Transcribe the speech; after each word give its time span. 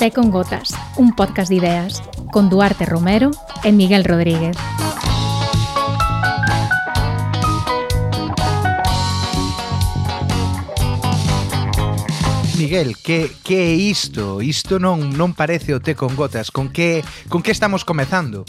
Té 0.00 0.10
con 0.12 0.30
Gotas, 0.30 0.74
un 0.96 1.14
podcast 1.14 1.50
de 1.50 1.56
ideas, 1.56 2.02
con 2.32 2.48
Duarte 2.48 2.86
Romero 2.86 3.30
e 3.62 3.70
Miguel 3.70 4.04
Rodríguez. 4.04 4.56
Miguel, 12.56 12.96
que, 12.96 13.30
que 13.44 13.72
é 13.72 13.74
isto? 13.74 14.40
Isto 14.40 14.78
non 14.80 15.12
non 15.12 15.36
parece 15.36 15.76
o 15.76 15.84
té 15.84 15.92
con 15.92 16.16
gotas. 16.16 16.48
Con 16.48 16.72
que 16.72 17.04
con 17.28 17.44
que 17.44 17.52
estamos 17.52 17.84
comezando? 17.84 18.48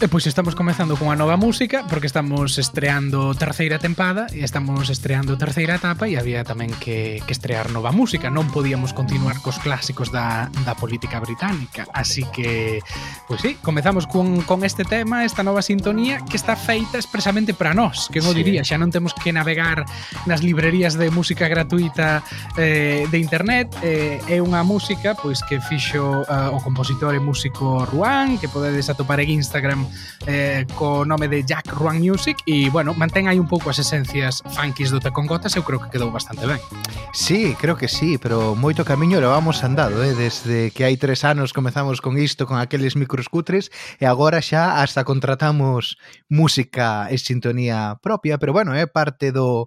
E 0.00 0.08
pois 0.10 0.26
estamos 0.26 0.58
comezando 0.58 0.98
cunha 0.98 1.14
nova 1.14 1.38
música 1.38 1.86
porque 1.86 2.10
estamos 2.10 2.58
estreando 2.58 3.34
terceira 3.38 3.78
tempada 3.78 4.26
e 4.34 4.42
estamos 4.42 4.90
estreando 4.90 5.38
terceira 5.38 5.78
etapa 5.78 6.10
e 6.10 6.18
había 6.18 6.42
tamén 6.42 6.74
que, 6.78 7.22
que 7.22 7.34
estrear 7.34 7.70
nova 7.70 7.94
música. 7.94 8.26
Non 8.26 8.50
podíamos 8.50 8.90
continuar 8.96 9.38
cos 9.44 9.62
clásicos 9.62 10.10
da, 10.10 10.50
da 10.66 10.74
política 10.74 11.22
británica. 11.22 11.86
Así 11.94 12.26
que, 12.34 12.82
pois 13.30 13.46
sí, 13.46 13.54
comezamos 13.62 14.10
con, 14.10 14.42
con 14.42 14.66
este 14.66 14.82
tema, 14.82 15.22
esta 15.22 15.46
nova 15.46 15.62
sintonía 15.62 16.18
que 16.26 16.34
está 16.34 16.58
feita 16.58 16.98
expresamente 16.98 17.54
para 17.54 17.70
nós. 17.70 18.10
Que 18.10 18.18
o 18.18 18.34
sí. 18.34 18.42
diría, 18.42 18.66
xa 18.66 18.82
non 18.82 18.90
temos 18.90 19.14
que 19.14 19.30
navegar 19.30 19.86
nas 20.26 20.42
librerías 20.42 20.98
de 20.98 21.14
música 21.14 21.46
gratuita 21.46 22.26
eh, 22.58 23.06
de 23.06 23.18
internet. 23.22 23.70
Eh, 23.86 24.18
é 24.26 24.38
unha 24.42 24.66
música 24.66 25.14
pois 25.14 25.42
que 25.46 25.62
fixo 25.62 26.26
eh, 26.26 26.50
o 26.50 26.58
compositor 26.58 27.14
e 27.14 27.22
músico 27.22 27.86
Ruan, 27.86 28.42
que 28.42 28.50
podedes 28.50 28.90
atopar 28.90 29.22
en 29.22 29.38
Instagram 29.38 29.81
Eh, 30.26 30.66
co 30.78 31.04
nome 31.04 31.26
de 31.26 31.42
Jack 31.42 31.66
Ruan 31.74 31.98
Music 31.98 32.38
e, 32.46 32.70
bueno, 32.70 32.94
mantén 32.94 33.26
aí 33.26 33.42
un 33.42 33.50
pouco 33.50 33.74
as 33.74 33.82
esencias 33.82 34.38
funkies 34.54 34.94
do 34.94 35.02
Tecon 35.02 35.26
Gotas, 35.26 35.58
eu 35.58 35.66
creo 35.66 35.82
que 35.82 35.90
quedou 35.90 36.14
bastante 36.14 36.46
ben. 36.46 36.62
Sí, 37.10 37.58
creo 37.58 37.74
que 37.74 37.90
sí, 37.90 38.22
pero 38.22 38.54
moito 38.54 38.86
camiño 38.86 39.18
lo 39.18 39.34
vamos 39.34 39.66
andado, 39.66 39.98
eh? 40.06 40.14
desde 40.14 40.70
que 40.70 40.86
hai 40.86 40.94
tres 40.94 41.26
anos 41.26 41.50
comezamos 41.50 41.98
con 41.98 42.14
isto, 42.22 42.46
con 42.46 42.62
aqueles 42.62 42.94
microscutres, 42.94 43.74
e 43.98 44.06
agora 44.06 44.38
xa 44.38 44.78
hasta 44.78 45.02
contratamos 45.02 45.98
música 46.30 47.10
e 47.10 47.18
sintonía 47.18 47.98
propia, 47.98 48.38
pero 48.38 48.54
bueno, 48.54 48.78
é 48.78 48.86
eh, 48.86 48.90
parte 48.90 49.34
do 49.34 49.66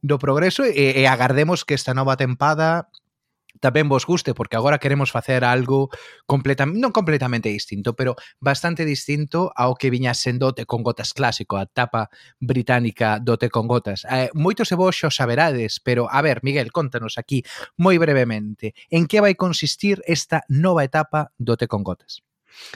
do 0.00 0.16
progreso 0.16 0.64
e, 0.64 0.96
e 0.96 1.04
agardemos 1.04 1.68
que 1.68 1.76
esta 1.76 1.92
nova 1.92 2.16
tempada 2.16 2.88
tamén 3.60 3.86
vos 3.92 4.08
guste, 4.08 4.32
porque 4.34 4.56
agora 4.56 4.80
queremos 4.80 5.12
facer 5.12 5.44
algo 5.44 5.92
completamente, 6.24 6.80
non 6.80 6.90
completamente 6.90 7.52
distinto, 7.52 7.92
pero 7.92 8.16
bastante 8.40 8.88
distinto 8.88 9.52
ao 9.52 9.76
que 9.76 9.92
viña 9.92 10.16
sendo 10.16 10.50
o 10.50 10.54
Te 10.56 10.64
con 10.64 10.80
Gotas 10.80 11.12
clásico, 11.12 11.60
a 11.60 11.68
tapa 11.68 12.08
británica 12.40 13.20
do 13.20 13.36
Te 13.36 13.52
con 13.52 13.68
Gotas. 13.68 14.08
Eh, 14.08 14.32
moitos 14.32 14.72
de 14.72 14.80
vos 14.80 14.96
xo 14.96 15.12
saberades, 15.12 15.78
pero, 15.84 16.08
a 16.08 16.24
ver, 16.24 16.40
Miguel, 16.40 16.72
contanos 16.72 17.20
aquí, 17.20 17.44
moi 17.76 18.00
brevemente, 18.00 18.72
en 18.88 19.04
que 19.04 19.20
vai 19.20 19.36
consistir 19.36 20.00
esta 20.08 20.42
nova 20.48 20.82
etapa 20.82 21.30
do 21.36 21.54
Te 21.60 21.68
con 21.68 21.84
Gotas? 21.84 22.24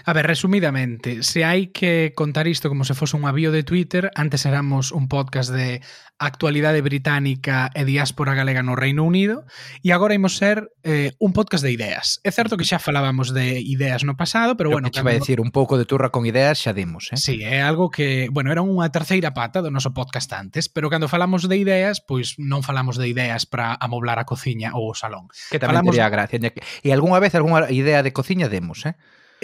A 0.04 0.12
ver, 0.12 0.26
resumidamente, 0.26 1.22
se 1.22 1.44
hai 1.44 1.70
que 1.70 2.12
contar 2.14 2.46
isto 2.48 2.68
como 2.68 2.84
se 2.84 2.94
fose 2.94 3.16
un 3.16 3.24
avío 3.24 3.52
de 3.52 3.62
Twitter, 3.62 4.10
antes 4.14 4.46
éramos 4.46 4.92
un 4.92 5.08
podcast 5.08 5.50
de 5.50 5.80
actualidade 6.18 6.80
británica 6.80 7.70
e 7.74 7.82
diáspora 7.84 8.34
galega 8.38 8.62
no 8.62 8.78
Reino 8.78 9.02
Unido, 9.02 9.44
e 9.82 9.90
agora 9.90 10.14
imos 10.14 10.38
ser 10.38 10.70
eh, 10.86 11.12
un 11.18 11.34
podcast 11.34 11.66
de 11.66 11.74
ideas. 11.74 12.22
É 12.22 12.30
certo 12.30 12.54
que 12.54 12.66
xa 12.66 12.78
falábamos 12.78 13.34
de 13.34 13.58
ideas 13.60 14.06
no 14.06 14.14
pasado, 14.14 14.54
pero 14.54 14.70
Creo 14.70 14.78
bueno... 14.78 14.88
Que 14.90 15.02
cando... 15.02 15.10
vai 15.10 15.18
decir 15.18 15.42
un 15.42 15.50
pouco 15.50 15.74
de 15.78 15.86
turra 15.86 16.14
con 16.14 16.26
ideas 16.26 16.58
xa 16.58 16.70
demos, 16.70 17.10
eh? 17.10 17.18
Sí, 17.18 17.42
é 17.42 17.62
algo 17.62 17.90
que, 17.90 18.30
bueno, 18.30 18.54
era 18.54 18.62
unha 18.62 18.86
terceira 18.94 19.34
pata 19.34 19.58
do 19.58 19.74
noso 19.74 19.90
podcast 19.90 20.30
antes, 20.34 20.70
pero 20.70 20.86
cando 20.90 21.10
falamos 21.10 21.50
de 21.50 21.58
ideas, 21.58 21.98
pois 21.98 22.38
non 22.38 22.62
falamos 22.62 22.94
de 22.94 23.10
ideas 23.10 23.44
para 23.44 23.74
amoblar 23.78 24.22
a 24.22 24.26
cociña 24.26 24.74
ou 24.78 24.90
o 24.90 24.94
salón. 24.94 25.30
Que 25.50 25.58
tamén 25.58 25.82
falamos... 25.82 25.98
tería 25.98 26.10
gracia. 26.10 26.38
E 26.38 26.88
algunha 26.94 27.18
vez 27.18 27.34
algunha 27.34 27.66
idea 27.74 28.06
de 28.06 28.14
cociña 28.14 28.46
demos, 28.46 28.86
eh? 28.86 28.94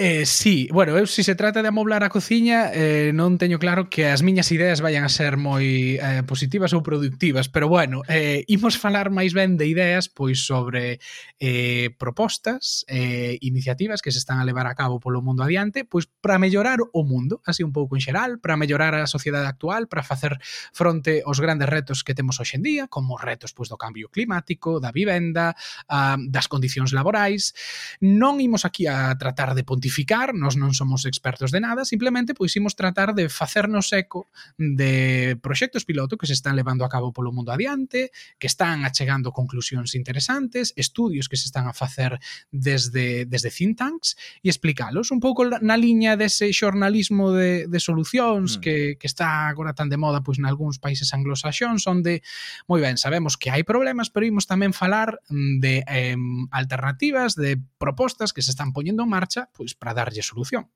Eh, 0.03 0.25
sí, 0.25 0.67
bueno, 0.73 0.97
eu 0.97 1.05
se 1.05 1.17
si 1.21 1.25
se 1.25 1.35
trata 1.35 1.61
de 1.61 1.69
amoblar 1.69 2.05
a 2.05 2.09
cociña 2.09 2.73
eh, 2.73 3.13
non 3.13 3.37
teño 3.37 3.61
claro 3.61 3.93
que 3.93 4.09
as 4.09 4.25
miñas 4.25 4.49
ideas 4.49 4.81
vayan 4.81 5.05
a 5.05 5.13
ser 5.13 5.37
moi 5.37 6.01
eh, 6.01 6.25
positivas 6.25 6.73
ou 6.73 6.81
productivas, 6.81 7.53
pero 7.53 7.69
bueno, 7.69 8.01
eh, 8.09 8.49
imos 8.49 8.81
falar 8.81 9.13
máis 9.13 9.37
ben 9.37 9.61
de 9.61 9.69
ideas 9.69 10.09
pois 10.09 10.41
sobre 10.41 11.05
eh, 11.37 11.93
propostas, 12.01 12.89
eh, 12.89 13.37
iniciativas 13.45 14.01
que 14.01 14.09
se 14.09 14.17
están 14.17 14.41
a 14.41 14.49
levar 14.49 14.65
a 14.65 14.73
cabo 14.73 15.05
polo 15.05 15.21
mundo 15.21 15.45
adiante, 15.45 15.85
pois 15.85 16.09
para 16.09 16.41
mellorar 16.41 16.81
o 16.81 17.05
mundo, 17.05 17.45
así 17.45 17.61
un 17.61 17.77
pouco 17.77 17.93
en 17.93 18.01
xeral, 18.01 18.41
para 18.41 18.57
mellorar 18.57 18.97
a 18.97 19.05
sociedade 19.05 19.53
actual, 19.53 19.85
para 19.85 20.01
facer 20.01 20.41
fronte 20.73 21.21
aos 21.29 21.45
grandes 21.45 21.69
retos 21.69 22.09
que 22.09 22.17
temos 22.17 22.41
hoxe 22.41 22.57
en 22.57 22.65
día, 22.65 22.85
como 22.89 23.21
retos 23.21 23.53
pois 23.53 23.69
do 23.69 23.77
cambio 23.77 24.09
climático, 24.09 24.81
da 24.81 24.97
vivenda, 24.97 25.53
a, 25.93 26.17
das 26.17 26.49
condicións 26.49 26.97
laborais. 26.97 27.53
Non 28.01 28.41
imos 28.41 28.65
aquí 28.65 28.89
a 28.89 29.13
tratar 29.21 29.53
de 29.53 29.61
pontificar 29.61 29.90
identificar, 29.91 30.33
nós 30.35 30.55
non 30.55 30.71
somos 30.71 31.03
expertos 31.03 31.51
de 31.51 31.59
nada, 31.59 31.83
simplemente 31.83 32.33
pois 32.33 32.55
imos 32.55 32.79
tratar 32.79 33.11
de 33.13 33.27
facernos 33.27 33.91
eco 33.91 34.31
de 34.55 35.35
proxectos 35.43 35.83
piloto 35.83 36.15
que 36.15 36.31
se 36.31 36.33
están 36.33 36.55
levando 36.55 36.87
a 36.87 36.89
cabo 36.89 37.11
polo 37.11 37.35
mundo 37.35 37.51
adiante, 37.51 38.15
que 38.39 38.47
están 38.47 38.87
achegando 38.87 39.35
conclusións 39.35 39.99
interesantes, 39.99 40.73
estudios 40.79 41.27
que 41.27 41.37
se 41.37 41.51
están 41.51 41.67
a 41.67 41.75
facer 41.75 42.23
desde 42.55 43.27
desde 43.27 43.51
think 43.51 43.77
tanks 43.77 44.15
e 44.43 44.49
explicalos 44.49 45.11
un 45.11 45.19
pouco 45.19 45.43
na 45.43 45.75
liña 45.75 46.15
dese 46.15 46.55
xornalismo 46.55 47.35
de, 47.35 47.67
de 47.67 47.81
solucións 47.83 48.59
mm. 48.59 48.61
que, 48.63 48.77
que 48.95 49.09
está 49.11 49.51
agora 49.51 49.75
tan 49.75 49.91
de 49.91 49.99
moda 49.99 50.23
pois 50.23 50.39
nalgúns 50.39 50.79
países 50.79 51.11
anglosaxóns 51.11 51.83
onde 51.91 52.23
moi 52.71 52.79
ben, 52.79 52.95
sabemos 52.95 53.35
que 53.35 53.51
hai 53.51 53.67
problemas, 53.67 54.15
pero 54.15 54.23
imos 54.23 54.47
tamén 54.47 54.71
falar 54.71 55.19
de 55.31 55.83
eh, 55.91 56.15
alternativas, 56.55 57.35
de 57.35 57.59
propostas 57.81 58.31
que 58.31 58.45
se 58.45 58.55
están 58.55 58.71
poñendo 58.71 59.03
en 59.03 59.11
marcha 59.11 59.51
pois 59.57 59.75
para 59.81 59.95
darlle 59.95 60.23
solución. 60.23 60.69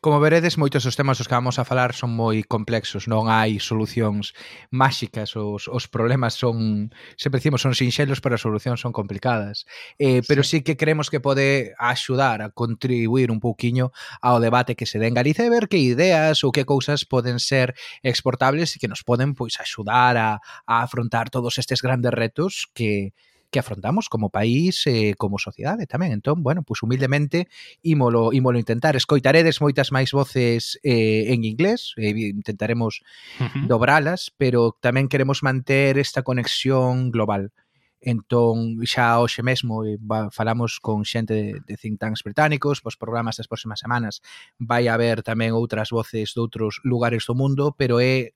Como 0.00 0.22
veredes, 0.22 0.56
moitos 0.56 0.86
dos 0.86 0.94
temas 0.94 1.18
os 1.18 1.26
que 1.26 1.34
vamos 1.34 1.58
a 1.58 1.66
falar 1.66 1.92
son 1.92 2.14
moi 2.14 2.46
complexos, 2.46 3.10
non 3.10 3.26
hai 3.26 3.58
solucións 3.58 4.32
máxicas, 4.70 5.34
os, 5.34 5.66
os 5.66 5.84
problemas 5.90 6.38
son, 6.38 6.88
sempre 7.18 7.42
dicimos, 7.42 7.60
son 7.60 7.74
sinxelos, 7.74 8.22
pero 8.22 8.38
as 8.38 8.44
solucións 8.46 8.78
son 8.80 8.94
complicadas. 8.94 9.66
Eh, 9.98 10.22
pero 10.24 10.46
sí. 10.46 10.62
sí 10.62 10.64
que 10.64 10.78
creemos 10.78 11.10
que 11.10 11.20
pode 11.20 11.74
axudar 11.76 12.40
a 12.40 12.54
contribuir 12.54 13.34
un 13.34 13.42
pouquiño 13.42 13.90
ao 14.22 14.38
debate 14.38 14.78
que 14.78 14.86
se 14.86 15.02
den 15.02 15.12
Galicia 15.12 15.44
e 15.44 15.52
ver 15.52 15.66
que 15.66 15.82
ideas 15.82 16.46
ou 16.46 16.54
que 16.54 16.64
cousas 16.64 17.02
poden 17.04 17.42
ser 17.42 17.74
exportables 18.06 18.72
e 18.72 18.80
que 18.80 18.88
nos 18.88 19.02
poden 19.02 19.34
pois 19.34 19.58
axudar 19.58 20.14
a, 20.16 20.38
a 20.64 20.74
afrontar 20.86 21.28
todos 21.28 21.58
estes 21.58 21.82
grandes 21.82 22.14
retos 22.14 22.70
que, 22.72 23.10
que 23.50 23.58
afrontamos 23.58 24.08
como 24.08 24.30
país 24.30 24.86
e 24.86 25.10
eh, 25.10 25.14
como 25.14 25.38
sociedade 25.38 25.86
tamén. 25.86 26.12
Entón, 26.12 26.42
bueno, 26.42 26.62
pues, 26.62 26.82
humildemente 26.82 27.48
ímolo, 27.82 28.32
ímolo 28.32 28.58
intentar. 28.58 28.96
Escoitaredes 28.96 29.60
moitas 29.60 29.92
máis 29.92 30.10
voces 30.14 30.78
eh, 30.82 31.32
en 31.32 31.44
inglés, 31.44 31.94
eh, 31.96 32.14
intentaremos 32.32 33.02
uh 33.40 33.48
-huh. 33.50 33.66
dobralas, 33.66 34.32
pero 34.36 34.74
tamén 34.78 35.08
queremos 35.10 35.42
manter 35.42 35.98
esta 35.98 36.22
conexión 36.22 37.10
global 37.10 37.52
entón 38.06 38.78
xa 38.86 39.18
hoxe 39.18 39.42
mesmo 39.42 39.82
eh, 39.82 39.98
falamos 40.30 40.78
con 40.78 41.02
xente 41.02 41.34
de, 41.34 41.46
de 41.66 41.74
think 41.74 41.98
tanks 41.98 42.22
británicos, 42.22 42.78
pois 42.78 42.94
programas 42.94 43.34
das 43.34 43.50
próximas 43.50 43.82
semanas 43.82 44.22
vai 44.62 44.86
haber 44.86 45.26
tamén 45.26 45.50
outras 45.58 45.90
voces 45.90 46.30
de 46.30 46.38
outros 46.38 46.78
lugares 46.86 47.26
do 47.26 47.34
mundo, 47.34 47.74
pero 47.74 47.98
é 47.98 48.30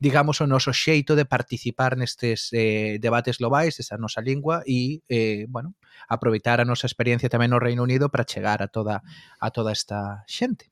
digamos 0.00 0.40
o 0.40 0.48
noso 0.48 0.72
xeito 0.72 1.12
de 1.20 1.28
participar 1.28 2.00
nestes 2.00 2.48
eh, 2.56 2.96
debates 2.96 3.36
globais 3.36 3.76
esa 3.76 4.00
nosa 4.00 4.24
lingua 4.24 4.64
e 4.64 5.04
eh, 5.12 5.44
bueno, 5.52 5.76
aproveitar 6.08 6.64
a 6.64 6.64
nosa 6.64 6.88
experiencia 6.88 7.28
tamén 7.28 7.52
no 7.52 7.60
Reino 7.60 7.84
Unido 7.84 8.08
para 8.08 8.24
chegar 8.24 8.64
a 8.64 8.72
toda 8.72 9.04
a 9.36 9.48
toda 9.52 9.76
esta 9.76 10.24
xente. 10.24 10.69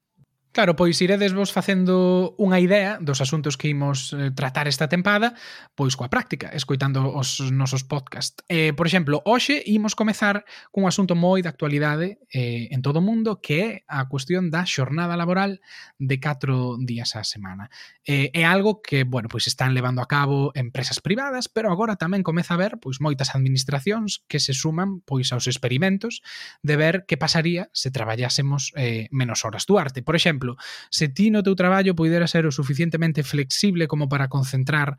Claro, 0.50 0.74
pois 0.74 0.96
iredes 1.04 1.36
vos 1.36 1.52
facendo 1.52 2.34
unha 2.40 2.56
idea 2.58 2.96
dos 3.04 3.20
asuntos 3.20 3.60
que 3.60 3.68
imos 3.68 4.16
eh, 4.16 4.32
tratar 4.32 4.64
esta 4.66 4.88
tempada, 4.88 5.36
pois 5.76 5.92
coa 5.92 6.08
práctica, 6.08 6.48
escoitando 6.56 7.04
os 7.04 7.38
nosos 7.52 7.84
podcast. 7.84 8.40
Eh, 8.48 8.72
por 8.72 8.88
exemplo, 8.88 9.20
hoxe 9.28 9.60
imos 9.68 9.92
comezar 9.92 10.48
cun 10.72 10.88
asunto 10.88 11.12
moi 11.12 11.44
de 11.44 11.52
actualidade 11.52 12.18
eh, 12.32 12.72
en 12.72 12.80
todo 12.80 12.98
o 12.98 13.06
mundo, 13.06 13.44
que 13.44 13.56
é 13.60 13.68
a 13.86 14.08
cuestión 14.08 14.48
da 14.48 14.64
xornada 14.64 15.20
laboral 15.20 15.60
de 16.00 16.16
4 16.16 16.80
días 16.80 17.12
á 17.14 17.22
semana. 17.28 17.68
Eh, 18.08 18.32
é 18.32 18.48
algo 18.48 18.80
que, 18.80 19.04
bueno, 19.04 19.28
pois 19.28 19.46
están 19.46 19.76
levando 19.76 20.00
a 20.00 20.08
cabo 20.08 20.50
empresas 20.56 20.98
privadas, 20.98 21.46
pero 21.52 21.68
agora 21.68 22.00
tamén 22.00 22.24
comeza 22.24 22.56
a 22.56 22.60
ver 22.60 22.80
pois 22.80 23.04
moitas 23.04 23.36
administracións 23.36 24.24
que 24.26 24.40
se 24.40 24.56
suman 24.56 25.04
pois 25.04 25.28
aos 25.30 25.44
experimentos 25.44 26.24
de 26.64 26.74
ver 26.80 27.04
que 27.04 27.20
pasaría 27.20 27.68
se 27.76 27.92
traballásemos 27.92 28.72
eh, 28.80 29.12
menos 29.12 29.44
horas. 29.44 29.68
Duarte, 29.68 30.00
por 30.00 30.16
exemplo, 30.16 30.37
exemplo, 30.38 30.56
se 30.90 31.08
ti 31.08 31.30
no 31.30 31.42
teu 31.42 31.54
traballo 31.58 31.98
poidera 31.98 32.30
ser 32.30 32.46
o 32.46 32.54
suficientemente 32.54 33.26
flexible 33.26 33.90
como 33.90 34.08
para 34.08 34.30
concentrar 34.30 34.96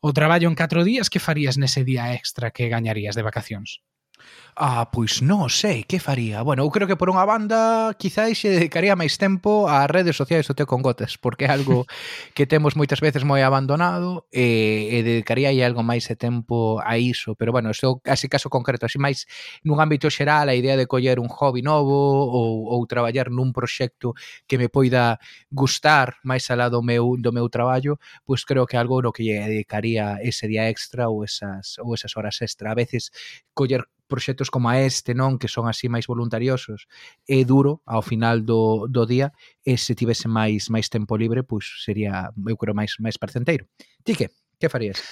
o 0.00 0.12
traballo 0.16 0.48
en 0.48 0.56
4 0.56 0.84
días, 0.84 1.10
que 1.12 1.20
farías 1.20 1.60
nese 1.60 1.84
día 1.84 2.16
extra 2.16 2.50
que 2.50 2.72
gañarías 2.72 3.14
de 3.14 3.22
vacacións? 3.22 3.84
Ah, 4.60 4.90
pois 4.90 5.22
non 5.22 5.46
sei, 5.46 5.86
que 5.86 6.02
faría? 6.02 6.42
Bueno, 6.42 6.66
eu 6.66 6.70
creo 6.74 6.90
que 6.90 6.98
por 6.98 7.06
unha 7.06 7.22
banda 7.22 7.94
quizáis 7.94 8.42
se 8.42 8.50
dedicaría 8.50 8.98
máis 8.98 9.14
tempo 9.14 9.70
ás 9.70 9.86
redes 9.86 10.18
sociais 10.18 10.50
do 10.50 10.58
Teo 10.58 10.66
con 10.66 10.82
Gotes, 10.82 11.14
porque 11.14 11.46
é 11.46 11.54
algo 11.54 11.86
que 12.36 12.42
temos 12.42 12.74
moitas 12.74 12.98
veces 12.98 13.22
moi 13.22 13.38
abandonado 13.46 14.26
e, 14.34 14.98
e 14.98 15.06
dedicaría 15.06 15.54
aí 15.54 15.62
algo 15.62 15.86
máis 15.86 16.10
de 16.10 16.18
tempo 16.18 16.82
a 16.82 16.98
iso, 16.98 17.38
pero 17.38 17.54
bueno, 17.54 17.70
isto 17.70 18.02
así 18.02 18.26
caso 18.26 18.50
concreto, 18.50 18.90
así 18.90 18.98
máis 18.98 19.30
nun 19.62 19.78
ámbito 19.78 20.10
xeral 20.10 20.50
a 20.50 20.58
idea 20.58 20.74
de 20.74 20.90
coller 20.90 21.22
un 21.22 21.30
hobby 21.30 21.62
novo 21.62 22.26
ou, 22.26 22.66
ou 22.66 22.82
traballar 22.90 23.30
nun 23.30 23.54
proxecto 23.54 24.18
que 24.50 24.58
me 24.58 24.66
poida 24.66 25.22
gustar 25.54 26.18
máis 26.26 26.50
alá 26.50 26.66
do 26.66 26.82
meu 26.82 27.14
do 27.14 27.30
meu 27.30 27.46
traballo, 27.46 28.02
pois 28.26 28.42
creo 28.42 28.66
que 28.66 28.74
algo 28.74 28.98
no 29.06 29.14
que 29.14 29.22
lle 29.22 29.38
dedicaría 29.38 30.18
ese 30.18 30.50
día 30.50 30.66
extra 30.66 31.06
ou 31.06 31.22
esas 31.22 31.78
ou 31.78 31.94
esas 31.94 32.18
horas 32.18 32.42
extra. 32.42 32.74
A 32.74 32.78
veces 32.78 33.14
coller 33.54 33.86
proxectos 34.08 34.50
como 34.50 34.72
este, 34.72 35.12
non, 35.14 35.36
que 35.36 35.46
son 35.46 35.68
así 35.68 35.86
máis 35.86 36.08
voluntariosos, 36.08 36.88
é 37.28 37.44
duro 37.44 37.84
ao 37.84 38.02
final 38.02 38.42
do, 38.42 38.88
do 38.88 39.04
día 39.04 39.30
e 39.62 39.76
se 39.76 39.94
tivese 39.94 40.26
máis 40.26 40.72
máis 40.72 40.88
tempo 40.88 41.14
libre, 41.14 41.44
pois 41.44 41.84
sería, 41.84 42.32
eu 42.34 42.56
creo, 42.56 42.74
máis 42.74 42.96
máis 42.98 43.20
parcenteiro. 43.20 43.68
Ti 44.02 44.16
que? 44.16 44.26
Que 44.58 44.72
farías? 44.72 45.04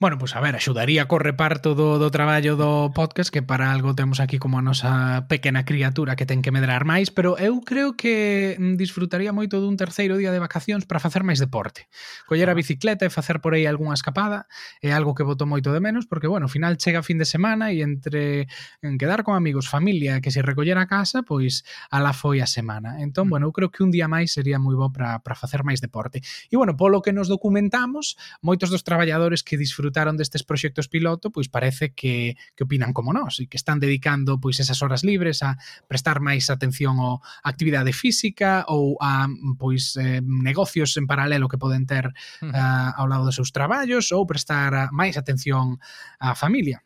Bueno, 0.00 0.16
pois 0.16 0.30
pues, 0.30 0.38
a 0.38 0.40
ver, 0.40 0.54
axudaría 0.54 1.08
co 1.10 1.18
reparto 1.18 1.74
do, 1.74 1.98
do 1.98 2.14
traballo 2.14 2.54
do 2.54 2.94
podcast 2.94 3.34
que 3.34 3.42
para 3.42 3.74
algo 3.74 3.98
temos 3.98 4.22
aquí 4.22 4.38
como 4.38 4.54
a 4.54 4.62
nosa 4.62 5.26
pequena 5.26 5.66
criatura 5.66 6.14
que 6.14 6.22
ten 6.22 6.38
que 6.38 6.54
medrar 6.54 6.86
máis, 6.86 7.10
pero 7.10 7.34
eu 7.34 7.58
creo 7.66 7.98
que 7.98 8.54
mm, 8.62 8.78
disfrutaría 8.78 9.34
moito 9.34 9.58
dun 9.58 9.74
terceiro 9.74 10.14
día 10.14 10.30
de 10.30 10.38
vacacións 10.38 10.86
para 10.86 11.02
facer 11.02 11.26
máis 11.26 11.42
deporte. 11.42 11.90
Coller 12.30 12.46
a 12.46 12.54
ah. 12.54 12.60
bicicleta 12.62 13.02
e 13.02 13.10
facer 13.10 13.42
por 13.42 13.58
aí 13.58 13.66
algunha 13.66 13.90
escapada 13.90 14.46
é 14.78 14.94
algo 14.94 15.18
que 15.18 15.26
voto 15.26 15.50
moito 15.50 15.74
de 15.74 15.82
menos 15.82 16.06
porque, 16.06 16.30
bueno, 16.30 16.46
ao 16.46 16.52
final 16.54 16.78
chega 16.78 17.02
fin 17.02 17.18
de 17.18 17.26
semana 17.26 17.74
e 17.74 17.82
entre 17.82 18.46
en 18.86 19.02
quedar 19.02 19.26
con 19.26 19.34
amigos, 19.34 19.66
familia, 19.66 20.22
que 20.22 20.30
se 20.30 20.46
recoller 20.46 20.78
a 20.78 20.86
casa, 20.86 21.26
pois 21.26 21.66
ala 21.90 22.14
foi 22.14 22.38
a 22.38 22.46
semana. 22.46 23.02
Entón, 23.02 23.26
mm. 23.26 23.30
bueno, 23.34 23.44
eu 23.50 23.52
creo 23.52 23.74
que 23.74 23.82
un 23.82 23.90
día 23.90 24.06
máis 24.06 24.30
sería 24.30 24.62
moi 24.62 24.78
bo 24.78 24.94
para 24.94 25.18
facer 25.34 25.66
máis 25.66 25.82
deporte. 25.82 26.22
E, 26.22 26.54
bueno, 26.54 26.78
polo 26.78 27.02
que 27.02 27.10
nos 27.10 27.26
documentamos, 27.26 28.14
moitos 28.46 28.70
dos 28.70 28.86
traballadores 28.86 29.42
que 29.42 29.58
disfrutan 29.58 29.87
disfrutaron 29.88 30.16
destes 30.16 30.44
proxectos 30.44 30.88
piloto, 30.88 31.30
pois 31.32 31.48
parece 31.48 31.94
que, 31.94 32.36
que 32.54 32.64
opinan 32.64 32.92
como 32.92 33.16
nós 33.16 33.40
e 33.40 33.48
que 33.48 33.56
están 33.56 33.80
dedicando 33.80 34.36
pois 34.36 34.60
esas 34.60 34.84
horas 34.84 35.00
libres 35.00 35.40
a 35.40 35.56
prestar 35.88 36.20
máis 36.20 36.52
atención 36.52 37.00
ao 37.00 37.24
actividade 37.40 37.96
física 37.96 38.68
ou 38.68 39.00
a 39.00 39.24
pois 39.56 39.96
eh, 39.96 40.20
negocios 40.20 40.92
en 41.00 41.08
paralelo 41.08 41.48
que 41.48 41.56
poden 41.56 41.88
ter 41.88 42.12
uh, 42.12 42.90
ao 43.00 43.08
lado 43.08 43.24
dos 43.24 43.40
seus 43.40 43.48
traballos 43.48 44.12
ou 44.12 44.28
prestar 44.28 44.92
máis 44.92 45.16
atención 45.16 45.80
á 46.20 46.36
familia. 46.36 46.84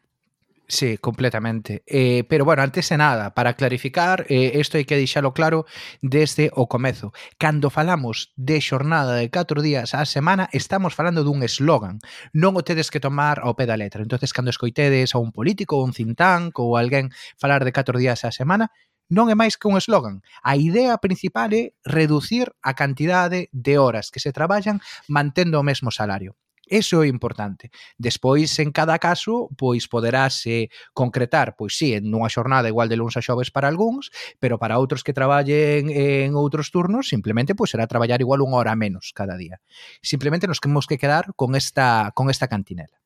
Sí, 0.73 0.97
completamente. 0.97 1.83
Eh, 1.87 2.25
pero 2.31 2.47
bueno, 2.47 2.63
antes 2.63 2.89
de 2.89 2.97
nada, 2.97 3.35
para 3.35 3.53
clarificar, 3.53 4.25
eh, 4.31 4.57
isto 4.57 4.81
hai 4.81 4.89
que 4.89 4.97
deixalo 4.97 5.37
claro 5.37 5.69
desde 6.01 6.49
o 6.57 6.65
comezo. 6.65 7.13
Cando 7.37 7.69
falamos 7.69 8.33
de 8.41 8.57
xornada 8.65 9.21
de 9.21 9.29
4 9.29 9.61
días 9.61 9.93
á 9.93 10.01
semana, 10.09 10.49
estamos 10.49 10.97
falando 10.97 11.29
dun 11.29 11.45
eslogan. 11.45 12.01
Non 12.33 12.57
o 12.57 12.65
tedes 12.65 12.89
que 12.89 13.05
tomar 13.05 13.45
ao 13.45 13.53
pé 13.53 13.69
da 13.69 13.77
letra. 13.77 14.01
entonces 14.01 14.33
cando 14.33 14.49
escoitedes 14.49 15.13
a 15.13 15.21
un 15.21 15.29
político, 15.29 15.77
ou 15.77 15.85
un 15.85 15.93
think 15.93 16.17
tank 16.17 16.57
ou 16.57 16.81
alguén 16.81 17.13
falar 17.37 17.69
de 17.69 17.73
4 17.77 18.01
días 18.01 18.25
á 18.25 18.33
semana, 18.33 18.73
non 19.13 19.29
é 19.29 19.37
máis 19.37 19.61
que 19.61 19.69
un 19.69 19.77
eslogan. 19.77 20.25
A 20.41 20.57
idea 20.57 20.97
principal 21.05 21.53
é 21.53 21.77
reducir 21.85 22.49
a 22.65 22.73
cantidade 22.73 23.53
de 23.53 23.77
horas 23.77 24.09
que 24.09 24.25
se 24.25 24.33
traballan 24.33 24.81
mantendo 25.05 25.61
o 25.61 25.67
mesmo 25.69 25.93
salario. 25.93 26.33
Eso 26.73 27.05
é 27.05 27.07
importante. 27.07 27.69
Despois, 28.01 28.49
en 28.57 28.73
cada 28.73 28.97
caso, 28.97 29.53
pois 29.61 29.93
poderase 29.93 30.73
concretar, 30.97 31.53
pois 31.53 31.77
sí, 31.77 31.93
en 31.93 32.09
unha 32.09 32.33
xornada 32.33 32.73
igual 32.73 32.89
de 32.89 32.97
luns 32.97 33.21
a 33.21 33.21
xoves 33.21 33.53
para 33.53 33.69
algúns, 33.69 34.09
pero 34.41 34.57
para 34.57 34.81
outros 34.81 35.05
que 35.05 35.13
traballen 35.13 35.93
en 35.93 36.33
outros 36.33 36.73
turnos, 36.73 37.13
simplemente 37.13 37.53
pois 37.53 37.77
será 37.77 37.85
traballar 37.85 38.25
igual 38.25 38.41
unha 38.41 38.57
hora 38.57 38.73
menos 38.73 39.13
cada 39.13 39.37
día. 39.37 39.61
Simplemente 40.01 40.49
nos 40.49 40.65
temos 40.65 40.89
que 40.89 40.97
quedar 40.97 41.37
con 41.37 41.53
esta 41.61 42.09
con 42.17 42.33
esta 42.33 42.49
cantinela. 42.49 43.02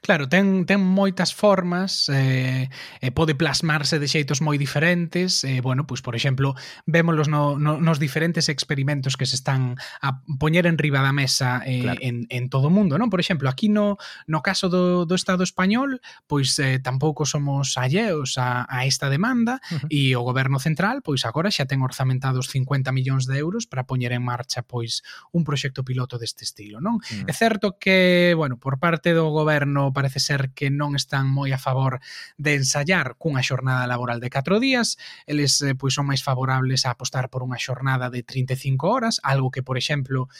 Claro, 0.00 0.28
ten, 0.28 0.64
ten 0.64 0.80
moitas 0.80 1.36
formas 1.36 2.08
eh, 2.08 2.68
e 3.00 3.08
pode 3.12 3.36
plasmarse 3.36 4.00
de 4.00 4.08
xeitos 4.08 4.40
moi 4.40 4.56
diferentes. 4.56 5.44
Eh, 5.44 5.60
bueno, 5.60 5.84
pois, 5.84 6.00
por 6.00 6.16
exemplo, 6.16 6.56
vémolos 6.88 7.28
no, 7.28 7.60
no, 7.60 7.76
nos 7.76 8.00
diferentes 8.00 8.48
experimentos 8.48 9.16
que 9.16 9.28
se 9.28 9.36
están 9.36 9.76
a 10.00 10.24
poñer 10.40 10.64
en 10.64 10.80
riba 10.80 11.04
da 11.04 11.12
mesa 11.12 11.60
eh, 11.68 11.84
claro. 11.84 12.00
en, 12.00 12.24
en 12.32 12.48
todo 12.48 12.68
o 12.68 12.74
mundo. 12.74 12.96
Non? 12.96 13.12
Por 13.12 13.20
exemplo, 13.20 13.52
aquí 13.52 13.68
no, 13.68 14.00
no 14.24 14.40
caso 14.40 14.72
do, 14.72 15.04
do 15.04 15.14
Estado 15.14 15.44
español, 15.44 16.00
pois 16.24 16.56
eh, 16.56 16.80
tampouco 16.80 17.28
somos 17.28 17.76
alleos 17.76 18.40
a, 18.40 18.64
a 18.64 18.88
esta 18.88 19.12
demanda 19.12 19.60
uh 19.70 19.84
-huh. 19.84 19.88
e 19.92 20.16
o 20.16 20.24
Goberno 20.24 20.56
Central 20.56 21.04
pois 21.04 21.28
agora 21.28 21.52
xa 21.52 21.68
ten 21.68 21.84
orzamentados 21.84 22.48
50 22.48 22.92
millóns 22.96 23.28
de 23.28 23.36
euros 23.36 23.68
para 23.68 23.84
poñer 23.84 24.16
en 24.16 24.24
marcha 24.24 24.64
pois 24.64 25.04
un 25.36 25.44
proxecto 25.44 25.84
piloto 25.84 26.16
deste 26.16 26.48
estilo. 26.48 26.80
Non? 26.80 26.96
Uh 26.96 27.04
-huh. 27.04 27.28
É 27.28 27.34
certo 27.36 27.76
que, 27.76 28.32
bueno, 28.32 28.56
por 28.56 28.80
parte 28.80 29.12
do 29.12 29.28
Goberno 29.28 29.65
goberno 29.66 29.92
parece 29.92 30.20
ser 30.20 30.50
que 30.54 30.70
non 30.70 30.94
están 30.94 31.26
moi 31.26 31.50
a 31.50 31.58
favor 31.58 31.98
de 32.38 32.54
ensayar 32.54 33.18
cunha 33.18 33.42
xornada 33.42 33.86
laboral 33.90 34.22
de 34.22 34.30
4 34.30 34.62
días, 34.62 34.94
eles 35.26 35.58
eh, 35.62 35.74
pois 35.74 35.94
son 35.94 36.06
máis 36.06 36.22
favorables 36.22 36.86
a 36.86 36.94
apostar 36.94 37.26
por 37.28 37.42
unha 37.42 37.58
xornada 37.58 38.06
de 38.08 38.22
35 38.22 38.86
horas, 38.86 39.18
algo 39.26 39.50
que, 39.50 39.66
por 39.66 39.74
exemplo, 39.74 40.30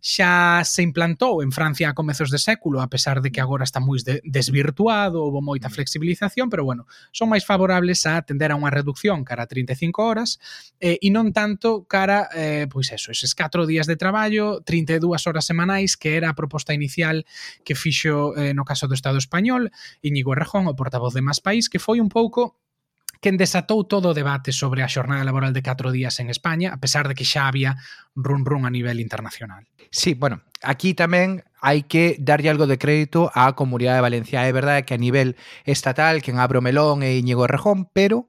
xa 0.00 0.62
se 0.64 0.82
implantou 0.82 1.42
en 1.42 1.50
Francia 1.50 1.90
a 1.90 1.94
comezos 1.94 2.30
de 2.30 2.38
século, 2.38 2.80
a 2.80 2.88
pesar 2.88 3.22
de 3.22 3.32
que 3.32 3.40
agora 3.40 3.64
está 3.64 3.80
moi 3.80 3.98
desvirtuado, 4.22 5.24
houve 5.24 5.42
moita 5.42 5.68
mm. 5.68 5.74
flexibilización, 5.74 6.46
pero 6.52 6.62
bueno, 6.62 6.86
son 7.10 7.32
máis 7.32 7.42
favorables 7.42 8.04
a 8.06 8.20
atender 8.20 8.52
a 8.52 8.58
unha 8.60 8.70
reducción 8.70 9.24
cara 9.24 9.44
a 9.44 9.50
35 9.50 10.04
horas 10.04 10.38
eh, 10.78 11.00
e 11.00 11.08
non 11.10 11.32
tanto 11.32 11.88
cara, 11.88 12.28
eh, 12.36 12.68
pois 12.70 12.92
eso, 12.92 13.10
eses 13.10 13.34
4 13.34 13.64
días 13.64 13.88
de 13.88 13.96
traballo, 13.96 14.60
32 14.62 15.26
horas 15.26 15.48
semanais, 15.48 15.96
que 15.96 16.14
era 16.14 16.30
a 16.30 16.38
proposta 16.38 16.76
inicial 16.76 17.24
que 17.64 17.74
fixo 17.74 18.36
eh, 18.36 18.52
no 18.52 18.68
caso 18.68 18.86
do 18.86 18.94
Estado 18.94 19.18
español, 19.18 19.72
Íñigo 20.04 20.36
Errejón, 20.36 20.68
o 20.68 20.76
portavoz 20.76 21.16
de 21.16 21.24
Más 21.24 21.40
País, 21.40 21.66
que 21.66 21.80
foi 21.80 21.98
un 21.98 22.12
pouco 22.12 22.54
quen 23.20 23.36
desatou 23.36 23.84
todo 23.84 24.10
o 24.10 24.16
debate 24.16 24.52
sobre 24.52 24.82
a 24.82 24.88
xornada 24.88 25.24
laboral 25.24 25.52
de 25.52 25.62
4 25.62 25.92
días 25.92 26.20
en 26.20 26.30
España, 26.30 26.72
a 26.72 26.78
pesar 26.78 27.08
de 27.08 27.14
que 27.14 27.24
xa 27.24 27.48
había 27.48 27.76
run 28.14 28.44
run 28.44 28.66
a 28.66 28.70
nivel 28.70 29.00
internacional. 29.00 29.66
Sí, 29.90 30.14
bueno, 30.14 30.42
aquí 30.62 30.94
tamén 30.94 31.44
hai 31.62 31.82
que 31.88 32.14
darlle 32.20 32.52
algo 32.52 32.68
de 32.68 32.78
crédito 32.78 33.32
á 33.34 33.56
Comunidade 33.58 33.98
de 33.98 34.06
Valencia. 34.06 34.46
É 34.46 34.52
verdade 34.52 34.84
que 34.86 34.94
a 34.94 35.00
nivel 35.00 35.34
estatal, 35.64 36.22
quen 36.22 36.38
abre 36.38 36.58
o 36.58 36.64
melón 36.64 37.02
é 37.02 37.16
Íñigo 37.16 37.48
Rejón, 37.48 37.88
pero 37.90 38.28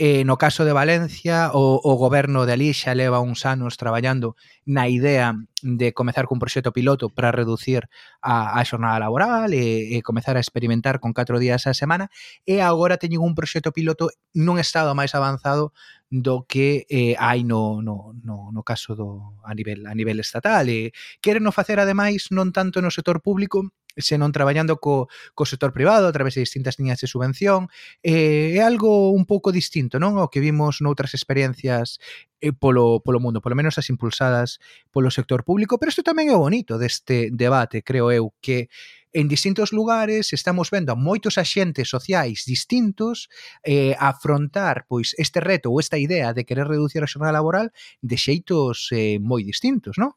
Eh, 0.00 0.22
no 0.24 0.38
caso 0.38 0.64
de 0.64 0.72
Valencia, 0.72 1.50
o, 1.52 1.80
o 1.82 1.96
goberno 1.96 2.46
de 2.46 2.52
Alí 2.52 2.70
xa 2.70 2.94
leva 2.94 3.18
uns 3.18 3.42
anos 3.42 3.74
traballando 3.74 4.38
na 4.62 4.86
idea 4.86 5.34
de 5.58 5.90
comezar 5.90 6.30
cun 6.30 6.38
proxecto 6.38 6.70
piloto 6.70 7.10
para 7.10 7.34
reducir 7.34 7.90
a, 8.22 8.54
a 8.54 8.62
xornada 8.62 9.02
laboral 9.02 9.50
e, 9.50 9.98
e 9.98 10.06
comezar 10.06 10.38
a 10.38 10.44
experimentar 10.44 11.02
con 11.02 11.10
4 11.10 11.42
días 11.42 11.66
a 11.66 11.74
semana 11.74 12.14
e 12.46 12.62
agora 12.62 12.94
teñen 12.94 13.26
un 13.26 13.34
proxecto 13.34 13.74
piloto 13.74 14.14
nun 14.38 14.62
estado 14.62 14.94
máis 14.94 15.18
avanzado 15.18 15.74
do 16.14 16.46
que 16.46 16.86
eh, 16.86 17.18
hai 17.18 17.42
no, 17.42 17.82
no, 17.82 18.14
no, 18.22 18.54
no 18.54 18.62
caso 18.62 18.94
do 18.94 19.34
a 19.42 19.50
nivel 19.50 19.82
a 19.90 19.98
nivel 19.98 20.22
estatal. 20.22 20.70
E 20.70 20.94
queren 21.18 21.42
no 21.42 21.50
facer 21.50 21.82
ademais 21.82 22.30
non 22.30 22.54
tanto 22.54 22.78
no 22.78 22.94
sector 22.94 23.18
público 23.18 23.74
senón 23.96 24.32
traballando 24.32 24.78
co, 24.78 25.08
co 25.34 25.44
sector 25.46 25.72
privado 25.72 26.06
a 26.06 26.12
través 26.12 26.34
de 26.34 26.44
distintas 26.44 26.78
liñas 26.78 27.00
de 27.00 27.08
subvención 27.08 27.68
eh, 28.02 28.58
é 28.58 28.62
algo 28.62 29.10
un 29.10 29.24
pouco 29.24 29.50
distinto 29.50 29.96
non 29.96 30.20
ao 30.20 30.28
que 30.28 30.44
vimos 30.44 30.84
noutras 30.84 31.16
experiencias 31.16 32.02
eh, 32.40 32.52
polo, 32.52 33.00
polo 33.02 33.18
mundo, 33.18 33.42
polo 33.42 33.58
menos 33.58 33.78
as 33.78 33.90
impulsadas 33.90 34.62
polo 34.94 35.10
sector 35.10 35.42
público, 35.42 35.78
pero 35.78 35.90
isto 35.90 36.06
tamén 36.06 36.30
é 36.30 36.36
bonito 36.38 36.78
deste 36.78 37.34
debate, 37.34 37.82
creo 37.82 38.14
eu, 38.14 38.30
que 38.38 38.70
en 39.12 39.28
distintos 39.28 39.72
lugares 39.72 40.32
estamos 40.32 40.70
vendo 40.70 40.92
a 40.92 40.96
moitos 40.96 41.38
axentes 41.40 41.88
sociais 41.88 42.44
distintos 42.44 43.32
eh, 43.64 43.96
afrontar 43.98 44.84
pois 44.86 45.16
este 45.16 45.40
reto 45.40 45.72
ou 45.72 45.80
esta 45.80 45.96
idea 45.96 46.36
de 46.36 46.44
querer 46.44 46.68
reducir 46.68 47.00
a 47.02 47.10
xornada 47.10 47.40
laboral 47.40 47.72
de 48.04 48.16
xeitos 48.20 48.92
eh, 48.92 49.16
moi 49.18 49.42
distintos, 49.42 49.96
non? 49.96 50.12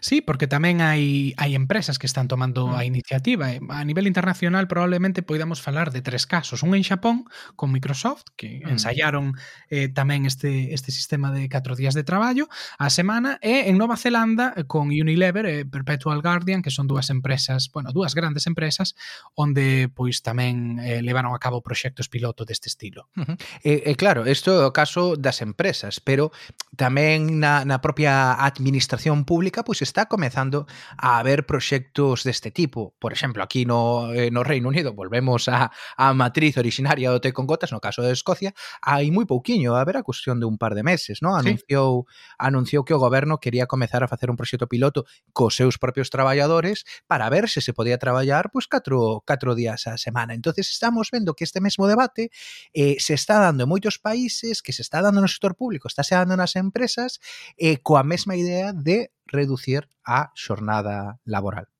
Sí, 0.00 0.20
porque 0.20 0.46
tamén 0.46 0.80
hai, 0.80 1.34
hai 1.38 1.54
empresas 1.54 1.98
que 1.98 2.06
están 2.06 2.28
tomando 2.28 2.74
a 2.74 2.82
mm. 2.82 2.88
iniciativa. 2.88 3.52
Eh, 3.52 3.60
a 3.70 3.84
nivel 3.84 4.06
internacional 4.06 4.68
probablemente 4.68 5.22
poidamos 5.22 5.60
falar 5.60 5.90
de 5.90 6.02
tres 6.02 6.26
casos. 6.26 6.62
Un 6.62 6.74
en 6.74 6.84
Xapón 6.84 7.24
con 7.56 7.72
Microsoft, 7.72 8.32
que 8.36 8.62
mm. 8.62 8.68
ensayaron 8.68 9.34
eh, 9.68 9.88
tamén 9.88 10.26
este, 10.26 10.74
este 10.74 10.90
sistema 10.92 11.32
de 11.32 11.48
4 11.48 11.74
días 11.74 11.94
de 11.94 12.04
traballo 12.04 12.48
a 12.78 12.90
semana, 12.90 13.38
e 13.42 13.70
en 13.70 13.78
Nova 13.78 13.96
Zelanda 13.96 14.54
eh, 14.56 14.64
con 14.68 14.92
Unilever 14.92 15.46
e 15.46 15.64
Perpetual 15.64 16.22
Guardian, 16.22 16.62
que 16.62 16.70
son 16.70 16.86
dúas 16.86 17.10
empresas, 17.10 17.70
bueno, 17.72 17.90
dúas 17.92 18.14
grandes 18.14 18.46
empresas, 18.46 18.94
onde 19.34 19.88
pois 19.88 20.20
tamén 20.20 20.78
eh, 20.84 21.00
levaron 21.00 21.32
a 21.34 21.40
cabo 21.40 21.64
proxectos 21.64 22.12
piloto 22.12 22.44
deste 22.44 22.68
estilo. 22.68 23.08
Uh 23.16 23.24
-huh. 23.24 23.36
E, 23.64 23.72
e 23.88 23.92
claro, 23.96 24.28
isto 24.28 24.52
é 24.52 24.66
o 24.66 24.74
caso 24.74 25.16
das 25.16 25.40
empresas, 25.40 26.02
pero 26.02 26.30
tamén 26.76 27.40
na, 27.40 27.64
na 27.64 27.80
propia 27.80 28.36
administración 28.36 29.24
pública, 29.24 29.64
pois, 29.64 29.71
pois 29.72 29.88
está 29.88 30.04
comezando 30.04 30.66
a 31.00 31.16
haber 31.16 31.46
proxectos 31.48 32.28
deste 32.28 32.50
tipo. 32.52 32.92
Por 33.00 33.16
exemplo, 33.16 33.42
aquí 33.42 33.64
no, 33.64 34.12
eh, 34.12 34.28
no 34.30 34.44
Reino 34.44 34.68
Unido 34.68 34.92
volvemos 34.92 35.48
a, 35.48 35.72
a 35.96 36.12
matriz 36.12 36.60
originaria 36.60 37.08
do 37.08 37.24
té 37.24 37.32
con 37.32 37.48
gotas, 37.48 37.72
no 37.72 37.80
caso 37.80 38.04
de 38.04 38.12
Escocia, 38.12 38.52
hai 38.84 39.08
moi 39.08 39.24
pouquiño, 39.24 39.72
a 39.72 39.80
ver 39.88 39.96
a 39.96 40.04
cuestión 40.04 40.36
de 40.36 40.44
un 40.44 40.60
par 40.60 40.76
de 40.76 40.84
meses, 40.84 41.24
no? 41.24 41.32
anunciou 41.32 42.04
sí. 42.04 42.36
anunciou 42.36 42.84
que 42.84 42.92
o 42.92 43.00
goberno 43.00 43.40
quería 43.40 43.64
comezar 43.64 44.04
a 44.04 44.12
facer 44.12 44.28
un 44.28 44.36
proxecto 44.36 44.68
piloto 44.68 45.08
cos 45.32 45.56
seus 45.56 45.80
propios 45.80 46.12
traballadores 46.12 46.84
para 47.08 47.32
ver 47.32 47.48
se 47.48 47.64
se 47.64 47.72
podía 47.72 47.96
traballar 47.96 48.52
pois 48.52 48.68
catro, 48.68 49.24
catro 49.24 49.56
días 49.56 49.88
a 49.88 49.96
semana. 49.96 50.36
Entonces 50.36 50.68
estamos 50.68 51.08
vendo 51.08 51.32
que 51.32 51.48
este 51.48 51.64
mesmo 51.64 51.88
debate 51.88 52.28
eh, 52.76 53.00
se 53.00 53.16
está 53.16 53.40
dando 53.40 53.64
en 53.64 53.72
moitos 53.72 53.96
países, 53.96 54.60
que 54.60 54.76
se 54.76 54.84
está 54.84 55.00
dando 55.00 55.24
no 55.24 55.32
sector 55.32 55.56
público, 55.56 55.88
está 55.88 56.04
se 56.04 56.12
dando 56.12 56.36
nas 56.36 56.60
empresas 56.60 57.24
eh, 57.56 57.80
coa 57.80 58.04
mesma 58.04 58.36
idea 58.36 58.76
de 58.76 59.08
reducir 59.32 59.88
a 60.04 60.32
xornada 60.36 61.18
laboral. 61.24 61.71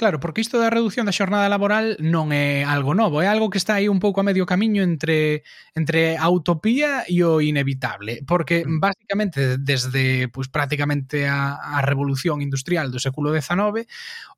Claro, 0.00 0.18
porque 0.18 0.40
isto 0.40 0.58
da 0.58 0.72
reducción 0.72 1.04
da 1.04 1.12
xornada 1.12 1.44
laboral 1.52 2.00
non 2.00 2.32
é 2.32 2.64
algo 2.64 2.96
novo, 2.96 3.20
é 3.20 3.28
algo 3.28 3.52
que 3.52 3.60
está 3.60 3.76
aí 3.76 3.84
un 3.84 4.00
pouco 4.00 4.24
a 4.24 4.24
medio 4.24 4.48
camiño 4.48 4.80
entre 4.80 5.44
entre 5.76 6.16
a 6.16 6.32
utopía 6.32 7.04
e 7.04 7.20
o 7.20 7.44
inevitable, 7.44 8.24
porque 8.24 8.64
mm. 8.64 8.80
basicamente 8.80 9.60
desde 9.60 10.32
pois, 10.32 10.48
pues, 10.48 10.56
prácticamente 10.56 11.28
a, 11.28 11.60
a 11.76 11.84
revolución 11.84 12.40
industrial 12.40 12.88
do 12.88 12.96
século 12.96 13.28
XIX 13.28 13.84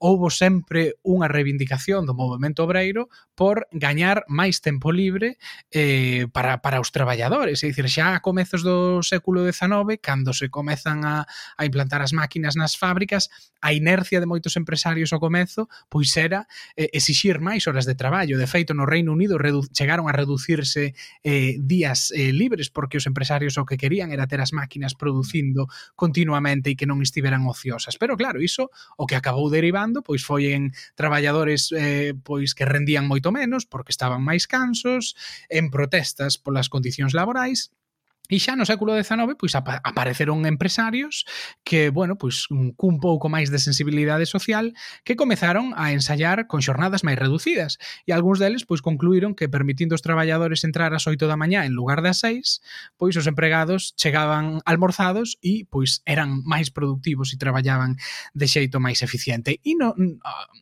houbo 0.03 0.35
sempre 0.35 0.99
unha 1.07 1.31
reivindicación 1.31 2.11
do 2.11 2.19
movimento 2.19 2.67
obreiro 2.67 3.07
por 3.39 3.71
gañar 3.71 4.27
máis 4.27 4.59
tempo 4.59 4.91
libre 4.91 5.39
eh, 5.71 6.27
para, 6.35 6.59
para 6.59 6.83
os 6.83 6.91
traballadores, 6.91 7.63
é 7.63 7.71
dicir, 7.71 7.87
xa 7.87 8.19
a 8.19 8.23
comezos 8.25 8.67
do 8.67 8.99
século 9.07 9.47
XIX, 9.47 9.95
cando 10.03 10.35
se 10.35 10.51
comezan 10.51 11.07
a, 11.07 11.23
a 11.55 11.63
implantar 11.63 12.03
as 12.03 12.11
máquinas 12.11 12.59
nas 12.59 12.75
fábricas, 12.75 13.31
a 13.63 13.71
inercia 13.71 14.19
de 14.19 14.27
moitos 14.27 14.59
empresarios 14.59 15.15
ao 15.15 15.23
comezo 15.23 15.52
comezo, 15.53 15.69
pois 15.89 16.17
era 16.17 16.47
eh, 16.77 16.89
exixir 16.93 17.41
máis 17.41 17.69
horas 17.69 17.85
de 17.85 17.95
traballo. 17.95 18.39
De 18.39 18.47
feito, 18.47 18.75
no 18.75 18.87
Reino 18.87 19.13
Unido 19.13 19.37
chegaron 19.73 20.09
a 20.09 20.13
reducirse 20.13 20.95
eh, 21.23 21.57
días 21.61 22.13
eh, 22.13 22.33
libres 22.33 22.71
porque 22.71 22.97
os 22.97 23.07
empresarios 23.07 23.59
o 23.59 23.67
que 23.67 23.77
querían 23.77 24.13
era 24.13 24.27
ter 24.27 24.41
as 24.41 24.53
máquinas 24.53 24.95
producindo 24.95 25.69
continuamente 25.95 26.73
e 26.73 26.77
que 26.77 26.89
non 26.89 27.05
estiveran 27.05 27.45
ociosas. 27.45 28.01
Pero 28.01 28.17
claro, 28.17 28.41
iso 28.41 28.73
o 28.97 29.05
que 29.05 29.17
acabou 29.17 29.53
derivando 29.53 30.01
pois 30.01 30.25
foi 30.25 30.53
en 30.57 30.73
traballadores 30.97 31.71
eh, 31.77 32.17
pois 32.25 32.57
que 32.57 32.65
rendían 32.65 33.05
moito 33.05 33.31
menos 33.33 33.69
porque 33.69 33.93
estaban 33.93 34.25
máis 34.25 34.49
cansos, 34.49 35.15
en 35.53 35.69
protestas 35.69 36.41
polas 36.41 36.73
condicións 36.73 37.13
laborais 37.13 37.73
E 38.33 38.41
xa 38.41 38.57
no 38.57 38.65
século 38.65 38.97
XIX, 38.97 39.37
pois 39.37 39.53
ap 39.53 39.69
apareceron 39.85 40.49
empresarios 40.49 41.29
que, 41.69 41.93
bueno, 41.93 42.17
pois 42.17 42.49
mm, 42.49 42.81
cun 42.81 42.97
pouco 42.97 43.29
máis 43.29 43.53
de 43.53 43.61
sensibilidade 43.61 44.25
social 44.25 44.73
que 45.05 45.21
comezaron 45.21 45.77
a 45.77 45.93
ensayar 45.93 46.49
con 46.49 46.65
xornadas 46.65 47.05
máis 47.05 47.21
reducidas. 47.21 47.77
E 48.09 48.17
algúns 48.17 48.41
deles 48.41 48.65
pois 48.65 48.81
concluíron 48.81 49.37
que 49.37 49.53
permitindo 49.53 49.93
os 49.93 50.01
traballadores 50.01 50.65
entrar 50.65 50.97
ás 50.97 51.05
8 51.05 51.29
da 51.29 51.37
mañá 51.37 51.69
en 51.69 51.77
lugar 51.77 52.01
das 52.01 52.25
6, 52.25 52.97
pois 52.97 53.21
os 53.21 53.29
empregados 53.29 53.93
chegaban 54.01 54.65
almorzados 54.65 55.37
e 55.45 55.69
pois 55.69 56.01
eran 56.09 56.41
máis 56.49 56.73
productivos 56.73 57.37
e 57.37 57.37
traballaban 57.37 58.01
de 58.33 58.49
xeito 58.49 58.81
máis 58.81 59.05
eficiente. 59.05 59.61
E 59.61 59.77
no, 59.77 59.93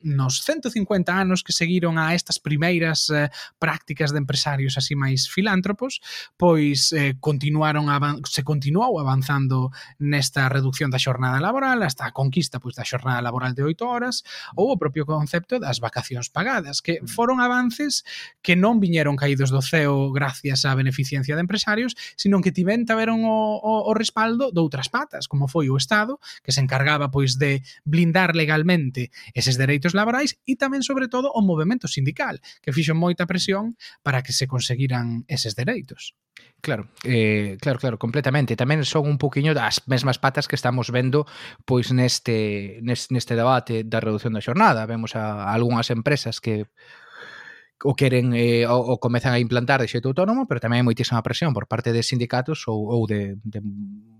nos 0.02 0.42
150 0.42 1.06
anos 1.14 1.46
que 1.46 1.54
seguiron 1.54 2.02
a 2.02 2.18
estas 2.18 2.42
primeiras 2.42 3.06
eh, 3.14 3.30
prácticas 3.62 4.10
de 4.10 4.18
empresarios 4.18 4.74
así 4.74 4.98
máis 4.98 5.30
filántropos, 5.30 6.02
pois 6.34 6.90
eh, 6.90 7.14
continuou 7.22 7.59
continuaron 7.60 8.22
se 8.24 8.42
continuou 8.42 8.98
avanzando 8.98 9.70
nesta 10.00 10.48
reducción 10.48 10.88
da 10.88 10.96
xornada 10.96 11.36
laboral 11.44 11.84
hasta 11.84 12.08
a 12.08 12.12
conquista 12.16 12.56
pois 12.56 12.72
da 12.72 12.88
xornada 12.88 13.20
laboral 13.20 13.52
de 13.52 13.60
8 13.60 13.84
horas 13.84 14.24
ou 14.56 14.72
o 14.72 14.80
propio 14.80 15.04
concepto 15.04 15.60
das 15.60 15.76
vacacións 15.76 16.32
pagadas, 16.32 16.80
que 16.80 17.04
mm. 17.04 17.06
foron 17.12 17.44
avances 17.44 18.00
que 18.40 18.56
non 18.56 18.80
viñeron 18.80 19.20
caídos 19.20 19.52
do 19.52 19.60
ceo 19.60 20.08
gracias 20.08 20.64
á 20.64 20.72
beneficencia 20.72 21.36
de 21.36 21.44
empresarios, 21.44 21.92
sino 22.16 22.40
que 22.40 22.48
tiven 22.48 22.88
taberon 22.88 23.28
o, 23.28 23.60
o, 23.60 23.72
o 23.84 23.92
respaldo 23.92 24.48
doutras 24.48 24.88
patas, 24.88 25.28
como 25.28 25.44
foi 25.44 25.68
o 25.68 25.76
Estado, 25.76 26.16
que 26.40 26.56
se 26.56 26.64
encargaba 26.64 27.12
pois 27.12 27.36
de 27.36 27.60
blindar 27.84 28.32
legalmente 28.32 29.12
eses 29.36 29.60
dereitos 29.60 29.92
laborais 29.92 30.40
e 30.48 30.56
tamén 30.56 30.80
sobre 30.80 31.12
todo 31.12 31.28
o 31.28 31.44
movemento 31.44 31.84
sindical, 31.92 32.40
que 32.64 32.72
fixo 32.72 32.96
moita 32.96 33.28
presión 33.28 33.76
para 34.00 34.24
que 34.24 34.32
se 34.32 34.48
conseguiran 34.48 35.28
eses 35.28 35.52
dereitos. 35.52 36.16
Claro, 36.60 36.88
eh, 37.04 37.49
claro, 37.58 37.78
claro, 37.78 37.96
completamente. 37.98 38.54
Tamén 38.54 38.84
son 38.86 39.08
un 39.08 39.18
poquinho 39.18 39.56
das 39.56 39.82
mesmas 39.88 40.20
patas 40.20 40.46
que 40.46 40.54
estamos 40.54 40.92
vendo 40.92 41.26
pois 41.64 41.90
neste 41.90 42.78
neste 42.84 43.34
debate 43.34 43.82
da 43.82 43.98
reducción 43.98 44.36
da 44.36 44.44
xornada. 44.44 44.86
Vemos 44.86 45.16
a, 45.18 45.48
a 45.48 45.54
algunhas 45.56 45.90
empresas 45.90 46.38
que 46.38 46.70
o 47.82 47.96
queren 47.96 48.36
eh, 48.36 48.68
o, 48.68 48.76
o 48.76 49.00
comezan 49.00 49.32
a 49.32 49.40
implantar 49.40 49.80
de 49.80 49.88
xeito 49.88 50.12
autónomo, 50.12 50.44
pero 50.44 50.60
tamén 50.60 50.84
hai 50.84 50.86
moitísima 50.86 51.24
presión 51.24 51.56
por 51.56 51.64
parte 51.64 51.96
de 51.96 52.04
sindicatos 52.04 52.68
ou, 52.68 52.92
ou 52.92 53.08
de, 53.08 53.40
de 53.40 53.64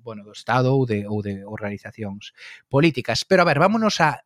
bueno, 0.00 0.24
do 0.24 0.32
Estado 0.32 0.72
ou 0.72 0.88
de, 0.88 1.04
ou 1.04 1.20
de 1.20 1.44
organizacións 1.44 2.32
políticas. 2.72 3.28
Pero 3.28 3.44
a 3.44 3.48
ver, 3.48 3.60
vámonos 3.60 4.00
a 4.00 4.24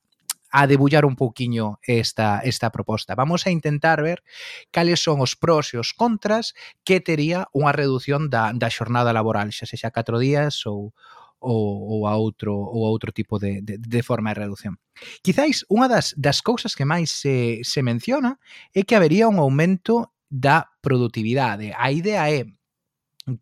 a 0.55 0.69
debullar 0.69 1.05
un 1.05 1.17
pouquiño 1.17 1.81
esta, 1.83 2.39
esta 2.39 2.71
proposta. 2.71 3.17
Vamos 3.17 3.45
a 3.45 3.51
intentar 3.51 4.01
ver 4.03 4.23
cales 4.71 5.03
son 5.03 5.19
os 5.19 5.35
pros 5.35 5.75
e 5.75 5.83
os 5.83 5.91
contras 5.91 6.55
que 6.87 7.03
tería 7.03 7.51
unha 7.51 7.75
reducción 7.75 8.31
da, 8.31 8.55
da 8.55 8.71
xornada 8.71 9.11
laboral, 9.11 9.51
xa 9.51 9.67
sexa 9.67 9.91
4 9.91 10.15
días 10.23 10.63
ou, 10.71 10.95
ou, 11.43 11.99
ou 11.99 12.01
a 12.07 12.15
outro 12.15 12.55
ou 12.55 12.87
a 12.87 12.91
outro 12.95 13.11
tipo 13.11 13.43
de, 13.43 13.67
de, 13.67 13.83
de 13.83 14.03
forma 14.07 14.31
de 14.31 14.47
reducción. 14.47 14.79
Quizáis 15.27 15.67
unha 15.67 15.91
das, 15.91 16.15
das 16.15 16.39
cousas 16.39 16.79
que 16.79 16.87
máis 16.87 17.11
se, 17.11 17.67
se 17.67 17.83
menciona 17.83 18.39
é 18.71 18.87
que 18.87 18.95
habería 18.95 19.27
un 19.27 19.43
aumento 19.43 20.15
da 20.31 20.71
produtividade. 20.79 21.75
A 21.75 21.91
idea 21.91 22.31
é 22.31 22.47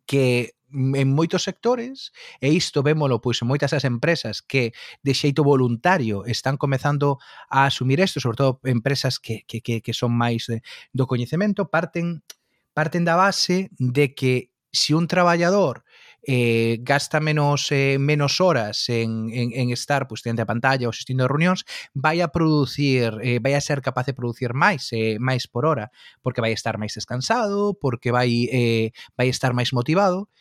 que 0.09 0.57
en 0.73 1.07
moitos 1.13 1.45
sectores 1.45 2.11
e 2.41 2.49
isto 2.49 2.81
vémolo 2.81 3.21
pois 3.21 3.39
en 3.39 3.47
moitas 3.47 3.71
das 3.71 3.85
empresas 3.85 4.41
que 4.41 4.73
de 5.05 5.13
xeito 5.13 5.45
voluntario 5.45 6.25
están 6.25 6.57
comezando 6.57 7.21
a 7.49 7.69
asumir 7.69 8.01
isto, 8.01 8.19
sobre 8.19 8.37
todo 8.37 8.59
empresas 8.65 9.21
que, 9.21 9.45
que, 9.45 9.61
que, 9.61 9.85
que 9.85 9.93
son 9.93 10.11
máis 10.17 10.49
de, 10.49 10.65
do 10.91 11.05
coñecemento, 11.05 11.69
parten 11.69 12.25
parten 12.73 13.05
da 13.05 13.13
base 13.15 13.69
de 13.77 14.17
que 14.17 14.49
se 14.73 14.97
un 14.97 15.05
traballador 15.05 15.85
eh, 16.25 16.77
gasta 16.81 17.19
menos 17.19 17.71
eh, 17.71 17.97
menos 17.99 18.41
horas 18.41 18.89
en, 18.89 19.29
en, 19.31 19.51
en 19.53 19.69
estar 19.71 20.07
pues, 20.07 20.23
diante 20.23 20.41
da 20.41 20.49
pantalla 20.49 20.87
ou 20.87 20.93
asistindo 20.95 21.27
a 21.27 21.31
reunións, 21.31 21.67
vai 21.93 22.23
a 22.23 22.31
producir, 22.31 23.19
eh, 23.21 23.39
vai 23.43 23.53
a 23.53 23.61
ser 23.61 23.83
capaz 23.83 24.07
de 24.07 24.15
producir 24.15 24.55
máis, 24.55 24.89
eh, 24.95 25.19
máis 25.19 25.45
por 25.51 25.67
hora, 25.67 25.91
porque 26.23 26.41
vai 26.41 26.55
estar 26.55 26.79
máis 26.79 26.95
descansado, 26.95 27.75
porque 27.75 28.11
vai, 28.15 28.47
eh, 28.49 28.95
vai 29.19 29.27
estar 29.27 29.51
máis 29.51 29.75
motivado, 29.75 30.31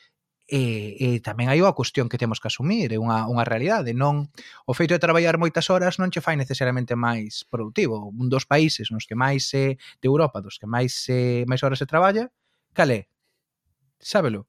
e, 0.53 0.97
e 1.01 1.09
tamén 1.25 1.49
hai 1.49 1.65
unha 1.65 1.73
cuestión 1.73 2.13
que 2.13 2.21
temos 2.21 2.37
que 2.37 2.53
asumir, 2.53 2.93
é 2.93 3.01
unha, 3.01 3.25
unha 3.25 3.41
realidade, 3.49 3.97
non 3.97 4.29
o 4.69 4.77
feito 4.77 4.93
de 4.93 5.01
traballar 5.01 5.41
moitas 5.41 5.73
horas 5.73 5.97
non 5.97 6.13
che 6.13 6.21
fai 6.21 6.37
necesariamente 6.37 6.93
máis 6.93 7.49
productivo. 7.49 8.13
Un 8.13 8.29
dos 8.29 8.45
países 8.45 8.93
nos 8.93 9.09
que 9.09 9.17
máis 9.17 9.49
se 9.49 9.81
de 9.81 10.07
Europa, 10.13 10.45
dos 10.45 10.61
que 10.61 10.69
máis 10.69 10.93
se 10.93 11.49
máis 11.49 11.65
horas 11.65 11.81
se 11.81 11.89
traballa, 11.89 12.29
cal 12.77 12.93
é? 12.93 13.09
Sábelo. 13.97 14.45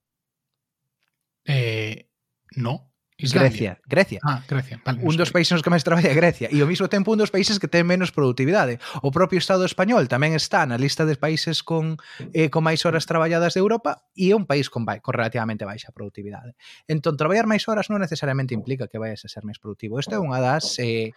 Eh, 1.47 2.09
no. 2.55 2.92
Islandia. 3.17 3.49
Grecia, 3.49 3.77
Grecia. 3.85 4.19
Ah, 4.23 4.41
Grecia. 4.47 4.81
Vale, 4.83 4.99
un 5.03 5.15
dos 5.17 5.31
países 5.31 5.53
nos 5.53 5.61
que 5.61 5.69
máis 5.69 5.85
traballa 5.85 6.13
Grecia 6.13 6.49
e 6.49 6.57
ao 6.61 6.67
mesmo 6.67 6.89
tempo 6.89 7.13
un 7.13 7.19
dos 7.21 7.29
países 7.29 7.61
que 7.61 7.69
ten 7.69 7.85
menos 7.85 8.09
produtividade. 8.09 8.81
O 9.05 9.13
propio 9.13 9.37
Estado 9.37 9.63
español 9.69 10.09
tamén 10.09 10.33
está 10.33 10.65
na 10.65 10.81
lista 10.81 11.05
de 11.05 11.13
países 11.15 11.61
con 11.61 12.01
eh, 12.33 12.49
con 12.49 12.65
máis 12.65 12.81
horas 12.89 13.05
traballadas 13.05 13.53
de 13.53 13.61
Europa 13.61 14.03
e 14.17 14.33
é 14.33 14.35
un 14.35 14.49
país 14.49 14.73
con, 14.73 14.83
con 14.85 15.13
relativamente 15.13 15.63
baixa 15.63 15.93
produtividade. 15.93 16.57
Entón, 16.89 17.13
traballar 17.13 17.45
máis 17.45 17.63
horas 17.69 17.93
non 17.93 18.01
necesariamente 18.01 18.57
implica 18.57 18.89
que 18.89 18.97
vayas 18.97 19.21
a 19.23 19.29
ser 19.29 19.45
máis 19.45 19.61
productivo. 19.61 20.01
Isto 20.01 20.17
é 20.17 20.19
unha 20.19 20.41
das 20.41 20.81
eh, 20.81 21.13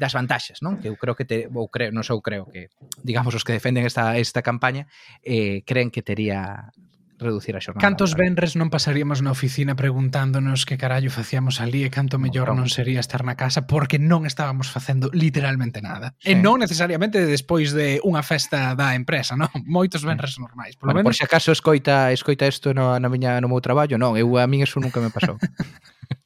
das 0.00 0.16
vantaxes, 0.16 0.64
non? 0.64 0.80
Que 0.80 0.88
eu 0.88 0.96
creo 0.96 1.12
que 1.12 1.28
te, 1.28 1.46
ou 1.52 1.68
creo, 1.68 1.92
non 1.92 2.02
sou 2.02 2.24
creo 2.24 2.48
que 2.48 2.72
digamos 3.04 3.36
os 3.36 3.44
que 3.44 3.52
defenden 3.52 3.84
esta 3.84 4.16
esta 4.16 4.40
campaña 4.40 4.88
eh, 5.20 5.60
creen 5.68 5.92
que 5.92 6.00
tería 6.00 6.72
reducir 7.18 7.56
a 7.56 7.60
xornada. 7.60 7.82
Cantos 7.82 8.14
venres 8.18 8.58
non 8.58 8.70
pasaríamos 8.70 9.22
na 9.22 9.30
oficina 9.30 9.78
preguntándonos 9.78 10.66
que 10.66 10.74
carallo 10.74 11.10
facíamos 11.10 11.62
ali 11.62 11.86
e 11.86 11.90
canto 11.90 12.18
mellor 12.18 12.50
non 12.52 12.66
sería 12.66 12.98
estar 12.98 13.22
na 13.22 13.38
casa 13.38 13.66
porque 13.70 14.02
non 14.02 14.26
estábamos 14.26 14.66
facendo 14.70 15.10
literalmente 15.14 15.78
nada. 15.78 16.18
Sí. 16.18 16.32
E 16.32 16.38
non 16.38 16.58
necesariamente 16.58 17.22
despois 17.22 17.70
de 17.70 18.02
unha 18.02 18.22
festa 18.26 18.74
da 18.74 18.98
empresa, 18.98 19.38
non? 19.38 19.50
Moitos 19.68 20.02
mm. 20.02 20.08
venres 20.10 20.34
normais. 20.40 20.74
Polo 20.74 20.90
bueno, 20.90 21.06
menos... 21.06 21.14
Por 21.14 21.18
se 21.20 21.26
acaso 21.26 21.54
escoita 21.54 22.10
escoita 22.10 22.48
isto 22.48 22.74
no, 22.74 22.98
na 22.98 23.08
miña, 23.08 23.38
no 23.38 23.46
meu 23.46 23.62
traballo, 23.62 23.94
non, 24.00 24.18
eu 24.18 24.34
a 24.40 24.46
min 24.50 24.66
eso 24.66 24.82
nunca 24.82 24.98
me 24.98 25.14
pasou. 25.14 25.38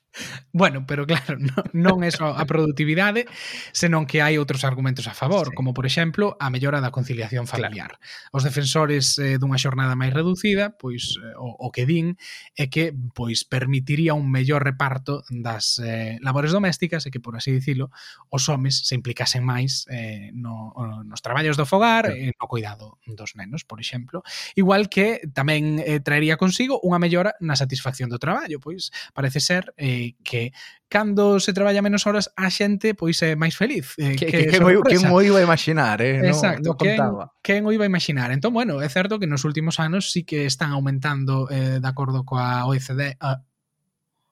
Bueno, 0.52 0.86
pero 0.86 1.06
claro, 1.06 1.38
non, 1.38 1.64
non 1.72 1.96
é 2.02 2.10
só 2.10 2.34
a 2.34 2.44
produtividade, 2.48 3.26
senón 3.70 4.08
que 4.08 4.20
hai 4.24 4.40
outros 4.40 4.64
argumentos 4.64 5.06
a 5.06 5.14
favor, 5.14 5.50
sí. 5.50 5.54
como 5.54 5.70
por 5.76 5.86
exemplo 5.86 6.34
a 6.40 6.50
mellora 6.50 6.82
da 6.82 6.94
conciliación 6.94 7.46
familiar. 7.46 7.98
Claro. 7.98 8.32
Os 8.32 8.42
defensores 8.42 9.18
eh, 9.18 9.36
dunha 9.36 9.60
xornada 9.60 9.94
máis 9.94 10.10
reducida, 10.10 10.74
pois 10.74 11.18
eh, 11.20 11.36
o, 11.38 11.68
o 11.68 11.68
que 11.70 11.84
din 11.86 12.16
é 12.56 12.66
que 12.72 12.90
pois 13.14 13.44
permitiría 13.44 14.16
un 14.16 14.30
mellor 14.30 14.64
reparto 14.64 15.22
das 15.30 15.78
eh, 15.78 16.18
labores 16.24 16.50
domésticas 16.50 17.06
e 17.06 17.12
que 17.12 17.20
por 17.20 17.36
así 17.36 17.52
dicilo, 17.52 17.90
os 18.30 18.48
homes 18.48 18.86
se 18.86 18.94
implicasen 18.96 19.44
máis 19.44 19.84
eh, 19.92 20.30
no, 20.34 20.72
nos 21.04 21.20
traballos 21.20 21.56
do 21.56 21.68
fogar 21.68 22.08
claro. 22.08 22.16
e 22.16 22.32
no 22.32 22.46
cuidado 22.48 22.98
dos 23.04 23.36
nenos, 23.36 23.64
por 23.64 23.80
exemplo, 23.80 24.22
igual 24.56 24.88
que 24.88 25.20
tamén 25.34 25.82
eh, 25.82 26.00
traería 26.00 26.40
consigo 26.40 26.80
unha 26.80 26.96
mellora 26.96 27.36
na 27.42 27.58
satisfacción 27.58 28.08
do 28.08 28.20
traballo, 28.22 28.62
pois 28.62 28.90
parece 29.12 29.40
ser 29.42 29.74
eh, 29.76 30.07
que, 30.22 30.52
cando 30.88 31.40
se 31.40 31.52
traballa 31.52 31.82
menos 31.82 32.06
horas 32.06 32.32
a 32.36 32.48
xente 32.48 32.94
pois 32.94 33.20
é 33.20 33.36
máis 33.36 33.58
feliz. 33.58 33.92
Eh, 33.98 34.16
que, 34.16 34.26
que, 34.26 34.48
que, 34.48 34.58
que, 34.58 34.96
que 34.96 34.98
o 35.04 35.20
iba 35.20 35.38
a 35.38 35.44
imaginar, 35.44 36.00
eh? 36.00 36.24
Exacto, 36.24 36.72
no, 36.72 36.80
quen, 36.80 36.96
quen 37.42 37.66
o 37.66 37.72
iba 37.72 37.84
a 37.84 37.90
imaginar. 37.90 38.32
Entón, 38.32 38.54
bueno, 38.54 38.80
é 38.80 38.88
certo 38.88 39.20
que 39.20 39.28
nos 39.28 39.44
últimos 39.44 39.76
anos 39.80 40.12
sí 40.12 40.24
que 40.24 40.46
están 40.46 40.72
aumentando 40.72 41.50
eh, 41.50 41.80
de 41.82 41.88
acordo 41.88 42.24
coa 42.24 42.64
OECD, 42.64 43.18
a 43.20 43.44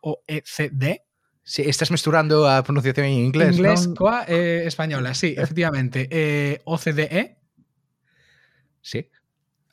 OECD, 0.00 1.06
Sí, 1.48 1.62
estás 1.62 1.92
mesturando 1.92 2.50
a 2.50 2.64
pronunciación 2.64 3.06
en 3.06 3.30
inglés, 3.30 3.54
Inglés 3.54 3.86
non? 3.86 3.94
coa 3.94 4.26
eh, 4.26 4.66
española, 4.66 5.14
sí, 5.14 5.38
eh. 5.38 5.46
efectivamente. 5.46 6.10
Eh, 6.10 6.58
OCDE. 6.66 7.38
Sí 8.82 9.06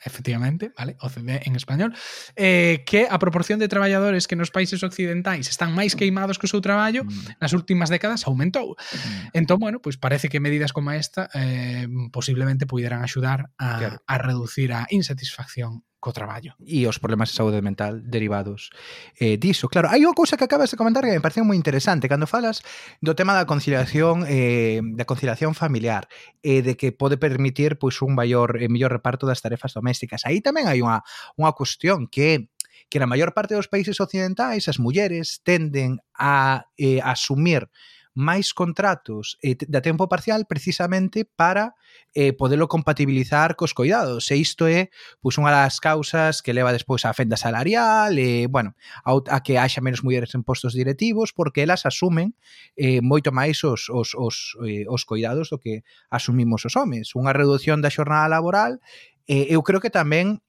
efectivamente, 0.06 0.72
vale, 0.78 0.98
OCDE 1.00 1.42
en 1.46 1.56
español, 1.56 1.96
eh, 2.36 2.84
que 2.86 3.08
a 3.10 3.18
proporción 3.20 3.60
de 3.60 3.68
traballadores 3.68 4.28
que 4.28 4.36
nos 4.36 4.52
países 4.52 4.84
occidentais 4.84 5.50
están 5.50 5.72
máis 5.72 5.96
queimados 5.96 6.38
co 6.38 6.48
seu 6.48 6.60
traballo, 6.60 7.04
mm. 7.08 7.40
nas 7.40 7.56
últimas 7.56 7.88
décadas 7.88 8.28
aumentou. 8.28 8.76
Mm. 8.76 9.44
Entón, 9.46 9.58
bueno, 9.60 9.78
pois 9.80 9.96
parece 9.98 10.28
que 10.28 10.44
medidas 10.44 10.74
como 10.74 10.92
esta 10.92 11.30
eh, 11.34 11.88
posiblemente 12.12 12.68
poderán 12.68 13.04
axudar 13.04 13.52
a, 13.58 13.68
claro. 13.80 13.98
a 14.06 14.16
reducir 14.18 14.74
a 14.74 14.88
insatisfacción 14.90 15.84
co 16.04 16.12
traballo 16.12 16.52
e 16.60 16.84
os 16.84 17.00
problemas 17.00 17.32
de 17.32 17.40
saúde 17.40 17.64
mental 17.64 18.04
derivados 18.04 18.76
eh, 19.16 19.40
diso. 19.40 19.72
Claro, 19.72 19.88
hai 19.88 20.04
unha 20.04 20.12
cousa 20.12 20.36
que 20.36 20.44
acabas 20.44 20.68
de 20.68 20.76
comentar 20.76 21.08
que 21.08 21.16
me 21.16 21.24
pareceu 21.24 21.48
moi 21.48 21.56
interesante 21.56 22.12
cando 22.12 22.28
falas 22.28 22.60
do 23.00 23.16
tema 23.16 23.32
da 23.32 23.48
conciliación 23.48 24.28
eh, 24.28 24.84
da 24.84 25.08
conciliación 25.08 25.56
familiar 25.56 26.12
e 26.44 26.60
eh, 26.60 26.62
de 26.62 26.76
que 26.76 26.92
pode 26.92 27.16
permitir 27.16 27.80
pois 27.80 28.04
un 28.04 28.12
maior 28.20 28.60
e 28.60 28.68
eh, 28.68 28.70
mellor 28.70 28.92
reparto 28.92 29.24
das 29.24 29.40
tarefas 29.40 29.72
domésticas. 29.72 30.28
Aí 30.28 30.44
tamén 30.44 30.68
hai 30.68 30.84
unha, 30.84 31.08
unha 31.40 31.56
cuestión 31.56 32.12
que 32.12 32.52
que 32.92 33.00
na 33.00 33.08
maior 33.08 33.32
parte 33.32 33.56
dos 33.56 33.72
países 33.72 33.98
occidentais 34.04 34.68
as 34.68 34.78
mulleres 34.78 35.40
tenden 35.42 36.04
a 36.12 36.68
eh, 36.76 37.00
asumir 37.00 37.72
máis 38.14 38.54
contratos 38.54 39.42
eh, 39.42 39.58
da 39.66 39.82
tempo 39.82 40.06
parcial 40.06 40.46
precisamente 40.46 41.26
para 41.26 41.74
eh, 42.14 42.34
podelo 42.34 42.70
compatibilizar 42.70 43.58
cos 43.58 43.74
coidados. 43.74 44.30
E 44.30 44.38
isto 44.38 44.70
é 44.70 44.94
pois, 45.18 45.38
unha 45.42 45.50
das 45.50 45.82
causas 45.82 46.46
que 46.46 46.54
leva 46.54 46.70
despois 46.70 47.06
a 47.10 47.18
fenda 47.18 47.38
salarial, 47.38 48.14
e, 48.22 48.46
bueno, 48.46 48.78
a, 49.02 49.18
a 49.18 49.38
que 49.42 49.58
haxa 49.58 49.82
menos 49.82 50.06
mulleres 50.06 50.38
en 50.38 50.46
postos 50.46 50.78
directivos, 50.78 51.34
porque 51.34 51.66
elas 51.66 51.90
asumen 51.90 52.38
eh, 52.78 53.02
moito 53.02 53.34
máis 53.34 53.66
os, 53.66 53.90
os, 53.90 54.14
os, 54.14 54.54
eh, 54.62 54.86
os 54.86 55.10
coidados 55.10 55.50
do 55.50 55.58
que 55.58 55.82
asumimos 56.14 56.66
os 56.70 56.78
homes. 56.78 57.18
Unha 57.18 57.34
reducción 57.34 57.82
da 57.82 57.90
xornada 57.90 58.30
laboral, 58.30 58.78
eh, 59.26 59.50
eu 59.50 59.66
creo 59.66 59.82
que 59.82 59.90
tamén 59.90 60.46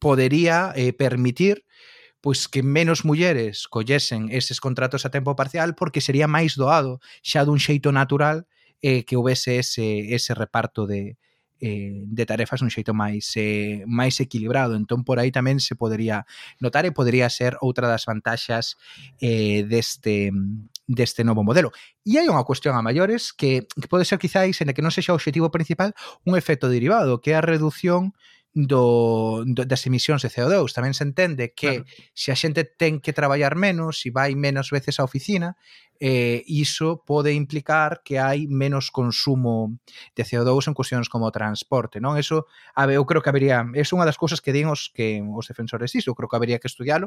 podería 0.00 0.72
eh, 0.76 0.96
permitir 0.96 1.64
pois 2.26 2.48
que 2.48 2.66
menos 2.66 3.04
mulleres 3.04 3.70
collesen 3.70 4.34
eses 4.34 4.58
contratos 4.58 5.06
a 5.06 5.14
tempo 5.14 5.38
parcial 5.38 5.78
porque 5.78 6.02
sería 6.02 6.26
máis 6.26 6.58
doado 6.58 6.98
xa 7.22 7.46
dun 7.46 7.62
xeito 7.62 7.94
natural 7.94 8.50
eh, 8.82 9.06
que 9.06 9.14
houvese 9.14 9.62
ese, 9.62 10.10
ese 10.10 10.34
reparto 10.34 10.90
de, 10.90 11.22
eh, 11.62 12.02
de 12.02 12.24
tarefas 12.26 12.66
un 12.66 12.74
xeito 12.74 12.98
máis 12.98 13.30
eh, 13.38 13.86
máis 13.86 14.18
equilibrado. 14.18 14.74
Entón, 14.74 15.06
por 15.06 15.22
aí 15.22 15.30
tamén 15.30 15.62
se 15.62 15.78
podería 15.78 16.26
notar 16.58 16.82
e 16.82 16.90
podería 16.90 17.30
ser 17.30 17.62
outra 17.62 17.86
das 17.86 18.10
vantaxas 18.10 18.74
eh, 19.22 19.62
deste 19.62 20.34
deste 20.90 21.22
novo 21.22 21.46
modelo. 21.46 21.70
E 22.02 22.18
hai 22.18 22.26
unha 22.26 22.42
cuestión 22.42 22.74
a 22.74 22.82
maiores 22.82 23.30
que, 23.30 23.70
que 23.70 23.86
pode 23.86 24.02
ser 24.02 24.18
quizáis, 24.18 24.58
en 24.58 24.74
que 24.74 24.82
non 24.82 24.90
sexa 24.90 25.14
o 25.14 25.18
objetivo 25.18 25.54
principal, 25.54 25.94
un 26.26 26.34
efecto 26.34 26.66
derivado, 26.66 27.22
que 27.22 27.34
é 27.34 27.38
a 27.38 27.46
reducción 27.46 28.10
eh, 28.10 28.26
do, 28.56 29.44
do, 29.44 29.68
das 29.68 29.84
emisións 29.84 30.24
de 30.24 30.32
CO2. 30.32 30.72
Tamén 30.72 30.96
se 30.96 31.04
entende 31.04 31.52
que 31.52 31.84
claro. 31.84 32.16
se 32.16 32.32
a 32.32 32.36
xente 32.40 32.64
ten 32.64 33.04
que 33.04 33.12
traballar 33.12 33.52
menos, 33.52 34.00
se 34.00 34.08
vai 34.08 34.32
menos 34.32 34.72
veces 34.72 34.96
á 34.96 35.04
oficina, 35.04 35.60
eh, 36.02 36.42
iso 36.50 37.06
pode 37.06 37.30
implicar 37.30 38.02
que 38.02 38.18
hai 38.18 38.50
menos 38.50 38.90
consumo 38.90 39.78
de 40.18 40.26
CO2 40.26 40.66
en 40.66 40.74
cuestións 40.74 41.06
como 41.06 41.30
transporte, 41.30 42.02
non? 42.02 42.18
Eso, 42.18 42.50
a 42.74 42.82
ver, 42.84 42.98
eu 42.98 43.06
creo 43.06 43.22
que 43.22 43.30
habería, 43.30 43.62
é 43.62 43.82
unha 43.94 44.04
das 44.04 44.18
cousas 44.18 44.42
que 44.42 44.50
din 44.50 44.66
os 44.66 44.90
que 44.90 45.22
os 45.22 45.46
defensores 45.46 45.94
iso, 45.94 46.10
eu 46.10 46.18
creo 46.18 46.26
que 46.26 46.34
habería 46.34 46.58
que 46.58 46.66
estudialo 46.66 47.06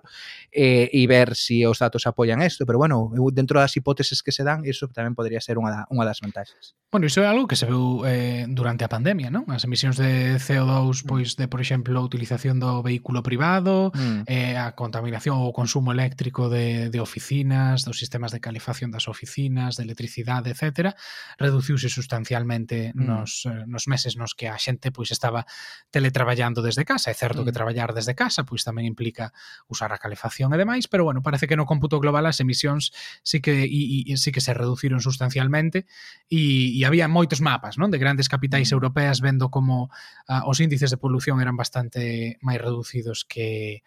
eh, 0.56 0.88
e 0.88 1.04
ver 1.04 1.36
se 1.36 1.50
si 1.50 1.66
os 1.66 1.80
datos 1.82 2.06
apoian 2.06 2.46
isto, 2.46 2.63
pero 2.66 2.78
bueno, 2.78 3.10
dentro 3.34 3.60
das 3.60 3.76
hipóteses 3.76 4.22
que 4.22 4.32
se 4.32 4.46
dan, 4.46 4.62
iso 4.70 4.86
tamén 4.94 5.18
podría 5.18 5.42
ser 5.42 5.58
unha, 5.58 5.74
da, 5.74 5.82
unha 5.90 6.06
das 6.06 6.22
vantaxes. 6.22 6.78
Bueno, 6.94 7.10
iso 7.10 7.26
é 7.26 7.28
algo 7.30 7.50
que 7.50 7.58
se 7.58 7.66
veu 7.66 8.06
eh, 8.06 8.46
durante 8.46 8.86
a 8.86 8.90
pandemia, 8.90 9.34
non? 9.34 9.50
As 9.50 9.66
emisións 9.66 9.98
de 9.98 10.38
CO2, 10.38 11.02
mm. 11.02 11.10
pois, 11.10 11.34
de, 11.34 11.50
por 11.50 11.58
exemplo, 11.58 11.98
a 11.98 12.06
utilización 12.06 12.62
do 12.62 12.86
vehículo 12.86 13.26
privado, 13.26 13.90
mm. 13.98 14.30
eh, 14.30 14.62
a 14.62 14.78
contaminación 14.78 15.42
ou 15.42 15.50
o 15.50 15.58
consumo 15.58 15.90
eléctrico 15.90 16.54
de, 16.54 16.94
de 16.94 17.00
oficinas, 17.02 17.82
dos 17.82 17.98
sistemas 17.98 18.30
de 18.30 18.38
calefacción 18.38 18.79
facturación 18.80 18.92
das 18.92 19.08
oficinas, 19.08 19.76
de 19.76 19.84
electricidade, 19.84 20.52
etc., 20.52 20.96
reduciuse 21.38 21.89
sustancialmente 21.89 22.92
mm. 22.96 23.06
nos, 23.06 23.46
eh, 23.46 23.65
nos 23.68 23.88
meses 23.88 24.15
nos 24.15 24.36
que 24.36 24.48
a 24.48 24.58
xente 24.58 24.92
pois 24.92 25.12
estaba 25.12 25.46
teletraballando 25.92 26.62
desde 26.62 26.86
casa. 26.86 27.12
É 27.12 27.15
certo 27.15 27.44
mm. 27.44 27.46
que 27.46 27.52
traballar 27.52 27.92
desde 27.94 28.15
casa 28.15 28.44
pois 28.48 28.63
tamén 28.63 28.88
implica 28.88 29.36
usar 29.68 29.92
a 29.92 30.00
calefacción 30.00 30.54
e 30.56 30.58
demais, 30.58 30.88
pero 30.88 31.04
bueno, 31.04 31.22
parece 31.22 31.48
que 31.48 31.60
no 31.60 31.68
cómputo 31.68 32.00
global 32.00 32.26
as 32.26 32.39
emisións 32.39 32.96
sí 33.24 33.44
que 33.44 33.68
e, 33.68 34.08
e, 34.08 34.15
sí 34.15 34.32
que 34.32 34.42
se 34.42 34.56
reduciron 34.56 35.04
sustancialmente 35.04 35.86
e, 36.32 36.72
e 36.80 36.82
había 36.88 37.12
moitos 37.12 37.44
mapas, 37.44 37.76
non, 37.76 37.92
de 37.92 38.00
grandes 38.00 38.32
capitais 38.32 38.72
mm. 38.72 38.76
europeas 38.76 39.20
vendo 39.20 39.52
como 39.52 39.92
uh, 40.32 40.44
os 40.48 40.63
índices 40.63 40.89
de 40.92 41.02
polución 41.02 41.44
eran 41.44 41.60
bastante 41.60 42.39
máis 42.39 42.60
reducidos 42.62 43.28
que 43.28 43.84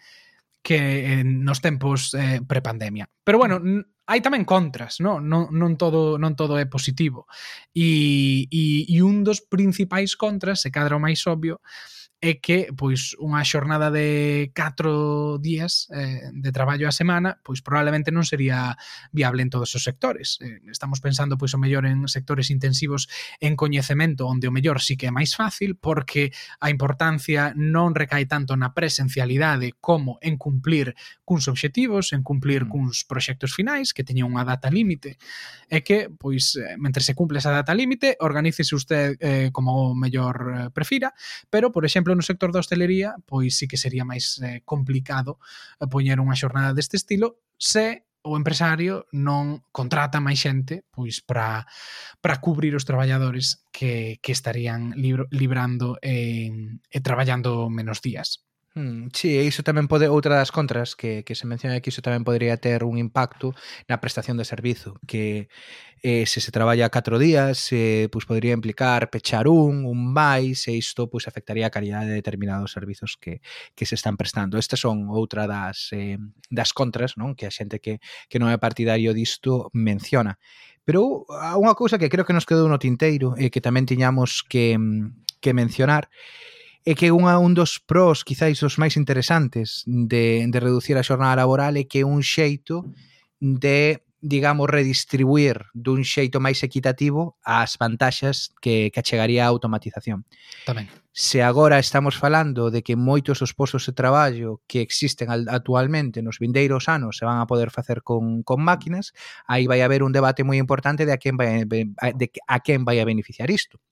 que 0.63 1.21
en 1.21 1.45
nos 1.45 1.61
tempos 1.61 2.15
eh, 2.15 2.41
prepandemia. 2.47 3.11
Pero 3.25 3.39
bueno, 3.39 3.61
hai 4.07 4.19
tamén 4.19 4.43
contras, 4.43 4.99
non, 4.99 5.27
non, 5.27 5.51
non, 5.55 5.79
todo, 5.79 6.19
non 6.19 6.35
todo 6.35 6.59
é 6.59 6.67
positivo. 6.67 7.31
E, 7.75 8.47
e, 8.51 8.87
e 8.91 8.97
un 9.03 9.23
dos 9.23 9.43
principais 9.47 10.19
contras, 10.19 10.63
se 10.67 10.75
cadra 10.75 10.99
o 10.99 11.03
máis 11.03 11.23
obvio, 11.31 11.63
é 11.63 12.02
é 12.23 12.39
que 12.39 12.71
pois 12.71 13.19
unha 13.19 13.43
xornada 13.43 13.91
de 13.91 14.55
4 14.55 15.43
días 15.43 15.91
eh, 15.91 16.31
de 16.31 16.55
traballo 16.55 16.87
a 16.87 16.95
semana, 16.95 17.43
pois 17.43 17.67
probablemente 17.67 18.15
non 18.15 18.23
sería 18.23 18.79
viable 19.11 19.43
en 19.43 19.51
todos 19.51 19.75
os 19.75 19.83
sectores. 19.83 20.39
Eh, 20.39 20.63
estamos 20.71 21.03
pensando 21.03 21.35
pois 21.35 21.51
o 21.51 21.59
mellor 21.59 21.83
en 21.83 22.07
sectores 22.07 22.55
intensivos 22.55 23.11
en 23.43 23.59
coñecemento 23.59 24.31
onde 24.31 24.47
o 24.47 24.55
mellor 24.55 24.79
sí 24.79 24.95
que 24.95 25.11
é 25.11 25.13
máis 25.13 25.35
fácil 25.35 25.75
porque 25.75 26.31
a 26.63 26.71
importancia 26.71 27.59
non 27.59 27.91
recae 27.91 28.31
tanto 28.31 28.55
na 28.55 28.71
presencialidade 28.71 29.75
como 29.83 30.23
en 30.23 30.39
cumplir 30.39 30.95
cuns 31.27 31.51
obxectivos, 31.51 32.15
en 32.15 32.23
cumplir 32.23 32.65
mm. 32.65 32.71
cuns 32.71 33.03
proxectos 33.03 33.51
finais 33.51 33.91
que 33.91 34.07
teñen 34.07 34.31
unha 34.31 34.47
data 34.47 34.71
límite. 34.71 35.19
É 35.67 35.83
que 35.83 36.07
pois 36.07 36.55
eh, 36.55 36.79
mentre 36.79 37.03
se 37.03 37.19
cumple 37.19 37.43
esa 37.43 37.51
data 37.51 37.75
límite, 37.75 38.15
organícese 38.23 38.79
usted 38.79 39.19
eh, 39.19 39.51
como 39.51 39.99
mellor 39.99 40.37
eh, 40.55 40.71
prefira, 40.71 41.11
pero 41.51 41.75
por 41.75 41.83
exemplo 41.83 42.12
exemplo, 42.13 42.17
no 42.17 42.23
sector 42.23 42.53
da 42.53 42.61
hostelería, 42.61 43.17
pois 43.27 43.57
sí 43.57 43.67
que 43.67 43.77
sería 43.77 44.05
máis 44.05 44.41
eh, 44.43 44.61
complicado 44.65 45.39
eh, 45.81 45.89
poñer 45.89 46.21
unha 46.21 46.37
xornada 46.37 46.77
deste 46.77 46.97
estilo 46.97 47.41
se 47.57 48.05
o 48.23 48.39
empresario 48.39 49.11
non 49.11 49.67
contrata 49.75 50.23
máis 50.23 50.39
xente 50.39 50.87
pois 50.95 51.19
para 51.27 51.67
para 52.23 52.39
cubrir 52.39 52.79
os 52.79 52.87
traballadores 52.87 53.67
que, 53.75 54.23
que 54.23 54.31
estarían 54.31 54.95
libro, 54.95 55.27
librando 55.35 55.99
e, 55.99 56.79
e 56.87 56.99
traballando 57.03 57.67
menos 57.67 57.99
días. 57.99 58.47
Hmm, 58.75 59.09
sí, 59.13 59.37
e 59.37 59.45
iso 59.45 59.61
tamén 59.61 59.85
pode 59.85 60.09
outra 60.09 60.41
das 60.41 60.49
contras 60.49 60.97
que, 60.97 61.29
que 61.29 61.37
se 61.37 61.45
menciona 61.45 61.77
aquí, 61.77 61.93
iso 61.93 62.01
tamén 62.01 62.25
podría 62.25 62.57
ter 62.57 62.89
un 62.89 62.97
impacto 62.97 63.53
na 63.85 64.01
prestación 64.01 64.41
de 64.41 64.49
servizo 64.49 64.97
que 65.05 65.53
eh, 66.01 66.25
se 66.25 66.41
se 66.41 66.49
traballa 66.57 66.89
4 66.89 67.21
días 67.21 67.69
eh, 67.77 68.09
pois 68.09 68.25
podría 68.25 68.57
implicar 68.57 69.13
pechar 69.13 69.45
un, 69.45 69.85
un 69.85 70.01
máis 70.17 70.65
e 70.69 70.73
isto 70.73 71.05
pois 71.13 71.29
afectaría 71.29 71.69
a 71.69 71.75
calidade 71.75 72.17
de 72.17 72.17
determinados 72.17 72.73
servizos 72.73 73.21
que, 73.21 73.45
que 73.77 73.85
se 73.85 73.93
están 73.93 74.17
prestando. 74.17 74.57
Estas 74.57 74.81
son 74.81 75.13
outra 75.13 75.45
das, 75.45 75.93
eh, 75.93 76.17
das 76.49 76.73
contras 76.73 77.21
non 77.21 77.37
que 77.37 77.45
a 77.45 77.53
xente 77.53 77.77
que, 77.77 78.01
que 78.33 78.41
non 78.41 78.49
é 78.49 78.57
partidario 78.57 79.13
disto 79.13 79.69
menciona. 79.77 80.41
Pero 80.89 81.29
unha 81.61 81.77
cousa 81.77 82.01
que 82.01 82.09
creo 82.09 82.25
que 82.25 82.33
nos 82.33 82.49
quedou 82.49 82.73
no 82.73 82.81
tinteiro 82.81 83.37
e 83.37 83.47
eh, 83.47 83.51
que 83.53 83.61
tamén 83.61 83.85
tiñamos 83.85 84.41
que, 84.49 84.81
que 85.45 85.53
mencionar 85.53 86.09
é 86.09 86.62
é 86.85 86.93
que 86.99 87.15
unha, 87.15 87.39
un 87.39 87.55
dos 87.55 87.79
pros, 87.79 88.27
quizáis 88.27 88.59
os 88.67 88.79
máis 88.79 88.99
interesantes 88.99 89.87
de, 89.87 90.47
de 90.51 90.59
reducir 90.59 90.99
a 90.99 91.07
xornada 91.07 91.39
laboral 91.39 91.79
é 91.79 91.87
que 91.87 92.03
é 92.03 92.07
un 92.07 92.23
xeito 92.23 92.87
de 93.39 94.03
digamos, 94.23 94.71
redistribuir 94.71 95.67
dun 95.75 96.07
xeito 96.07 96.39
máis 96.39 96.63
equitativo 96.63 97.35
as 97.43 97.75
vantaxas 97.75 98.55
que, 98.63 98.95
que 98.95 99.03
achegaría 99.03 99.43
a 99.43 99.51
automatización. 99.51 100.23
Tamén. 100.63 100.87
Se 101.11 101.43
agora 101.43 101.83
estamos 101.83 102.15
falando 102.15 102.71
de 102.71 102.87
que 102.87 102.95
moitos 102.95 103.43
dos 103.43 103.51
postos 103.51 103.83
de 103.85 103.93
traballo 103.99 104.63
que 104.71 104.79
existen 104.79 105.27
actualmente 105.29 106.23
nos 106.23 106.39
vindeiros 106.39 106.87
anos 106.87 107.19
se 107.19 107.27
van 107.27 107.43
a 107.43 107.51
poder 107.51 107.75
facer 107.75 108.07
con, 108.07 108.47
con 108.47 108.63
máquinas, 108.63 109.11
aí 109.51 109.67
vai 109.67 109.83
haber 109.83 110.07
un 110.07 110.15
debate 110.15 110.47
moi 110.47 110.57
importante 110.57 111.03
de 111.03 111.13
a 111.13 111.19
quen 111.19 111.35
vai, 111.35 111.67
de 111.67 112.27
a 112.47 112.59
quen 112.63 112.87
vai 112.87 113.03
a 113.03 113.05
beneficiar 113.05 113.51
isto 113.51 113.83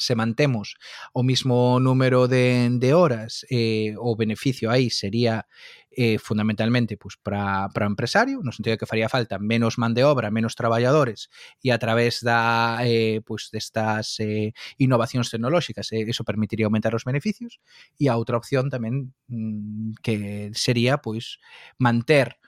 se 0.00 0.16
mantemos 0.16 0.74
o 1.12 1.22
mismo 1.22 1.78
número 1.78 2.26
de, 2.26 2.68
de 2.72 2.94
horas, 2.94 3.46
eh, 3.50 3.94
o 3.98 4.16
beneficio 4.16 4.70
aí 4.70 4.90
sería 4.90 5.46
eh, 5.90 6.18
fundamentalmente 6.18 6.96
pues, 6.96 7.16
para 7.16 7.68
o 7.68 7.84
empresario, 7.84 8.40
no 8.42 8.52
sentido 8.52 8.74
de 8.74 8.78
que 8.78 8.86
faría 8.86 9.08
falta 9.08 9.38
menos 9.38 9.78
man 9.78 9.94
de 9.94 10.04
obra, 10.04 10.30
menos 10.30 10.54
traballadores, 10.54 11.30
e 11.62 11.74
a 11.74 11.78
través 11.78 12.22
da, 12.22 12.78
eh, 12.86 13.20
pues, 13.26 13.50
destas 13.50 14.18
eh, 14.22 14.54
innovacións 14.78 15.30
tecnolóxicas, 15.30 15.90
eh, 15.92 16.06
eso 16.06 16.24
permitiría 16.24 16.66
aumentar 16.66 16.94
os 16.94 17.04
beneficios, 17.04 17.58
e 17.98 18.06
a 18.06 18.16
outra 18.16 18.38
opción 18.38 18.70
tamén 18.70 19.12
mm, 19.26 19.98
que 20.02 20.54
sería 20.54 21.02
pues, 21.02 21.42
manter 21.78 22.38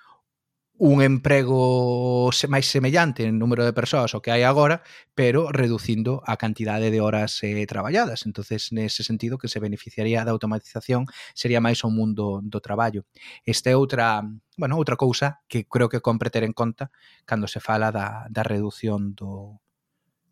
un 0.82 0.98
emprego 0.98 2.26
máis 2.50 2.66
semellante 2.66 3.22
en 3.22 3.38
número 3.38 3.62
de 3.62 3.70
persoas 3.70 4.18
o 4.18 4.20
que 4.20 4.34
hai 4.34 4.42
agora, 4.42 4.82
pero 5.14 5.46
reducindo 5.54 6.26
a 6.26 6.34
cantidade 6.34 6.90
de 6.90 6.98
horas 6.98 7.38
eh, 7.46 7.62
traballadas. 7.70 8.26
entonces 8.26 8.74
nese 8.74 9.06
sentido, 9.06 9.38
que 9.38 9.46
se 9.46 9.62
beneficiaría 9.62 10.26
da 10.26 10.34
automatización 10.34 11.06
sería 11.38 11.62
máis 11.62 11.86
o 11.86 11.90
mundo 11.94 12.42
do 12.42 12.58
traballo. 12.58 13.06
Esta 13.46 13.70
é 13.70 13.78
outra, 13.78 14.26
bueno, 14.58 14.74
outra 14.74 14.98
cousa 14.98 15.38
que 15.46 15.70
creo 15.70 15.86
que 15.86 16.02
compre 16.02 16.34
ter 16.34 16.42
en 16.42 16.50
conta 16.50 16.90
cando 17.22 17.46
se 17.46 17.62
fala 17.62 17.94
da, 17.94 18.26
da 18.26 18.42
reducción 18.42 19.14
do, 19.14 19.62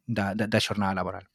da, 0.03 0.35
da, 0.35 0.51
da 0.51 0.59
xornada 0.59 0.99
laboral. 0.99 1.31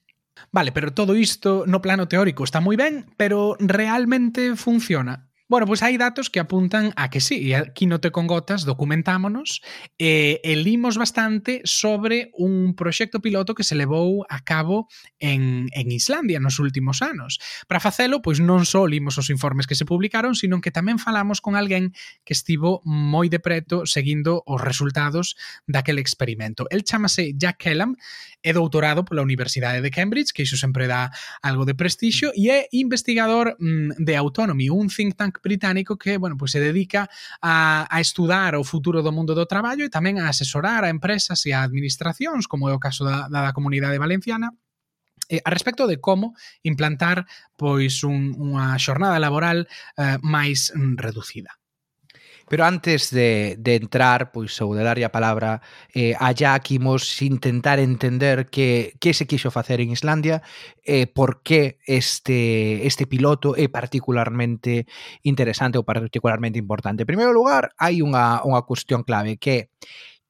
Vale, 0.51 0.75
pero 0.75 0.91
todo 0.91 1.15
isto 1.15 1.63
no 1.63 1.80
plano 1.80 2.12
teórico 2.12 2.43
está 2.43 2.60
moi 2.60 2.75
ben, 2.75 3.08
pero 3.15 3.56
realmente 3.63 4.60
funciona. 4.60 5.32
Bueno, 5.47 5.69
pois 5.69 5.86
hai 5.86 5.93
datos 5.93 6.34
que 6.34 6.41
apuntan 6.41 6.89
a 6.97 7.13
que 7.13 7.21
sí, 7.21 7.53
e 7.53 7.53
aquí 7.53 7.86
no 7.86 8.01
Te 8.01 8.10
con 8.10 8.25
Gotas 8.25 8.65
documentámonos 8.65 9.62
e, 9.93 10.41
e 10.41 10.58
limos 10.58 10.97
bastante 10.97 11.62
sobre 11.69 12.34
un 12.34 12.73
proxecto 12.73 13.21
piloto 13.21 13.53
que 13.53 13.62
se 13.62 13.77
levou 13.77 14.25
a 14.25 14.41
cabo 14.41 14.89
en, 15.21 15.69
en 15.69 15.93
Islandia 15.93 16.41
nos 16.41 16.58
últimos 16.58 17.05
anos. 17.05 17.38
Para 17.69 17.77
facelo, 17.77 18.25
pois 18.25 18.41
non 18.41 18.65
só 18.65 18.89
limos 18.89 19.21
os 19.21 19.29
informes 19.29 19.69
que 19.69 19.77
se 19.77 19.86
publicaron, 19.86 20.34
sino 20.34 20.65
que 20.65 20.73
tamén 20.73 20.97
falamos 20.97 21.45
con 21.45 21.53
alguén 21.53 21.93
que 22.25 22.34
estivo 22.34 22.81
moi 22.81 23.29
de 23.29 23.38
preto 23.38 23.86
seguindo 23.86 24.41
os 24.49 24.58
resultados 24.65 25.38
daquele 25.69 26.01
experimento. 26.01 26.65
El 26.73 26.81
chamase 26.81 27.38
Jack 27.38 27.69
Kellam, 27.69 27.93
é 28.41 28.49
doutorado 28.53 29.05
pola 29.05 29.21
Universidade 29.21 29.81
de 29.81 29.89
Cambridge, 29.89 30.34
que 30.34 30.45
iso 30.45 30.58
sempre 30.58 30.86
dá 30.89 31.10
algo 31.41 31.65
de 31.65 31.73
prestixio, 31.77 32.29
e 32.34 32.49
é 32.49 32.65
investigador 32.73 33.58
mm, 33.58 34.01
de 34.01 34.13
Autonomy, 34.17 34.69
un 34.69 34.89
think 34.89 35.17
tank 35.17 35.34
Bank 35.35 35.41
británico 35.43 35.97
que, 35.97 36.17
bueno, 36.17 36.37
pues 36.37 36.51
se 36.51 36.59
dedica 36.59 37.09
a, 37.41 37.87
a 37.89 38.01
estudar 38.01 38.55
o 38.55 38.63
futuro 38.63 39.01
do 39.01 39.11
mundo 39.11 39.35
do 39.35 39.45
traballo 39.45 39.83
e 39.85 39.91
tamén 39.91 40.19
a 40.19 40.31
asesorar 40.31 40.83
a 40.87 40.91
empresas 40.91 41.43
e 41.45 41.51
a 41.51 41.63
administracións, 41.63 42.47
como 42.47 42.71
é 42.71 42.73
o 42.73 42.81
caso 42.81 43.03
da, 43.03 43.27
da 43.27 43.51
comunidade 43.51 43.99
valenciana, 43.99 44.55
eh, 45.29 45.41
a 45.43 45.49
respecto 45.51 45.87
de 45.87 45.99
como 45.99 46.35
implantar 46.63 47.27
pois 47.59 48.03
un, 48.03 48.35
unha 48.39 48.79
xornada 48.79 49.19
laboral 49.19 49.67
eh, 49.99 50.17
máis 50.23 50.71
mm, 50.71 50.95
reducida. 50.99 51.59
Pero 52.47 52.65
antes 52.65 53.10
de, 53.10 53.55
de 53.58 53.75
entrar, 53.75 54.31
pois, 54.31 54.53
ou 54.62 54.77
de 54.77 54.86
darlle 54.86 55.05
a 55.05 55.12
palabra, 55.12 55.65
eh, 55.93 56.13
allá 56.19 56.55
Jack, 56.55 56.77
imos 56.77 57.21
intentar 57.21 57.79
entender 57.79 58.45
que, 58.53 58.93
que 58.99 59.13
se 59.13 59.25
quixo 59.25 59.49
facer 59.49 59.81
en 59.81 59.89
Islandia 59.89 60.45
e 60.86 61.01
eh, 61.01 61.08
por 61.08 61.41
que 61.41 61.81
este, 61.89 62.86
este 62.86 63.10
piloto 63.10 63.58
é 63.58 63.65
particularmente 63.67 64.86
interesante 65.25 65.81
ou 65.81 65.88
particularmente 65.88 66.62
importante. 66.62 67.01
En 67.01 67.10
primeiro 67.10 67.34
lugar, 67.34 67.73
hai 67.81 68.05
unha, 68.05 68.45
unha 68.45 68.62
cuestión 68.62 69.01
clave 69.01 69.41
que 69.41 69.51
é 69.58 69.62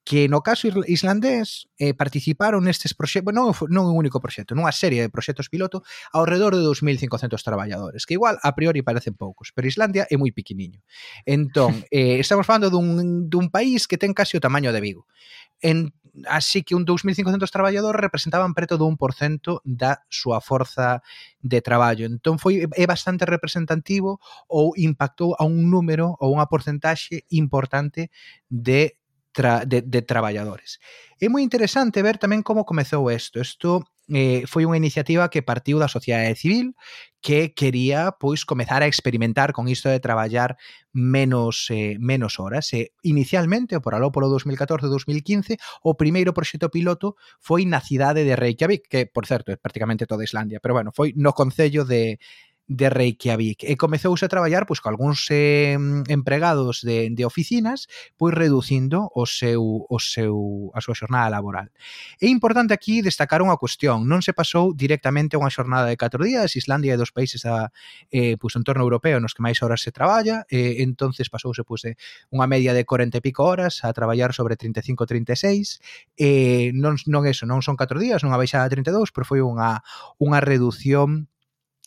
que 0.06 0.30
no 0.30 0.44
caso 0.46 0.70
islandés 0.86 1.68
eh, 1.82 1.98
participaron 1.98 2.62
nestes 2.62 2.94
proxectos, 2.94 3.34
non, 3.34 3.50
non 3.74 3.90
un 3.90 3.98
único 3.98 4.22
proxecto, 4.22 4.54
nunha 4.54 4.70
serie 4.70 5.02
de 5.02 5.10
proxectos 5.10 5.50
piloto 5.50 5.82
ao 6.14 6.30
redor 6.30 6.54
de 6.54 6.62
2.500 6.62 7.10
traballadores, 7.42 8.06
que 8.06 8.14
igual 8.14 8.38
a 8.46 8.54
priori 8.54 8.86
parecen 8.86 9.18
poucos, 9.18 9.50
pero 9.50 9.66
Islandia 9.66 10.06
é 10.06 10.16
moi 10.16 10.30
pequeniño. 10.30 10.86
Entón, 11.26 11.82
eh, 11.90 12.22
estamos 12.22 12.46
falando 12.46 12.70
dun, 12.70 13.34
dun 13.34 13.50
país 13.50 13.90
que 13.90 13.98
ten 13.98 14.14
casi 14.14 14.38
o 14.38 14.44
tamaño 14.46 14.70
de 14.70 14.80
Vigo. 14.86 15.10
En, 15.58 15.90
así 16.30 16.62
que 16.62 16.78
un 16.78 16.86
2.500 16.86 17.42
traballadores 17.50 17.98
representaban 17.98 18.54
preto 18.54 18.78
do 18.78 18.86
1% 18.86 19.66
da 19.66 20.06
súa 20.06 20.38
forza 20.38 21.02
de 21.42 21.66
traballo. 21.66 22.06
Entón 22.06 22.38
foi 22.38 22.70
é 22.70 22.86
bastante 22.86 23.26
representativo 23.26 24.22
ou 24.46 24.78
impactou 24.78 25.34
a 25.34 25.50
un 25.50 25.66
número 25.74 26.14
ou 26.22 26.30
unha 26.38 26.46
porcentaxe 26.46 27.26
importante 27.34 28.14
de 28.54 29.02
tra, 29.36 29.66
de, 29.66 29.82
de 29.84 30.02
traballadores. 30.02 30.80
É 31.20 31.28
moi 31.28 31.44
interesante 31.44 32.00
ver 32.00 32.16
tamén 32.16 32.40
como 32.40 32.64
comezou 32.64 33.12
isto. 33.12 33.44
Isto 33.44 33.84
eh, 34.08 34.48
foi 34.48 34.64
unha 34.64 34.80
iniciativa 34.80 35.28
que 35.28 35.44
partiu 35.44 35.76
da 35.76 35.92
sociedade 35.92 36.40
civil 36.40 36.72
que 37.20 37.52
quería 37.52 38.16
pois 38.16 38.48
comezar 38.48 38.80
a 38.80 38.88
experimentar 38.88 39.52
con 39.52 39.68
isto 39.68 39.92
de 39.92 40.00
traballar 40.00 40.56
menos 40.96 41.68
eh, 41.68 42.00
menos 42.00 42.40
horas. 42.40 42.72
E, 42.72 42.96
inicialmente, 43.04 43.84
por 43.84 43.92
aló 43.92 44.08
polo 44.16 44.32
2014-2015, 44.32 45.60
o 45.84 46.00
primeiro 46.00 46.32
proxecto 46.32 46.72
piloto 46.72 47.20
foi 47.44 47.68
na 47.68 47.84
cidade 47.84 48.24
de 48.24 48.40
Reykjavik, 48.40 48.88
que, 48.88 49.04
por 49.04 49.28
certo, 49.28 49.52
é 49.52 49.60
prácticamente 49.60 50.08
toda 50.08 50.24
Islandia, 50.24 50.64
pero 50.64 50.80
bueno, 50.80 50.96
foi 50.96 51.12
no 51.20 51.36
Concello 51.36 51.84
de, 51.84 52.24
de 52.68 52.90
Reykjavik 52.90 53.62
e 53.62 53.78
comezouse 53.78 54.26
a 54.26 54.32
traballar 54.32 54.66
pois, 54.66 54.82
con 54.82 54.98
algúns 54.98 55.30
eh, 55.30 55.78
empregados 56.10 56.82
de, 56.82 57.14
de 57.14 57.24
oficinas 57.26 57.86
pois 58.18 58.34
reducindo 58.34 59.12
o 59.14 59.30
seu, 59.30 59.86
o 59.86 59.98
seu, 60.02 60.72
a 60.74 60.82
súa 60.82 60.98
xornada 60.98 61.30
laboral. 61.30 61.70
É 62.18 62.26
importante 62.26 62.74
aquí 62.74 63.06
destacar 63.06 63.46
unha 63.46 63.60
cuestión, 63.62 64.10
non 64.10 64.26
se 64.26 64.34
pasou 64.34 64.74
directamente 64.74 65.38
a 65.38 65.42
unha 65.42 65.54
xornada 65.54 65.86
de 65.86 65.98
4 65.98 66.26
días, 66.26 66.58
Islandia 66.58 66.98
é 66.98 67.02
dos 67.02 67.14
países 67.14 67.46
da, 67.46 67.70
eh, 68.10 68.34
pois, 68.42 68.58
en 68.58 68.66
torno 68.66 68.82
europeo 68.82 69.22
nos 69.22 69.38
que 69.38 69.46
máis 69.46 69.62
horas 69.62 69.86
se 69.86 69.94
traballa, 69.94 70.50
eh, 70.50 70.82
entonces 70.82 71.30
pasouse 71.30 71.62
pois, 71.62 71.86
de 71.86 72.02
unha 72.34 72.50
media 72.50 72.74
de 72.74 72.82
40 72.82 73.22
e 73.22 73.22
pico 73.22 73.46
horas 73.46 73.86
a 73.86 73.94
traballar 73.94 74.34
sobre 74.34 74.58
35-36, 74.58 75.78
eh, 76.18 76.74
non, 76.74 76.98
non 77.06 77.30
eso, 77.30 77.46
non 77.46 77.62
son 77.62 77.78
4 77.78 78.02
días, 78.02 78.26
non 78.26 78.34
a 78.34 78.42
baixada 78.42 78.66
de 78.66 78.82
32, 78.82 79.14
pero 79.14 79.26
foi 79.30 79.46
unha, 79.46 79.86
unha 80.18 80.42
reducción 80.42 81.30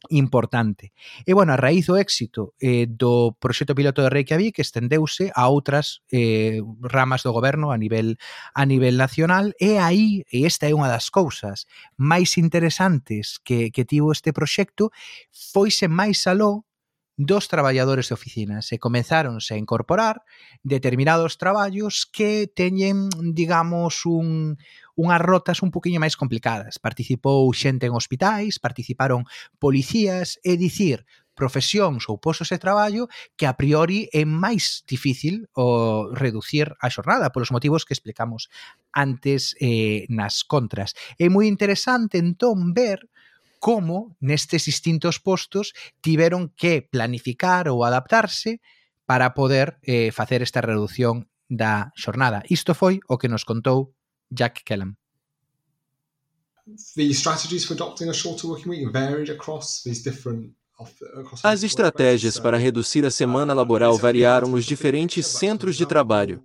importante. 0.08 0.92
E, 1.26 1.34
bueno, 1.34 1.52
a 1.52 1.58
raíz 1.58 1.86
do 1.86 1.98
éxito 1.98 2.54
eh, 2.60 2.86
do 2.86 3.34
proxecto 3.40 3.74
piloto 3.74 4.02
de 4.02 4.10
Reykjavik 4.10 4.58
estendeuse 4.62 5.32
a 5.34 5.50
outras 5.50 6.06
eh, 6.12 6.62
ramas 6.80 7.26
do 7.26 7.34
goberno 7.34 7.74
a 7.74 7.78
nivel 7.78 8.16
a 8.54 8.62
nivel 8.62 8.96
nacional 8.96 9.52
e 9.58 9.78
aí, 9.78 10.22
e 10.30 10.46
esta 10.46 10.70
é 10.70 10.74
unha 10.74 10.86
das 10.86 11.10
cousas 11.10 11.66
máis 11.98 12.38
interesantes 12.38 13.42
que, 13.42 13.74
que 13.74 13.82
tivo 13.84 14.14
este 14.14 14.30
proxecto, 14.30 14.94
foise 15.34 15.90
máis 15.90 16.22
aló 16.30 16.67
dos 17.18 17.48
traballadores 17.48 18.08
de 18.08 18.14
oficinas 18.14 18.70
e 18.70 18.78
comenzáronse 18.78 19.50
a 19.52 19.60
incorporar 19.60 20.22
determinados 20.62 21.34
traballos 21.34 22.06
que 22.06 22.46
teñen, 22.46 23.10
digamos, 23.34 24.06
un, 24.06 24.54
unhas 24.94 25.18
rotas 25.18 25.58
un 25.66 25.74
poquinho 25.74 25.98
máis 25.98 26.14
complicadas. 26.14 26.78
Participou 26.78 27.50
xente 27.50 27.90
en 27.90 27.98
hospitais, 27.98 28.62
participaron 28.62 29.26
policías, 29.58 30.38
é 30.46 30.54
dicir, 30.54 31.02
profesións 31.34 32.06
ou 32.06 32.22
postos 32.22 32.54
de 32.54 32.62
traballo 32.62 33.10
que 33.34 33.46
a 33.46 33.54
priori 33.54 34.06
é 34.14 34.22
máis 34.22 34.86
difícil 34.86 35.50
o 35.58 36.10
reducir 36.14 36.70
a 36.78 36.86
xornada 36.86 37.34
polos 37.34 37.54
motivos 37.54 37.82
que 37.82 37.94
explicamos 37.94 38.46
antes 38.94 39.58
eh, 39.58 40.06
nas 40.10 40.46
contras. 40.46 40.94
É 41.18 41.26
moi 41.26 41.50
interesante 41.50 42.18
entón 42.18 42.74
ver 42.74 43.06
como 43.58 44.16
nestes 44.20 44.64
distintos 44.64 45.18
postos 45.18 45.72
tiveron 46.00 46.48
que 46.56 46.82
planificar 46.82 47.68
ou 47.68 47.84
adaptarse 47.84 48.60
para 49.04 49.34
poder 49.34 49.78
eh, 49.82 50.12
facer 50.12 50.42
esta 50.42 50.60
reducción 50.60 51.28
da 51.48 51.90
xornada. 51.96 52.42
Isto 52.50 52.74
foi 52.74 53.00
o 53.08 53.16
que 53.16 53.28
nos 53.28 53.44
contou 53.44 53.94
Jack 54.30 54.62
Kellam. 54.64 54.96
As 61.42 61.62
estratégias 61.62 62.38
para 62.38 62.58
reduzir 62.58 63.04
a 63.06 63.10
semana 63.10 63.54
laboral 63.54 63.96
variaram 63.96 64.48
nos 64.48 64.64
diferentes 64.64 65.26
centros 65.26 65.76
de 65.76 65.86
trabalho. 65.86 66.44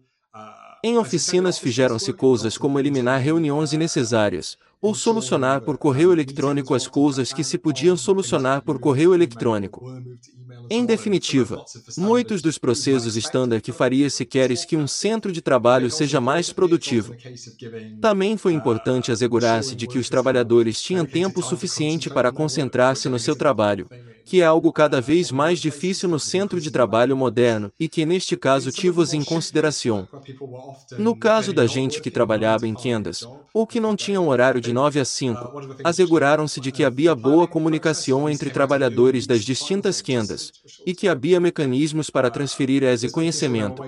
Em 0.83 0.97
oficinas 0.97 1.57
fizeram-se 1.59 2.11
coisas 2.13 2.57
como 2.57 2.79
eliminar 2.79 3.19
reuniões 3.19 3.73
innecessárias, 3.73 4.57
ou 4.83 4.93
solucionar 4.93 5.61
por 5.61 5.77
correio 5.77 6.11
eletrônico 6.11 6.75
as 6.75 6.85
coisas 6.85 7.31
que 7.31 7.41
se 7.41 7.57
podiam 7.57 7.95
solucionar 7.95 8.61
por 8.61 8.77
correio 8.79 9.15
eletrônico. 9.15 9.81
Em 10.69 10.85
definitiva, 10.85 11.63
muitos 11.97 12.41
dos 12.41 12.57
processos 12.57 13.15
estándar 13.15 13.61
que 13.61 13.71
faria 13.71 14.09
se 14.09 14.25
queres 14.25 14.65
que 14.65 14.75
um 14.75 14.87
centro 14.87 15.31
de 15.31 15.41
trabalho 15.41 15.89
seja 15.89 16.19
mais 16.19 16.51
produtivo. 16.51 17.15
Também 18.01 18.37
foi 18.37 18.53
importante 18.53 19.11
assegurar-se 19.11 19.75
de 19.75 19.87
que 19.87 19.97
os 19.97 20.09
trabalhadores 20.09 20.81
tinham 20.81 21.05
tempo 21.05 21.41
suficiente 21.41 22.09
para 22.09 22.31
concentrar-se 22.31 23.07
no 23.07 23.19
seu 23.19 23.35
trabalho, 23.35 23.87
que 24.25 24.41
é 24.41 24.45
algo 24.45 24.71
cada 24.71 25.01
vez 25.01 25.31
mais 25.31 25.59
difícil 25.59 26.09
no 26.09 26.19
centro 26.19 26.59
de 26.59 26.71
trabalho 26.71 27.15
moderno 27.15 27.71
e 27.79 27.89
que 27.89 28.05
neste 28.05 28.37
caso 28.37 28.71
tivos 28.71 29.13
em 29.13 29.23
consideração. 29.23 30.07
No 30.97 31.15
caso 31.15 31.53
da 31.53 31.67
gente 31.67 32.01
que 32.01 32.11
trabalhava 32.11 32.67
em 32.67 32.73
quendas, 32.73 33.27
ou 33.53 33.67
que 33.67 33.79
não 33.79 33.95
tinha 33.95 34.19
um 34.19 34.29
horário 34.29 34.61
de 34.61 34.72
9 34.73 34.99
a 34.99 35.05
5, 35.05 35.79
asseguraram-se 35.83 36.59
de 36.59 36.71
que 36.71 36.83
havia 36.83 37.13
boa 37.13 37.47
comunicação 37.47 38.27
entre 38.27 38.49
trabalhadores 38.49 39.27
das 39.27 39.45
distintas 39.45 40.01
quendas 40.01 40.51
e 40.85 40.93
que 40.93 41.07
havia 41.07 41.39
mecanismos 41.39 42.09
para 42.09 42.31
transferir 42.31 42.83
esse 42.83 43.09
conhecimento. 43.11 43.81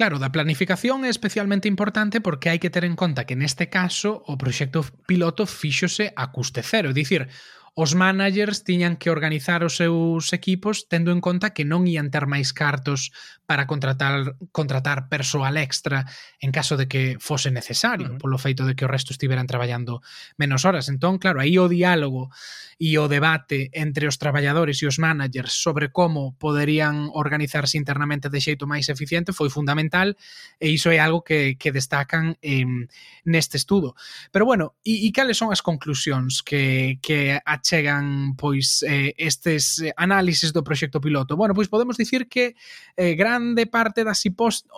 Claro, 0.00 0.18
da 0.18 0.30
planificación 0.30 1.04
é 1.04 1.10
especialmente 1.10 1.68
importante 1.68 2.24
porque 2.24 2.48
hai 2.48 2.56
que 2.62 2.72
ter 2.72 2.88
en 2.88 2.96
conta 2.96 3.26
que 3.28 3.36
neste 3.36 3.68
caso 3.68 4.22
o 4.24 4.38
proxecto 4.40 4.80
piloto 5.04 5.44
fíxose 5.44 6.14
a 6.16 6.32
custe 6.32 6.62
cero, 6.64 6.94
é 6.94 6.96
dicir, 6.96 7.28
os 7.74 7.94
managers 7.94 8.64
tiñan 8.64 8.96
que 8.96 9.10
organizar 9.10 9.62
os 9.62 9.76
seus 9.76 10.32
equipos 10.32 10.88
tendo 10.88 11.12
en 11.12 11.20
conta 11.20 11.52
que 11.54 11.68
non 11.68 11.86
ian 11.86 12.10
ter 12.10 12.26
máis 12.26 12.50
cartos 12.50 13.14
para 13.50 13.66
contratar 13.66 14.36
contratar 14.52 15.08
persoal 15.08 15.56
extra 15.56 16.06
en 16.38 16.52
caso 16.52 16.76
de 16.76 16.86
que 16.86 17.16
fose 17.18 17.50
necesario, 17.50 18.06
uh 18.06 18.10
-huh. 18.14 18.18
polo 18.22 18.38
feito 18.38 18.62
de 18.62 18.78
que 18.78 18.86
o 18.86 18.88
resto 18.88 19.10
estiveran 19.10 19.50
traballando 19.50 20.06
menos 20.38 20.62
horas. 20.62 20.86
Entón, 20.86 21.18
claro, 21.18 21.42
aí 21.42 21.58
o 21.58 21.66
diálogo 21.66 22.30
e 22.78 22.94
o 22.94 23.10
debate 23.10 23.68
entre 23.74 24.06
os 24.06 24.22
traballadores 24.22 24.78
e 24.80 24.86
os 24.86 25.02
managers 25.02 25.50
sobre 25.50 25.90
como 25.90 26.38
poderían 26.38 27.10
organizarse 27.10 27.74
internamente 27.74 28.30
de 28.30 28.38
xeito 28.38 28.70
máis 28.70 28.86
eficiente 28.86 29.34
foi 29.34 29.50
fundamental 29.50 30.14
e 30.62 30.70
iso 30.70 30.94
é 30.94 31.02
algo 31.02 31.26
que, 31.26 31.58
que 31.58 31.74
destacan 31.74 32.38
eh, 32.46 32.86
neste 33.26 33.58
estudo. 33.58 33.98
Pero 34.30 34.46
bueno, 34.46 34.78
e, 34.86 35.04
e 35.04 35.10
cales 35.10 35.34
son 35.34 35.50
as 35.50 35.58
conclusións 35.58 36.46
que, 36.46 37.02
que 37.02 37.34
achegan 37.42 38.38
pois 38.38 38.86
eh, 38.86 39.10
estes 39.18 39.82
análises 39.98 40.54
do 40.54 40.62
proxecto 40.62 41.02
piloto? 41.02 41.34
Bueno, 41.34 41.50
pois 41.50 41.66
podemos 41.66 41.98
dicir 41.98 42.30
que 42.30 42.54
eh, 42.94 43.18
gran 43.18 43.39
grande 43.40 43.66
parte 43.66 44.04
das 44.04 44.22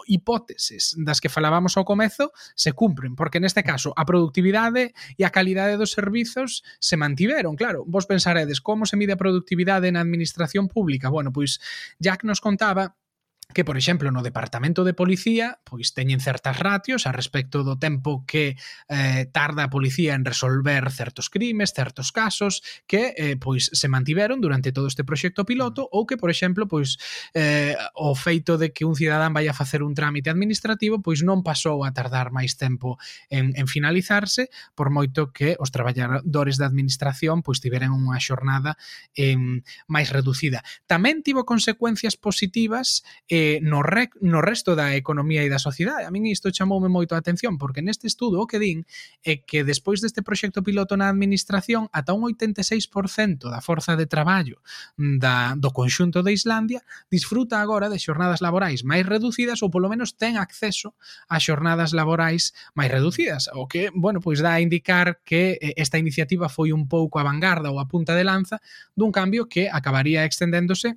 hipóteses 0.06 0.94
das 0.96 1.20
que 1.20 1.28
falábamos 1.28 1.74
ao 1.76 1.84
comezo 1.84 2.30
se 2.54 2.72
cumpren, 2.72 3.18
porque 3.18 3.42
neste 3.42 3.66
caso 3.66 3.90
a 3.98 4.06
productividade 4.06 4.94
e 5.18 5.26
a 5.26 5.34
calidade 5.34 5.74
dos 5.74 5.90
servizos 5.90 6.62
se 6.78 6.94
mantiveron, 6.94 7.58
claro. 7.58 7.82
Vos 7.90 8.06
pensaredes 8.06 8.62
como 8.62 8.86
se 8.86 8.94
mide 8.94 9.18
a 9.18 9.20
productividade 9.20 9.90
na 9.90 10.00
administración 10.00 10.70
pública? 10.70 11.10
Bueno, 11.10 11.34
pois 11.34 11.58
Jack 11.98 12.22
nos 12.22 12.38
contaba 12.38 12.94
que, 13.52 13.64
por 13.64 13.76
exemplo, 13.76 14.10
no 14.10 14.22
Departamento 14.22 14.84
de 14.84 14.94
Policía, 14.94 15.60
pois 15.64 15.92
teñen 15.92 16.20
certas 16.20 16.58
ratios 16.58 17.06
a 17.06 17.12
respecto 17.12 17.62
do 17.64 17.76
tempo 17.76 18.24
que 18.24 18.56
eh, 18.88 19.28
tarda 19.32 19.68
a 19.68 19.72
policía 19.72 20.14
en 20.14 20.24
resolver 20.24 20.88
certos 20.90 21.28
crimes, 21.28 21.72
certos 21.76 22.12
casos 22.12 22.64
que 22.86 23.14
eh, 23.16 23.36
pois 23.36 23.68
se 23.72 23.88
mantiveron 23.88 24.40
durante 24.40 24.72
todo 24.72 24.88
este 24.88 25.04
proxecto 25.04 25.44
piloto 25.44 25.88
ou 25.90 26.06
que, 26.08 26.16
por 26.16 26.30
exemplo, 26.30 26.64
pois 26.68 26.96
eh, 27.34 27.76
o 27.94 28.14
feito 28.14 28.56
de 28.56 28.72
que 28.72 28.88
un 28.88 28.96
cidadán 28.96 29.34
vai 29.36 29.46
a 29.48 29.56
facer 29.56 29.82
un 29.82 29.92
trámite 29.92 30.30
administrativo 30.30 31.02
pois 31.02 31.20
non 31.20 31.44
pasou 31.44 31.84
a 31.84 31.92
tardar 31.92 32.32
máis 32.32 32.56
tempo 32.56 32.96
en, 33.28 33.52
en 33.58 33.66
finalizarse 33.66 34.48
por 34.78 34.88
moito 34.88 35.34
que 35.34 35.58
os 35.58 35.74
traballadores 35.74 36.56
da 36.56 36.70
administración 36.70 37.42
pois 37.42 37.60
tiveran 37.60 37.92
unha 37.92 38.16
xornada 38.22 38.78
eh, 39.18 39.36
máis 39.90 40.08
reducida. 40.14 40.62
Tamén 40.86 41.20
tivo 41.20 41.44
consecuencias 41.44 42.14
positivas 42.14 43.02
eh, 43.26 43.41
Eh, 43.44 43.58
no, 43.60 43.82
re, 43.82 44.10
no 44.20 44.40
resto 44.40 44.76
da 44.76 44.94
economía 44.94 45.42
e 45.42 45.50
da 45.50 45.58
sociedade. 45.58 46.06
A 46.06 46.14
min 46.14 46.30
isto 46.30 46.54
chamoume 46.54 46.86
moito 46.86 47.18
a 47.18 47.18
atención, 47.18 47.58
porque 47.58 47.82
neste 47.82 48.06
estudo 48.06 48.38
o 48.38 48.46
que 48.46 48.62
din 48.62 48.86
é 49.26 49.42
que 49.42 49.66
despois 49.66 49.98
deste 49.98 50.22
proxecto 50.22 50.62
piloto 50.62 50.94
na 50.94 51.10
administración, 51.10 51.90
ata 51.90 52.14
un 52.14 52.22
86% 52.22 53.50
da 53.50 53.58
forza 53.58 53.98
de 53.98 54.06
traballo 54.06 54.62
da, 54.94 55.58
do 55.58 55.74
conxunto 55.74 56.22
de 56.22 56.30
Islandia 56.30 56.86
disfruta 57.10 57.58
agora 57.58 57.90
de 57.90 57.98
xornadas 57.98 58.38
laborais 58.38 58.86
máis 58.86 59.02
reducidas 59.02 59.58
ou 59.66 59.74
polo 59.74 59.90
menos 59.90 60.14
ten 60.14 60.38
acceso 60.38 60.94
a 61.26 61.42
xornadas 61.42 61.90
laborais 61.90 62.54
máis 62.78 62.94
reducidas, 62.94 63.50
o 63.58 63.66
que, 63.66 63.90
bueno, 63.90 64.22
pois 64.22 64.38
dá 64.38 64.54
a 64.54 64.62
indicar 64.62 65.18
que 65.26 65.58
eh, 65.58 65.74
esta 65.82 65.98
iniciativa 65.98 66.46
foi 66.46 66.70
un 66.70 66.86
pouco 66.86 67.18
a 67.18 67.26
vanguarda 67.26 67.74
ou 67.74 67.82
a 67.82 67.90
punta 67.90 68.14
de 68.14 68.22
lanza 68.22 68.62
dun 68.94 69.10
cambio 69.10 69.50
que 69.50 69.66
acabaría 69.66 70.22
extendéndose 70.22 70.94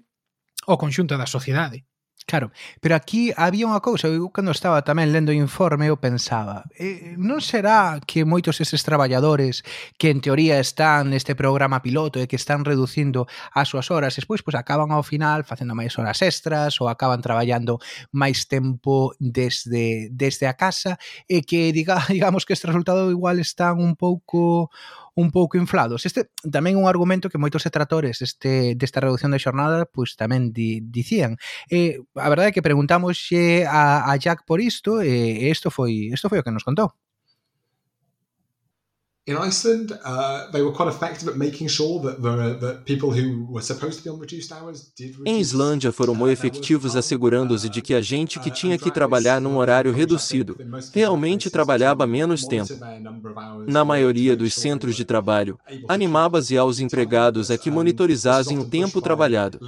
ao 0.69 0.77
conxunto 0.77 1.17
da 1.17 1.25
sociedade. 1.25 1.89
Claro, 2.27 2.51
pero 2.81 2.95
aquí 2.95 3.31
había 3.37 3.69
unha 3.69 3.85
cousa, 3.85 4.09
eu 4.09 4.33
cando 4.33 4.49
estaba 4.49 4.81
tamén 4.81 5.13
lendo 5.13 5.29
o 5.29 5.37
informe 5.37 5.93
eu 5.93 6.01
pensaba, 6.01 6.65
eh, 6.73 7.13
non 7.21 7.37
será 7.37 8.01
que 8.01 8.25
moitos 8.25 8.57
eses 8.65 8.81
traballadores 8.81 9.61
que 10.01 10.09
en 10.09 10.25
teoría 10.25 10.57
están 10.57 11.13
neste 11.13 11.37
programa 11.37 11.85
piloto 11.85 12.17
e 12.17 12.25
que 12.25 12.33
están 12.33 12.65
reducindo 12.65 13.29
as 13.53 13.69
súas 13.69 13.93
horas, 13.93 14.17
despois 14.17 14.41
pois 14.41 14.57
acaban 14.57 14.89
ao 14.89 15.05
final 15.05 15.45
facendo 15.45 15.77
máis 15.77 15.93
horas 16.01 16.25
extras 16.25 16.81
ou 16.81 16.89
acaban 16.89 17.21
traballando 17.21 17.77
máis 18.09 18.49
tempo 18.49 19.13
desde 19.21 20.09
desde 20.09 20.49
a 20.49 20.57
casa 20.57 20.97
e 21.29 21.45
que 21.45 21.69
diga, 21.69 22.01
digamos 22.09 22.41
que 22.49 22.57
este 22.57 22.65
resultado 22.65 23.13
igual 23.13 23.37
están 23.37 23.77
un 23.77 23.93
pouco 23.93 24.73
un 25.15 25.31
pouco 25.31 25.57
inflados. 25.57 26.05
Este 26.05 26.29
tamén 26.43 26.75
é 26.75 26.81
un 26.83 26.91
argumento 26.91 27.31
que 27.31 27.39
moitos 27.39 27.63
detractores 27.63 28.19
este, 28.19 28.75
desta 28.75 28.99
reducción 28.99 29.31
de 29.31 29.39
xornada 29.39 29.87
pois 29.87 30.19
tamén 30.19 30.51
di, 30.51 30.83
dicían. 30.83 31.39
Eh, 31.71 32.03
a 32.19 32.27
verdade 32.27 32.51
é 32.51 32.55
que 32.55 32.65
preguntamos 32.65 33.31
a, 33.65 34.11
a 34.11 34.13
Jack 34.19 34.43
por 34.43 34.59
isto 34.59 34.99
e 34.99 35.47
eh, 35.47 35.51
isto 35.55 35.71
foi, 35.71 36.11
isto 36.11 36.27
foi 36.27 36.39
o 36.39 36.45
que 36.45 36.51
nos 36.51 36.67
contou. 36.67 36.91
In 39.27 39.37
Iceland, 39.37 39.91
uh, 40.05 40.51
they 40.51 40.61
were 40.61 40.71
quite 40.71 40.87
effective 40.87 41.27
at 41.27 41.35
making 41.35 41.67
sure 41.67 41.99
that 42.03 42.21
the, 42.21 42.59
that 42.59 42.85
people 42.85 43.09
who 43.09 43.51
were 43.51 43.63
supposed 43.63 43.97
to 43.97 44.03
be 44.03 44.09
on 44.11 44.19
reduced 44.19 44.51
hours 44.51 44.91
did 44.95 45.15
Em 45.25 45.39
Islândia 45.39 45.91
foram 45.91 46.13
muito 46.13 46.31
efetivos 46.31 46.95
assegurando-se 46.95 47.67
de 47.67 47.81
que 47.81 47.95
a 47.95 48.01
gente 48.01 48.39
que 48.39 48.51
tinha 48.51 48.77
que 48.77 48.91
trabalhar 48.91 49.41
num 49.41 49.57
horário 49.57 49.91
reduzido 49.91 50.55
realmente 50.93 51.49
trabalhava 51.49 52.05
menos 52.05 52.45
tempo. 52.45 52.71
Na 53.65 53.83
maioria 53.83 54.35
dos 54.35 54.53
centros 54.53 54.95
de 54.95 55.03
trabalho, 55.03 55.57
animava-se 55.87 56.55
aos 56.55 56.79
empregados 56.79 57.49
a 57.49 57.57
que 57.57 57.71
monitorizassem 57.71 58.59
o 58.59 58.65
tempo 58.69 59.01
trabalhado. 59.01 59.59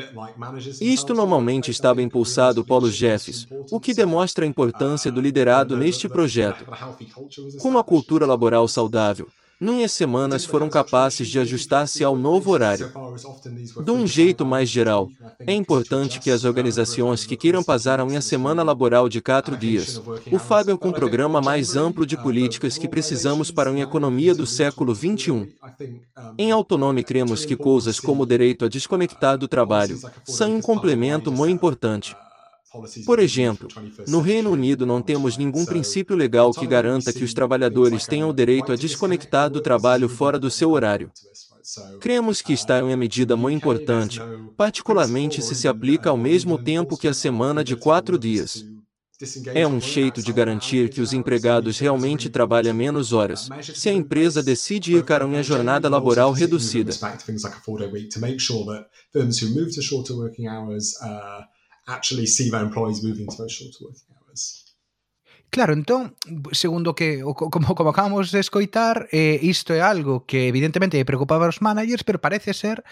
Isto 0.79 1.15
normalmente 1.15 1.71
estava 1.71 2.03
impulsado 2.03 2.63
pelos 2.63 2.93
chefes, 2.93 3.47
o 3.71 3.79
que 3.79 3.95
demonstra 3.95 4.45
a 4.45 4.47
importância 4.47 5.11
do 5.11 5.19
liderado 5.19 5.75
neste 5.75 6.07
projeto. 6.07 6.63
Com 7.59 7.69
uma 7.69 7.83
cultura 7.83 8.23
laboral 8.23 8.67
saudável, 8.67 9.27
Numas 9.59 9.91
semanas 9.91 10.45
foram 10.45 10.69
capazes 10.69 11.27
de 11.27 11.39
ajustar-se 11.39 12.03
ao 12.03 12.15
novo 12.15 12.51
horário. 12.51 12.91
De 13.83 13.89
um 13.89 14.05
jeito 14.05 14.45
mais 14.45 14.69
geral, 14.69 15.09
é 15.39 15.51
importante 15.51 16.19
que 16.19 16.29
as 16.29 16.43
organizações 16.43 17.25
que 17.25 17.35
queiram 17.35 17.63
passar 17.63 17.99
a 17.99 18.03
uma 18.03 18.21
semana 18.21 18.61
laboral 18.61 19.09
de 19.09 19.19
quatro 19.19 19.57
dias, 19.57 19.99
o 20.31 20.37
fazem 20.37 20.77
com 20.77 20.89
um 20.89 20.93
programa 20.93 21.41
mais 21.41 21.75
amplo 21.75 22.05
de 22.05 22.15
políticas 22.15 22.77
que 22.77 22.87
precisamos 22.87 23.49
para 23.49 23.71
uma 23.71 23.79
economia 23.79 24.35
do 24.35 24.45
século 24.45 24.93
XXI. 24.93 25.51
Em 26.37 26.51
Autonome 26.51 27.03
cremos 27.03 27.43
que 27.43 27.55
coisas 27.55 27.99
como 27.99 28.23
o 28.23 28.27
direito 28.27 28.63
a 28.63 28.69
desconectar 28.69 29.39
do 29.39 29.47
trabalho 29.47 29.99
são 30.23 30.55
um 30.55 30.61
complemento 30.61 31.31
muito 31.31 31.55
importante. 31.55 32.15
Por 33.05 33.19
exemplo, 33.19 33.67
no 34.07 34.21
Reino 34.21 34.51
Unido 34.51 34.85
não 34.85 35.01
temos 35.01 35.37
nenhum 35.37 35.65
princípio 35.65 36.15
legal 36.15 36.51
que 36.51 36.67
garanta 36.67 37.13
que 37.13 37.23
os 37.23 37.33
trabalhadores 37.33 38.05
tenham 38.05 38.29
o 38.29 38.33
direito 38.33 38.71
a 38.71 38.75
desconectar 38.75 39.49
do 39.49 39.61
trabalho 39.61 40.09
fora 40.09 40.39
do 40.39 40.49
seu 40.49 40.71
horário. 40.71 41.11
Cremos 41.99 42.41
que 42.41 42.53
está 42.53 42.79
em 42.79 42.83
uma 42.83 42.97
medida 42.97 43.35
muito 43.35 43.57
importante, 43.57 44.21
particularmente 44.55 45.41
se 45.41 45.53
se 45.53 45.67
aplica 45.67 46.09
ao 46.09 46.17
mesmo 46.17 46.57
tempo 46.57 46.97
que 46.97 47.07
a 47.07 47.13
semana 47.13 47.63
de 47.63 47.75
quatro 47.75 48.17
dias. 48.17 48.65
É 49.47 49.67
um 49.67 49.81
jeito 49.81 50.21
de 50.21 50.31
garantir 50.31 50.89
que 50.89 51.01
os 51.01 51.11
empregados 51.11 51.79
realmente 51.79 52.29
trabalhem 52.29 52.71
menos 52.71 53.13
horas, 53.13 53.49
se 53.73 53.89
a 53.89 53.93
empresa 53.93 54.43
decide 54.43 54.93
ir 54.93 55.03
para 55.03 55.25
uma 55.25 55.41
jornada 55.41 55.89
laboral 55.89 56.31
reduzida 56.31 56.93
actually 61.87 62.27
see 62.27 62.49
their 62.49 62.61
employees 62.61 63.03
moving 63.03 63.27
to 63.27 63.37
those 63.37 63.51
shorter 63.51 63.79
working 63.81 64.15
hours. 64.15 64.67
Claro, 65.49 65.73
entón, 65.73 66.15
segundo 66.51 66.93
que 66.93 67.23
como, 67.23 67.73
como 67.73 67.89
acabamos 67.89 68.31
de 68.31 68.39
escoitar, 68.41 69.07
eh, 69.11 69.39
isto 69.41 69.73
é 69.73 69.79
algo 69.79 70.25
que 70.25 70.49
evidentemente 70.49 71.03
preocupaba 71.05 71.45
aos 71.47 71.61
managers, 71.61 72.03
pero 72.03 72.19
parece 72.19 72.53
ser 72.53 72.83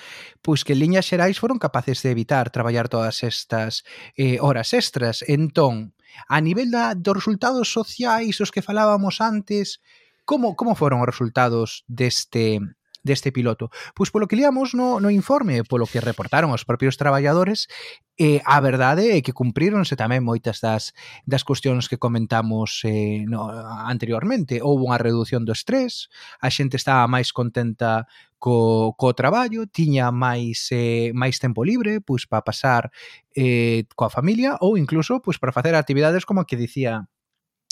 pois 0.42 0.64
que 0.64 0.72
en 0.72 0.80
liñas 0.80 1.06
xerais 1.06 1.36
foron 1.36 1.60
capaces 1.60 2.00
de 2.02 2.16
evitar 2.16 2.50
traballar 2.56 2.88
todas 2.88 3.24
estas 3.28 3.84
eh, 4.16 4.40
horas 4.40 4.72
extras. 4.72 5.22
Entón, 5.28 5.94
a 6.32 6.40
nivel 6.40 6.72
da, 6.72 6.96
dos 6.96 7.20
resultados 7.20 7.68
sociais, 7.68 8.40
os 8.40 8.52
que 8.56 8.64
falábamos 8.64 9.20
antes, 9.20 9.84
como, 10.24 10.56
como 10.56 10.80
foron 10.80 11.04
os 11.04 11.12
resultados 11.12 11.84
deste, 11.92 12.64
deste 13.06 13.30
piloto? 13.30 13.70
Pois 13.94 14.10
polo 14.10 14.26
que 14.26 14.36
liamos 14.36 14.74
no, 14.74 14.98
no 14.98 15.14
informe, 15.14 15.62
polo 15.62 15.86
que 15.86 16.02
reportaron 16.02 16.50
os 16.50 16.66
propios 16.66 16.98
traballadores, 16.98 17.70
eh, 18.18 18.42
a 18.44 18.58
verdade 18.60 19.14
é 19.14 19.22
que 19.22 19.38
cumpríronse 19.38 19.94
tamén 19.94 20.26
moitas 20.26 20.58
das, 20.58 20.98
das 21.30 21.46
cuestións 21.46 21.86
que 21.86 22.02
comentamos 22.02 22.82
eh, 22.82 23.24
no, 23.30 23.46
anteriormente. 23.86 24.66
Houve 24.66 24.90
unha 24.90 24.98
reducción 24.98 25.46
do 25.46 25.54
estrés, 25.54 26.10
a 26.42 26.50
xente 26.50 26.82
estaba 26.82 27.06
máis 27.06 27.30
contenta 27.30 28.10
co, 28.42 28.98
co 28.98 29.14
traballo, 29.14 29.70
tiña 29.70 30.10
máis 30.10 30.74
eh, 30.74 31.14
máis 31.14 31.38
tempo 31.38 31.62
libre, 31.62 32.02
pois 32.02 32.26
para 32.26 32.42
pasar 32.42 32.90
eh, 33.38 33.86
coa 33.94 34.10
familia 34.10 34.58
ou 34.66 34.82
incluso 34.82 35.22
pois 35.22 35.38
para 35.38 35.54
facer 35.54 35.78
actividades 35.78 36.26
como 36.26 36.50
que 36.50 36.58
dicía 36.58 37.06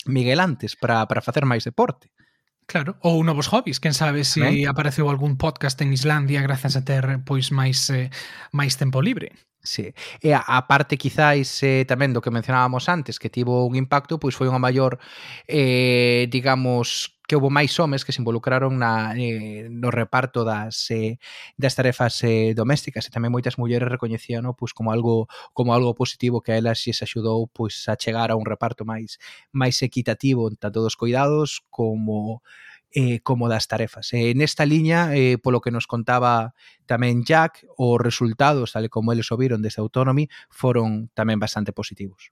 Miguel 0.06 0.40
antes, 0.40 0.76
para 0.76 1.08
para 1.08 1.24
facer 1.24 1.44
máis 1.48 1.64
deporte. 1.64 2.12
Claro, 2.66 2.96
ou 3.04 3.20
novos 3.22 3.46
hobbies, 3.52 3.78
quen 3.78 3.92
sabe 3.92 4.24
se 4.24 4.40
si 4.40 4.64
apareceu 4.64 5.08
algún 5.12 5.36
podcast 5.36 5.76
en 5.84 5.92
Islandia 5.92 6.40
grazas 6.40 6.76
a 6.76 6.84
ter 6.84 7.04
pois 7.24 7.52
máis 7.52 7.88
eh, 7.92 8.08
máis 8.56 8.80
tempo 8.80 9.04
libre. 9.04 9.36
Sí. 9.64 9.94
E 10.20 10.36
a, 10.36 10.44
a 10.44 10.68
parte 10.68 11.00
quizáis 11.00 11.48
eh, 11.64 11.88
tamén 11.88 12.12
do 12.12 12.20
que 12.20 12.32
mencionábamos 12.32 12.88
antes 12.92 13.16
que 13.16 13.32
tivo 13.32 13.64
un 13.64 13.76
impacto, 13.76 14.20
pois 14.20 14.36
foi 14.36 14.48
unha 14.48 14.60
maior 14.60 15.00
eh, 15.48 16.28
digamos 16.28 17.13
que 17.26 17.36
houve 17.36 17.48
máis 17.48 17.72
homes 17.80 18.04
que 18.04 18.12
se 18.12 18.20
involucraron 18.20 18.76
na, 18.76 19.16
eh, 19.16 19.68
no 19.72 19.88
reparto 19.90 20.44
das, 20.44 20.90
eh, 20.92 21.16
das 21.56 21.74
tarefas 21.74 22.20
eh, 22.24 22.52
domésticas 22.52 23.08
e 23.08 23.14
tamén 23.14 23.32
moitas 23.32 23.56
mulleres 23.56 23.88
recoñecían 23.88 24.44
pois, 24.56 24.76
como 24.76 24.92
algo 24.92 25.26
como 25.56 25.72
algo 25.72 25.96
positivo 25.96 26.44
que 26.44 26.52
a 26.52 26.58
elas 26.60 26.84
se 26.84 26.92
axudou 26.92 27.48
pois, 27.48 27.88
a 27.88 27.96
chegar 27.96 28.28
a 28.30 28.36
un 28.36 28.44
reparto 28.44 28.84
máis 28.84 29.16
máis 29.52 29.80
equitativo 29.80 30.52
tanto 30.56 30.84
dos 30.84 30.96
cuidados 31.00 31.64
como 31.72 32.44
eh, 32.94 33.20
como 33.20 33.48
das 33.48 33.66
tarefas. 33.66 34.12
Eh, 34.14 34.34
nesta 34.38 34.64
liña, 34.64 35.10
eh, 35.18 35.36
polo 35.42 35.60
que 35.60 35.74
nos 35.74 35.90
contaba 35.90 36.54
tamén 36.86 37.26
Jack, 37.26 37.66
os 37.74 37.98
resultados, 37.98 38.70
tal 38.70 38.86
como 38.86 39.10
eles 39.10 39.34
o 39.34 39.36
viron 39.36 39.66
desde 39.66 39.82
Autonomy, 39.82 40.30
foron 40.46 41.10
tamén 41.10 41.42
bastante 41.42 41.74
positivos. 41.74 42.30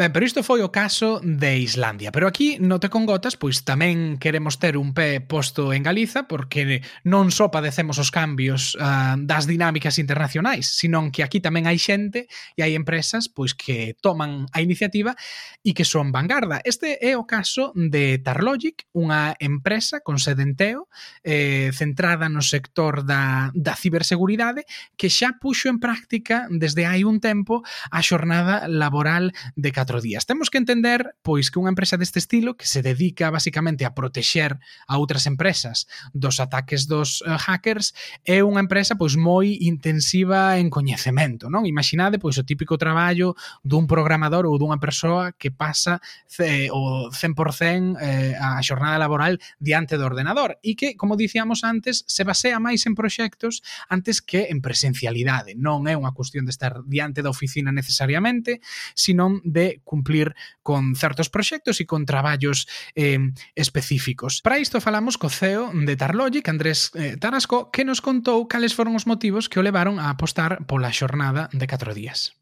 Ben, 0.00 0.12
pero 0.12 0.24
isto 0.24 0.46
foi 0.46 0.62
o 0.62 0.70
caso 0.70 1.18
de 1.26 1.58
Islandia. 1.58 2.14
Pero 2.14 2.30
aquí, 2.30 2.54
no 2.62 2.78
Te 2.78 2.86
con 2.86 3.02
Gotas, 3.02 3.34
pois 3.34 3.66
tamén 3.66 4.14
queremos 4.22 4.62
ter 4.62 4.78
un 4.78 4.94
pé 4.94 5.18
posto 5.18 5.74
en 5.74 5.82
Galiza 5.82 6.30
porque 6.30 6.86
non 7.02 7.34
só 7.34 7.50
padecemos 7.50 7.98
os 7.98 8.14
cambios 8.14 8.78
uh, 8.78 9.18
das 9.18 9.50
dinámicas 9.50 9.98
internacionais, 9.98 10.70
senón 10.70 11.10
que 11.10 11.26
aquí 11.26 11.42
tamén 11.42 11.66
hai 11.66 11.82
xente 11.82 12.30
e 12.54 12.62
hai 12.62 12.78
empresas 12.78 13.26
pois 13.26 13.58
que 13.58 13.98
toman 13.98 14.46
a 14.54 14.62
iniciativa 14.62 15.18
e 15.66 15.74
que 15.74 15.82
son 15.82 16.14
vanguarda. 16.14 16.62
Este 16.62 17.02
é 17.02 17.18
o 17.18 17.26
caso 17.26 17.74
de 17.74 18.22
Tarlogic, 18.22 18.86
unha 18.94 19.34
empresa 19.42 19.98
con 19.98 20.22
sede 20.22 20.46
en 20.46 20.54
Teo, 20.54 20.86
eh, 21.26 21.74
centrada 21.74 22.30
no 22.30 22.46
sector 22.46 23.02
da, 23.02 23.50
da 23.50 23.74
ciberseguridade, 23.74 24.62
que 24.94 25.10
xa 25.10 25.42
puxo 25.42 25.66
en 25.66 25.82
práctica 25.82 26.46
desde 26.54 26.86
hai 26.86 27.02
un 27.02 27.18
tempo 27.18 27.66
a 27.90 27.98
xornada 27.98 28.70
laboral 28.70 29.34
de 29.58 29.74
14 29.74 29.87
catro 29.88 30.02
días. 30.02 30.26
Temos 30.26 30.50
que 30.50 30.58
entender, 30.58 31.16
pois, 31.24 31.48
que 31.48 31.56
unha 31.56 31.72
empresa 31.72 31.96
deste 31.96 32.20
estilo 32.20 32.60
que 32.60 32.68
se 32.68 32.84
dedica 32.84 33.32
basicamente 33.32 33.88
a 33.88 33.96
protexer 33.96 34.60
a 34.84 35.00
outras 35.00 35.24
empresas 35.24 35.88
dos 36.12 36.44
ataques 36.44 36.84
dos 36.84 37.24
uh, 37.24 37.40
hackers 37.40 37.96
é 38.28 38.44
unha 38.44 38.60
empresa 38.60 39.00
pois 39.00 39.16
moi 39.16 39.56
intensiva 39.64 40.60
en 40.60 40.68
coñecemento, 40.68 41.48
non? 41.48 41.64
Imaginade 41.64 42.20
pois 42.20 42.36
o 42.36 42.44
típico 42.44 42.76
traballo 42.76 43.32
dun 43.64 43.88
programador 43.88 44.44
ou 44.44 44.60
dunha 44.60 44.76
persoa 44.76 45.32
que 45.32 45.48
pasa 45.48 46.04
ce, 46.28 46.68
o 46.68 47.08
100% 47.08 47.96
eh, 47.96 48.36
a 48.36 48.60
xornada 48.60 49.00
laboral 49.00 49.40
diante 49.56 49.96
do 49.96 50.04
ordenador 50.04 50.60
e 50.60 50.76
que, 50.76 51.00
como 51.00 51.16
dicíamos 51.16 51.64
antes, 51.64 52.04
se 52.04 52.28
basea 52.28 52.60
máis 52.60 52.84
en 52.84 52.92
proxectos 52.92 53.64
antes 53.88 54.20
que 54.20 54.52
en 54.52 54.60
presencialidade. 54.60 55.56
Non 55.56 55.88
é 55.88 55.96
unha 55.96 56.12
cuestión 56.12 56.44
de 56.44 56.52
estar 56.52 56.84
diante 56.84 57.24
da 57.24 57.32
oficina 57.32 57.72
necesariamente, 57.72 58.60
sino 58.92 59.40
de 59.48 59.77
cumplir 59.84 60.34
con 60.62 60.94
certos 60.94 61.28
proxectos 61.28 61.80
e 61.80 61.86
con 61.86 62.06
traballos 62.06 62.66
eh, 62.94 63.18
específicos. 63.54 64.40
Para 64.42 64.58
isto 64.58 64.80
falamos 64.80 65.16
co 65.16 65.30
CEO 65.30 65.70
de 65.74 65.94
Tarlogic, 65.96 66.48
Andrés 66.48 66.90
eh, 66.94 67.16
Tarasco, 67.16 67.70
que 67.70 67.84
nos 67.84 68.00
contou 68.00 68.46
cales 68.48 68.74
foron 68.74 68.96
os 68.98 69.06
motivos 69.06 69.46
que 69.46 69.60
o 69.60 69.66
levaron 69.66 69.98
a 70.02 70.10
apostar 70.10 70.64
pola 70.66 70.94
xornada 70.94 71.48
de 71.52 71.66
4 71.66 71.94
días. 71.94 72.38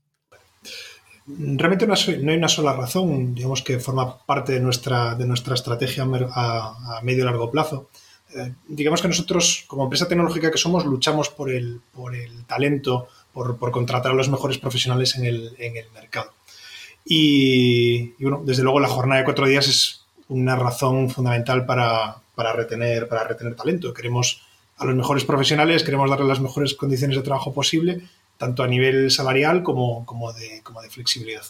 Realmente 1.26 1.90
non 1.90 1.98
no 2.22 2.30
hai 2.30 2.38
una 2.38 2.46
sola 2.46 2.70
razón, 2.70 3.34
digamos 3.34 3.66
que 3.66 3.82
forma 3.82 4.22
parte 4.22 4.54
de 4.54 4.62
nuestra, 4.62 5.18
de 5.18 5.26
nuestra 5.26 5.58
estrategia 5.58 6.06
a, 6.06 6.46
a 6.98 7.02
medio 7.02 7.26
y 7.26 7.26
largo 7.26 7.50
plazo. 7.50 7.90
Eh, 8.30 8.54
digamos 8.68 9.02
que 9.02 9.08
nosotros, 9.08 9.64
como 9.66 9.84
empresa 9.84 10.06
tecnológica 10.06 10.50
que 10.50 10.58
somos, 10.58 10.86
luchamos 10.86 11.28
por 11.28 11.50
el, 11.50 11.80
por 11.92 12.14
el 12.14 12.44
talento, 12.44 13.08
por, 13.32 13.58
por 13.58 13.70
contratar 13.70 14.12
a 14.12 14.14
los 14.14 14.28
mejores 14.28 14.58
profesionales 14.58 15.16
en 15.16 15.26
el, 15.26 15.54
en 15.58 15.76
el 15.76 15.90
mercado. 15.90 16.30
Y, 17.08 18.20
bueno, 18.20 18.42
desde 18.44 18.64
luego 18.64 18.80
la 18.80 18.88
jornada 18.88 19.20
de 19.20 19.24
cuatro 19.24 19.46
días 19.46 19.68
es 19.68 20.04
una 20.28 20.56
razón 20.56 21.08
fundamental 21.08 21.64
para, 21.64 22.16
para, 22.34 22.52
retener, 22.52 23.08
para 23.08 23.22
retener 23.22 23.54
talento. 23.54 23.94
Queremos 23.94 24.42
a 24.76 24.84
los 24.84 24.96
mejores 24.96 25.24
profesionales, 25.24 25.84
queremos 25.84 26.10
darles 26.10 26.26
las 26.26 26.40
mejores 26.40 26.74
condiciones 26.74 27.16
de 27.16 27.22
trabajo 27.22 27.54
posible, 27.54 28.02
tanto 28.38 28.64
a 28.64 28.66
nivel 28.66 29.12
salarial 29.12 29.62
como, 29.62 30.04
como, 30.04 30.32
de, 30.32 30.60
como 30.64 30.82
de 30.82 30.90
flexibilidad. 30.90 31.44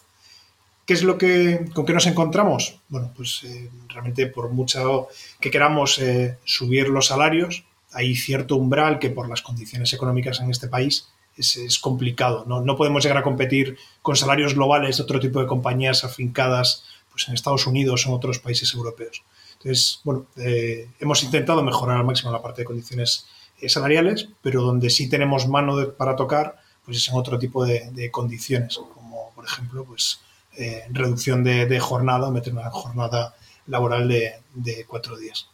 ¿Qué 0.85 0.93
es 0.93 1.03
lo 1.03 1.17
que, 1.17 1.65
con 1.75 1.87
qué 1.87 1.95
nos 1.95 2.07
encontramos? 2.07 2.79
Bueno, 2.89 3.11
pues 3.17 3.43
eh, 3.45 3.71
realmente 3.89 4.27
por 4.27 4.51
mucho 4.51 5.09
que 5.41 5.51
queramos 5.51 5.99
eh, 5.99 6.37
subir 6.45 6.91
los 6.91 7.07
salarios, 7.07 7.65
hay 7.93 8.15
cierto 8.15 8.57
umbral 8.57 8.99
que 8.99 9.09
por 9.09 9.27
las 9.27 9.41
condiciones 9.41 9.93
económicas 9.95 10.39
en 10.41 10.51
este 10.51 10.69
país 10.69 11.09
es, 11.37 11.57
es 11.57 11.79
complicado. 11.79 12.45
¿no? 12.47 12.61
no 12.61 12.77
podemos 12.77 13.03
llegar 13.03 13.19
a 13.19 13.23
competir 13.23 13.79
con 14.03 14.17
salarios 14.17 14.55
globales 14.55 14.97
de 14.97 15.03
otro 15.03 15.21
tipo 15.21 15.41
de 15.41 15.47
compañías 15.47 16.05
afincadas 16.05 16.85
pues, 17.11 17.29
en 17.29 17.35
Estados 17.35 17.67
Unidos 17.67 18.07
o 18.07 18.11
en 18.11 18.15
otros 18.15 18.39
países 18.39 18.75
europeos. 18.75 19.23
Entonces, 19.55 20.01
bueno, 20.05 20.27
eh, 20.37 20.91
hemos 21.01 21.23
intentado 21.23 21.63
mejorar 21.63 21.99
al 21.99 22.05
máximo 22.05 22.31
la 22.31 22.43
parte 22.43 22.63
de 22.63 22.67
condiciones 22.67 23.27
eh, 23.61 23.69
salariales, 23.69 24.29
pero 24.43 24.63
donde 24.63 24.91
sí 24.91 25.09
tenemos 25.09 25.49
mano 25.49 25.77
de, 25.77 25.87
para 25.87 26.15
tocar, 26.15 26.57
pues 26.85 26.99
es 26.99 27.09
en 27.09 27.17
otro 27.17 27.39
tipo 27.39 27.65
de, 27.65 28.11
condiciones, 28.11 28.79
como 28.95 29.33
por 29.35 29.45
ejemplo, 29.45 29.85
pues 29.85 30.21
eh, 30.59 30.85
reducción 30.91 31.43
de, 31.43 31.81
jornada, 31.81 32.31
meter 32.31 32.53
una 32.53 32.71
jornada 32.71 33.35
laboral 33.67 34.09
de 34.09 34.85
cuatro 34.87 35.17
días. 35.17 35.49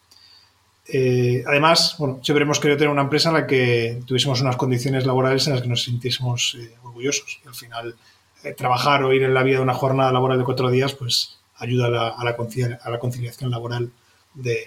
Eh, 0.87 1.45
además, 1.47 1.97
bueno, 1.99 2.21
siempre 2.23 2.43
hemos 2.43 2.59
querido 2.59 2.77
tener 2.77 2.91
una 2.91 3.03
empresa 3.03 3.29
en 3.29 3.35
la 3.35 3.47
que 3.47 4.03
tuviésemos 4.07 4.41
unas 4.41 4.57
condiciones 4.57 5.07
laborales 5.07 5.47
en 5.47 5.55
las 5.55 5.63
que 5.63 5.69
nos 5.69 5.83
sintiésemos 5.83 6.57
eh, 6.59 6.75
orgullosos. 6.83 7.41
Y 7.45 7.49
al 7.49 7.55
final, 7.55 7.95
eh, 8.43 8.53
trabajar 8.55 9.05
o 9.05 9.13
ir 9.13 9.23
en 9.23 9.35
la 9.35 9.43
vida 9.43 9.57
de 9.57 9.63
una 9.63 9.75
jornada 9.75 10.13
laboral 10.13 10.39
de 10.39 10.45
cuatro 10.45 10.71
días, 10.71 10.95
pues 10.95 11.39
ayuda 11.57 11.87
a 11.87 11.91
la, 11.91 12.09
a 12.09 12.25
la, 12.25 12.37
a 12.83 12.91
la 12.91 12.99
conciliación 12.99 13.51
laboral 13.51 13.91
de 14.35 14.67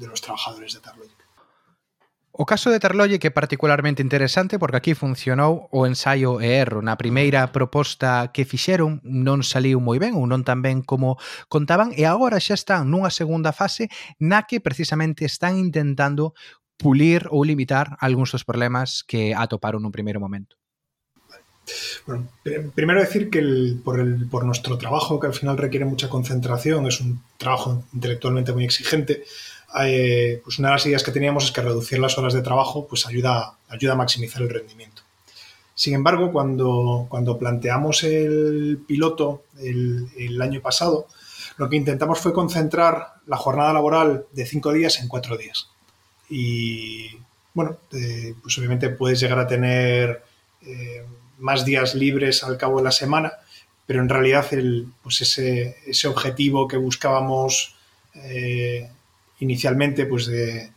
los 0.00 0.20
trabajadores 0.20 0.72
de 0.74 0.80
Tarlogic. 0.80 1.21
O 2.32 2.48
caso 2.48 2.72
de 2.72 2.80
Terlolle 2.80 3.20
que 3.20 3.28
é 3.28 3.30
particularmente 3.30 4.00
interesante 4.00 4.56
porque 4.56 4.80
aquí 4.80 4.96
funcionou 4.96 5.68
o 5.68 5.84
ensaio 5.84 6.40
e 6.40 6.48
erro. 6.48 6.80
Na 6.80 6.96
primeira 6.96 7.44
proposta 7.52 8.32
que 8.32 8.48
fixeron 8.48 9.04
non 9.04 9.44
saliu 9.44 9.84
moi 9.84 10.00
ben 10.00 10.16
ou 10.16 10.24
non 10.24 10.40
tan 10.40 10.64
ben 10.64 10.80
como 10.80 11.20
contaban 11.52 11.92
e 11.92 12.08
agora 12.08 12.40
xa 12.40 12.56
están 12.56 12.88
nunha 12.88 13.12
segunda 13.12 13.52
fase 13.52 13.92
na 14.16 14.48
que 14.48 14.64
precisamente 14.64 15.28
están 15.28 15.60
intentando 15.60 16.32
pulir 16.80 17.28
ou 17.28 17.44
limitar 17.44 18.00
algúns 18.00 18.32
dos 18.32 18.48
problemas 18.48 19.04
que 19.04 19.36
atoparon 19.36 19.84
nun 19.84 19.92
primeiro 19.92 20.16
momento. 20.16 20.56
Bueno, 22.06 22.32
primero 22.74 23.00
decir 23.00 23.30
que 23.30 23.38
el, 23.38 23.80
por, 23.84 24.00
el, 24.00 24.26
por 24.28 24.44
nuestro 24.44 24.78
trabajo, 24.78 25.20
que 25.20 25.28
al 25.28 25.34
final 25.34 25.56
requiere 25.56 25.84
mucha 25.84 26.08
concentración, 26.08 26.86
es 26.86 27.00
un 27.00 27.22
trabajo 27.36 27.84
intelectualmente 27.92 28.52
muy 28.52 28.64
exigente, 28.64 29.22
eh, 29.80 30.40
pues 30.44 30.58
una 30.58 30.68
de 30.68 30.74
las 30.74 30.86
ideas 30.86 31.02
que 31.02 31.12
teníamos 31.12 31.44
es 31.44 31.52
que 31.52 31.62
reducir 31.62 31.98
las 31.98 32.18
horas 32.18 32.34
de 32.34 32.42
trabajo 32.42 32.86
pues 32.86 33.06
ayuda, 33.06 33.56
ayuda 33.68 33.92
a 33.92 33.96
maximizar 33.96 34.42
el 34.42 34.50
rendimiento. 34.50 35.02
Sin 35.74 35.94
embargo, 35.94 36.30
cuando, 36.32 37.06
cuando 37.08 37.38
planteamos 37.38 38.04
el 38.04 38.80
piloto 38.86 39.44
el, 39.58 40.40
año 40.42 40.60
pasado, 40.60 41.06
lo 41.56 41.68
que 41.68 41.76
intentamos 41.76 42.18
fue 42.18 42.32
concentrar 42.32 43.14
la 43.26 43.36
jornada 43.36 43.72
laboral 43.72 44.26
de 44.32 44.46
cinco 44.46 44.72
días 44.72 45.00
en 45.00 45.08
cuatro 45.08 45.36
días. 45.36 45.68
Y 46.28 47.16
bueno, 47.54 47.78
eh, 47.92 48.34
pues 48.42 48.56
obviamente 48.58 48.90
puedes 48.90 49.20
llegar 49.20 49.38
a 49.38 49.46
tener 49.46 50.22
eh, 50.60 51.04
más 51.38 51.64
días 51.64 51.94
libres 51.94 52.44
al 52.44 52.58
cabo 52.58 52.78
de 52.78 52.84
la 52.84 52.92
semana, 52.92 53.32
pero 53.86 54.02
en 54.02 54.08
realidad 54.08 54.46
el, 54.52 54.88
pues 55.02 55.22
ese, 55.22 55.78
ese 55.86 56.08
objetivo 56.08 56.68
que 56.68 56.76
buscábamos 56.76 57.76
inicialmente 59.42 60.06
pues 60.06 60.26
de, 60.26 60.70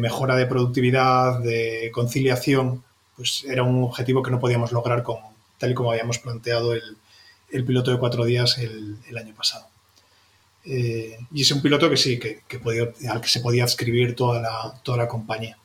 mejora 0.00 0.36
de 0.36 0.46
productividad, 0.46 1.38
de 1.40 1.90
conciliación, 1.92 2.82
pues 3.16 3.44
era 3.48 3.62
un 3.62 3.84
objetivo 3.84 4.22
que 4.22 4.30
no 4.30 4.40
podíamos 4.40 4.72
lograr 4.72 5.02
con, 5.02 5.18
tal 5.58 5.70
y 5.70 5.74
como 5.74 5.92
habíamos 5.92 6.18
planteado 6.18 6.74
el, 6.74 7.64
piloto 7.64 7.90
de 7.90 7.98
cuatro 7.98 8.24
días 8.24 8.58
el, 8.58 9.16
año 9.16 9.34
pasado. 9.34 9.66
Eh, 10.64 11.16
y 11.32 11.42
es 11.42 11.52
un 11.52 11.62
piloto 11.62 11.88
que 11.88 11.96
sí, 11.96 12.18
que, 12.18 12.58
podía, 12.58 12.88
al 13.08 13.20
que 13.20 13.28
se 13.28 13.40
podía 13.40 13.64
adscribir 13.64 14.16
toda 14.16 14.42
la, 14.42 14.80
toda 14.82 14.98
la 14.98 15.08
compañía. 15.08 15.56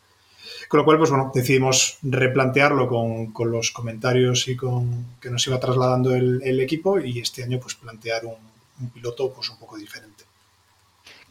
Con 0.70 0.78
lo 0.78 0.86
cual, 0.86 1.00
pues 1.00 1.10
bueno, 1.10 1.32
decidimos 1.34 1.98
replantearlo 2.04 2.88
con, 2.88 3.52
los 3.52 3.72
comentarios 3.72 4.48
y 4.48 4.56
con 4.56 5.18
que 5.20 5.30
nos 5.30 5.46
iba 5.48 5.60
trasladando 5.60 6.16
el, 6.16 6.60
equipo 6.62 7.00
y 7.00 7.20
este 7.20 7.44
año 7.44 7.60
pues 7.60 7.76
plantear 7.76 8.26
un, 8.26 8.38
un 8.80 8.90
piloto 8.92 9.34
pues 9.34 9.50
un 9.50 9.58
pouco 9.58 9.78
diferente. 9.78 10.31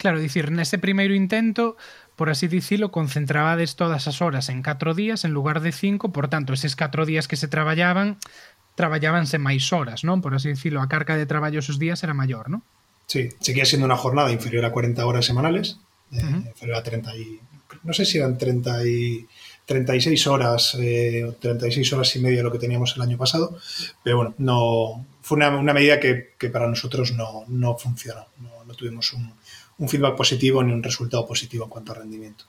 Claro, 0.01 0.17
dicir, 0.17 0.49
nese 0.49 0.81
primeiro 0.81 1.13
intento, 1.13 1.77
por 2.17 2.33
así 2.33 2.49
dicilo, 2.49 2.89
concentrabades 2.89 3.77
todas 3.77 4.09
as 4.09 4.25
horas 4.25 4.49
en 4.49 4.65
4 4.65 4.97
días 4.97 5.29
en 5.29 5.37
lugar 5.37 5.61
de 5.61 5.77
5, 5.77 6.09
por 6.09 6.33
tanto, 6.33 6.57
eses 6.57 6.73
4 6.73 7.05
días 7.05 7.29
que 7.29 7.37
se 7.37 7.53
traballaban, 7.53 8.17
traballábanse 8.81 9.37
máis 9.37 9.69
horas, 9.77 10.01
non? 10.01 10.25
Por 10.25 10.33
así 10.33 10.49
dicilo, 10.49 10.81
a 10.81 10.89
carga 10.89 11.21
de 11.21 11.29
traballo 11.29 11.61
esos 11.61 11.77
días 11.77 12.01
era 12.01 12.17
maior, 12.17 12.49
non? 12.49 12.65
Sí, 13.13 13.29
seguía 13.45 13.69
siendo 13.69 13.85
una 13.85 14.01
jornada 14.01 14.33
inferior 14.33 14.65
a 14.65 14.73
40 14.73 15.05
horas 15.05 15.29
semanales, 15.29 15.77
eh, 16.17 16.25
uh 16.25 16.49
-huh. 16.49 16.49
inferior 16.49 16.81
a 16.81 16.83
30 16.83 17.21
y... 17.21 17.37
No 17.85 17.93
sé 17.93 18.09
si 18.09 18.17
eran 18.17 18.41
30 18.41 18.81
y... 18.89 19.29
36 19.69 20.27
horas, 20.27 20.75
eh, 20.81 21.31
36 21.39 21.93
horas 21.93 22.17
y 22.17 22.19
media 22.19 22.43
lo 22.43 22.51
que 22.51 22.59
teníamos 22.59 22.97
el 22.97 23.03
año 23.03 23.17
pasado, 23.17 23.55
pero 24.03 24.17
bueno, 24.17 24.35
no 24.39 25.07
fue 25.23 25.37
una, 25.37 25.55
una 25.55 25.73
medida 25.73 26.01
que, 26.01 26.35
que, 26.37 26.49
para 26.51 26.67
nosotros 26.67 27.13
no, 27.13 27.45
no 27.47 27.79
funcionó, 27.79 28.27
no, 28.43 28.65
no 28.65 28.75
tuvimos 28.75 29.13
un, 29.13 29.33
un 29.81 29.89
feedback 29.89 30.15
positivo 30.15 30.63
ni 30.63 30.73
un 30.73 30.85
resultado 30.85 31.27
positivo 31.27 31.65
en 31.65 31.71
cuanto 31.71 31.93
a 31.93 31.97
rendimiento. 31.97 32.45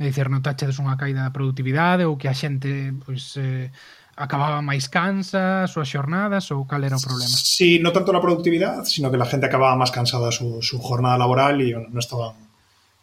É 0.00 0.08
dicir, 0.08 0.32
notaxedes 0.32 0.80
unha 0.80 0.96
caída 0.96 1.28
da 1.28 1.36
productividade 1.36 2.08
ou 2.08 2.16
que 2.16 2.24
a 2.24 2.32
xente 2.32 2.96
pois, 3.04 3.36
eh, 3.36 3.68
acababa 4.16 4.64
máis 4.64 4.88
cansa 4.88 5.68
as 5.68 5.76
súas 5.76 5.92
xornadas 5.92 6.48
ou 6.56 6.64
cal 6.64 6.80
era 6.80 6.96
o 6.96 7.04
problema? 7.04 7.36
Sí, 7.36 7.76
no 7.84 7.92
tanto 7.92 8.08
na 8.08 8.24
productividade, 8.24 8.88
sino 8.88 9.12
que 9.12 9.20
la 9.20 9.28
gente 9.28 9.44
acababa 9.44 9.76
máis 9.76 9.92
cansada 9.92 10.32
su, 10.32 10.64
su 10.64 10.80
jornada 10.80 11.20
laboral 11.20 11.60
e 11.60 11.76
non 11.76 12.00
estaban, 12.00 12.32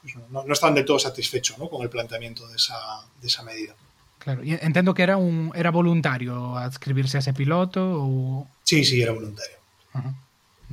pois, 0.02 0.18
pues, 0.18 0.26
no, 0.34 0.42
no 0.42 0.54
estaban 0.58 0.74
de 0.74 0.82
todo 0.82 0.98
satisfechos 0.98 1.62
¿no? 1.62 1.70
con 1.70 1.86
el 1.86 1.94
planteamiento 1.94 2.50
de 2.50 2.58
esa, 2.58 3.06
de 3.22 3.28
esa 3.30 3.46
medida. 3.46 3.78
Claro, 4.18 4.42
y 4.42 4.58
entendo 4.58 4.98
que 4.98 5.06
era 5.06 5.16
un 5.16 5.54
era 5.54 5.70
voluntario 5.70 6.58
adscribirse 6.58 7.18
a 7.18 7.22
ese 7.22 7.38
piloto 7.38 7.82
ou 7.82 8.50
Sí, 8.66 8.82
sí, 8.82 8.98
era 9.02 9.14
voluntario. 9.14 9.62
Uh 9.94 10.02
-huh. 10.02 10.14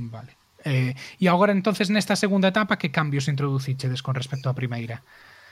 Vale. 0.09 0.34
Eh, 0.65 0.97
e 1.21 1.25
agora 1.29 1.53
entonces 1.53 1.93
nesta 1.93 2.17
segunda 2.17 2.49
etapa 2.49 2.81
que 2.81 2.89
cambios 2.89 3.29
introducichedes 3.29 4.01
con 4.01 4.17
respecto 4.17 4.49
á 4.49 4.57
primeira? 4.57 5.05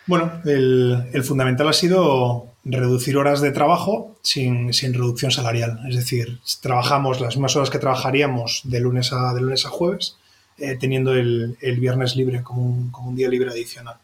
Bueno, 0.06 0.42
el, 0.44 1.06
el, 1.14 1.24
fundamental 1.24 1.70
ha 1.70 1.74
sido 1.74 2.48
reducir 2.66 3.16
horas 3.16 3.40
de 3.40 3.52
trabajo 3.52 4.18
sin, 4.22 4.74
sin, 4.74 4.94
reducción 4.94 5.32
salarial. 5.32 5.80
Es 5.88 5.96
decir, 5.96 6.40
trabajamos 6.62 7.22
las 7.22 7.38
mismas 7.38 7.56
horas 7.56 7.70
que 7.70 7.80
trabajaríamos 7.80 8.62
de 8.66 8.82
lunes 8.82 9.14
a, 9.14 9.34
de 9.34 9.42
lunes 9.42 9.66
a 9.66 9.70
jueves, 9.70 10.18
eh, 10.58 10.76
teniendo 10.78 11.14
el, 11.14 11.58
el, 11.62 11.80
viernes 11.80 12.18
libre 12.18 12.44
como 12.44 12.66
un, 12.66 12.92
como 12.92 13.10
un, 13.10 13.16
día 13.16 13.30
libre 13.30 13.52
adicional. 13.52 13.96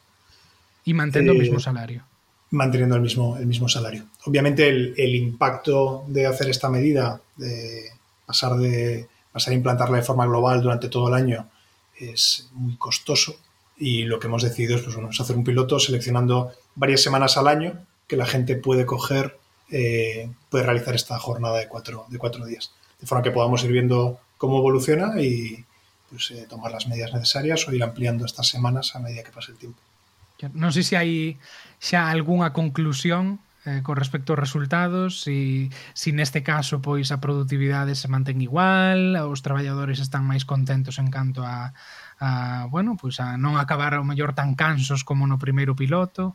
Y 0.86 0.94
manteniendo 0.94 1.34
eh, 1.34 1.36
el 1.36 1.42
mismo 1.42 1.60
salario. 1.60 2.04
Manteniendo 2.52 2.96
el 2.96 3.02
mismo, 3.02 3.38
el 3.38 3.46
mismo 3.46 3.68
salario. 3.68 4.06
Obviamente 4.24 4.70
el, 4.70 4.94
el, 4.96 5.16
impacto 5.16 6.06
de 6.08 6.26
hacer 6.26 6.50
esta 6.50 6.70
medida, 6.70 7.20
de 7.36 7.90
pasar, 8.26 8.56
de 8.56 9.08
pasar 9.32 9.54
a 9.54 9.56
implantarla 9.56 9.98
de 9.98 10.04
forma 10.04 10.26
global 10.26 10.62
durante 10.62 10.90
todo 10.90 11.08
el 11.08 11.14
año, 11.14 11.50
es 11.98 12.50
muy 12.54 12.76
costoso. 12.78 13.36
Y 13.78 14.04
lo 14.04 14.20
que 14.20 14.28
hemos 14.28 14.44
decidido 14.44 14.76
es, 14.76 14.82
pues, 14.82 14.96
bueno, 14.96 15.10
es 15.12 15.20
hacer 15.20 15.38
un 15.38 15.44
piloto 15.44 15.80
seleccionando 15.80 16.52
varias 16.76 17.02
semanas 17.02 17.38
al 17.38 17.48
año 17.48 17.86
que 18.08 18.18
la 18.18 18.26
gente 18.26 18.56
puede 18.56 18.86
coger, 18.86 19.38
eh, 19.72 20.30
puede 20.50 20.66
realizar 20.66 20.96
esta 20.96 21.18
jornada 21.20 21.58
de 21.60 21.68
cuatro, 21.68 22.06
de 22.10 22.18
cuatro 22.18 22.46
días. 22.46 22.72
De 23.00 23.08
forma 23.08 23.24
que 23.24 23.32
podamos 23.32 23.64
ir 23.64 23.72
viendo 23.72 24.20
cómo 24.38 24.58
evoluciona 24.58 25.22
y, 25.22 25.64
pues, 26.10 26.32
eh, 26.32 26.46
tomar 26.50 26.72
las 26.72 26.88
medidas 26.88 27.14
necesarias 27.14 27.68
o 27.68 27.74
ir 27.74 27.84
ampliando 27.84 28.26
estas 28.26 28.48
semanas 28.48 28.96
a 28.96 29.00
medida 29.00 29.24
que 29.24 29.32
pase 29.32 29.52
el 29.52 29.58
tiempo. 29.58 29.80
Non 30.56 30.72
sei 30.72 30.88
se 30.88 30.96
hai 30.96 31.36
xa 31.84 32.08
algunha 32.08 32.56
conclusión 32.56 33.44
eh, 33.70 33.82
con 33.86 34.02
respecto 34.02 34.34
aos 34.34 34.42
resultados, 34.42 35.22
si, 35.22 35.70
si 35.94 36.10
neste 36.10 36.42
caso 36.42 36.82
pois 36.82 37.14
a 37.14 37.22
productividade 37.22 37.94
se 37.94 38.10
mantén 38.10 38.42
igual, 38.42 39.14
os 39.22 39.46
traballadores 39.46 40.02
están 40.02 40.26
máis 40.26 40.42
contentos 40.42 40.98
en 40.98 41.14
canto 41.14 41.46
a, 41.46 41.78
a 42.18 42.66
bueno, 42.74 42.98
pois 42.98 43.22
a 43.22 43.38
non 43.38 43.62
acabar 43.62 43.94
ao 43.94 44.08
mellor 44.08 44.34
tan 44.34 44.58
cansos 44.58 45.06
como 45.06 45.30
no 45.30 45.38
primeiro 45.38 45.78
piloto. 45.78 46.34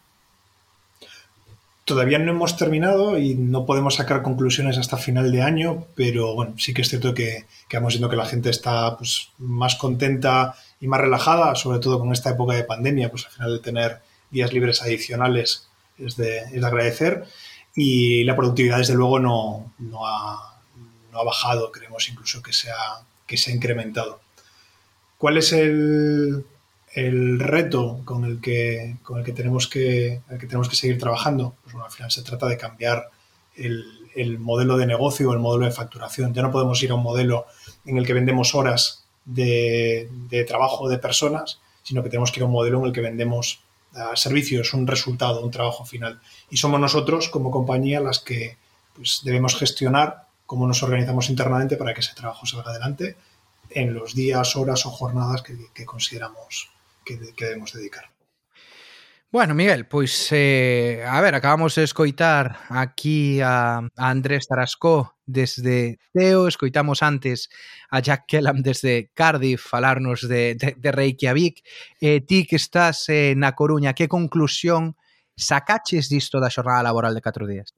Todavía 1.84 2.22
no 2.22 2.32
hemos 2.32 2.56
terminado 2.56 3.18
y 3.18 3.34
no 3.34 3.66
podemos 3.66 3.96
sacar 3.96 4.22
conclusiones 4.22 4.78
hasta 4.78 4.96
final 4.96 5.28
de 5.34 5.42
año, 5.42 5.84
pero 5.98 6.32
bueno, 6.38 6.54
sí 6.56 6.72
que 6.72 6.80
es 6.80 6.88
cierto 6.88 7.12
que, 7.12 7.44
que 7.68 7.76
vamos 7.76 7.92
viendo 7.92 8.08
que 8.08 8.16
la 8.16 8.24
gente 8.24 8.48
está 8.48 8.96
pues, 8.96 9.34
más 9.36 9.74
contenta 9.74 10.54
y 10.80 10.88
más 10.88 11.02
relajada, 11.02 11.54
sobre 11.56 11.80
todo 11.80 11.98
con 11.98 12.12
esta 12.12 12.30
época 12.30 12.54
de 12.54 12.64
pandemia, 12.64 13.10
pues 13.10 13.26
al 13.26 13.32
final 13.32 13.52
de 13.52 13.60
tener 13.60 14.00
días 14.30 14.52
libres 14.54 14.80
adicionales 14.80 15.68
es 15.98 16.16
de, 16.16 16.38
es 16.38 16.60
de 16.60 16.66
agradecer 16.66 17.24
y 17.74 18.24
la 18.24 18.36
productividad 18.36 18.78
desde 18.78 18.94
luego 18.94 19.18
no, 19.18 19.72
no, 19.78 20.06
ha, 20.06 20.60
no 21.12 21.18
ha 21.20 21.24
bajado, 21.24 21.72
creemos 21.72 22.08
incluso 22.08 22.42
que 22.42 22.52
se 22.52 22.70
ha, 22.70 23.04
que 23.26 23.36
se 23.36 23.50
ha 23.50 23.54
incrementado. 23.54 24.20
¿Cuál 25.18 25.38
es 25.38 25.52
el, 25.52 26.44
el 26.94 27.40
reto 27.40 28.00
con 28.04 28.24
el 28.24 28.40
que, 28.40 28.96
con 29.02 29.18
el 29.18 29.24
que, 29.24 29.32
tenemos, 29.32 29.66
que, 29.66 30.20
que 30.38 30.46
tenemos 30.46 30.68
que 30.68 30.76
seguir 30.76 30.98
trabajando, 30.98 31.56
pues 31.62 31.72
bueno, 31.72 31.86
al 31.86 31.92
final 31.92 32.10
se 32.10 32.22
trata 32.22 32.46
de 32.46 32.56
cambiar 32.56 33.10
el, 33.56 33.84
el 34.14 34.38
modelo 34.38 34.76
de 34.76 34.86
negocio 34.86 35.32
el 35.32 35.40
modelo 35.40 35.64
de 35.64 35.72
facturación. 35.72 36.32
Ya 36.32 36.42
no 36.42 36.52
podemos 36.52 36.82
ir 36.82 36.92
a 36.92 36.94
un 36.94 37.02
modelo 37.02 37.46
en 37.84 37.98
el 37.98 38.06
que 38.06 38.14
vendemos 38.14 38.54
horas 38.54 39.04
de, 39.24 40.08
de 40.28 40.44
trabajo 40.44 40.88
de 40.88 40.98
personas, 40.98 41.60
sino 41.82 42.02
que 42.02 42.10
tenemos 42.10 42.30
que 42.30 42.40
ir 42.40 42.44
a 42.44 42.46
un 42.46 42.52
modelo 42.52 42.78
en 42.78 42.86
el 42.86 42.92
que 42.92 43.00
vendemos 43.00 43.63
uh, 43.94 44.16
servicios, 44.16 44.74
un 44.74 44.86
resultado, 44.86 45.40
un 45.42 45.50
trabajo 45.50 45.84
final. 45.84 46.20
Y 46.50 46.56
somos 46.56 46.80
nosotros, 46.80 47.28
como 47.28 47.50
compañía, 47.50 48.00
las 48.00 48.20
que 48.20 48.56
pues, 48.94 49.20
debemos 49.24 49.56
gestionar 49.56 50.26
cómo 50.46 50.66
nos 50.66 50.82
organizamos 50.82 51.30
internamente 51.30 51.76
para 51.76 51.94
que 51.94 52.00
ese 52.00 52.14
trabajo 52.14 52.46
salga 52.46 52.70
adelante 52.70 53.16
en 53.70 53.94
los 53.94 54.14
días, 54.14 54.56
horas 54.56 54.86
o 54.86 54.90
jornadas 54.90 55.42
que, 55.42 55.84
consideramos 55.84 56.70
que, 57.04 57.16
debemos 57.16 57.72
dedicar. 57.72 58.10
Bueno, 59.30 59.54
Miguel, 59.54 59.86
pois 59.86 60.28
eh, 60.30 61.04
a 61.06 61.20
ver, 61.20 61.34
acabamos 61.34 61.74
de 61.74 61.82
escoitar 61.82 62.60
aquí 62.68 63.40
a, 63.40 63.80
Andrés 63.96 64.46
Tarascó 64.46 65.13
desde 65.26 65.98
Teo, 66.12 66.48
escoitamos 66.48 67.02
antes 67.02 67.48
a 67.90 68.00
Jack 68.00 68.24
Kellam 68.26 68.62
desde 68.62 69.10
Cardiff 69.14 69.64
falarnos 69.66 70.28
de, 70.28 70.54
de, 70.54 70.74
de 70.76 70.92
Reykjavik. 70.92 71.62
Eh, 72.00 72.20
ti 72.20 72.46
que 72.46 72.56
estás 72.56 73.08
eh, 73.08 73.34
na 73.36 73.54
Coruña, 73.54 73.94
que 73.94 74.08
conclusión 74.08 74.96
sacaches 75.36 76.08
disto 76.08 76.38
da 76.40 76.50
xornada 76.50 76.86
laboral 76.86 77.14
de 77.14 77.22
4 77.22 77.46
días? 77.46 77.74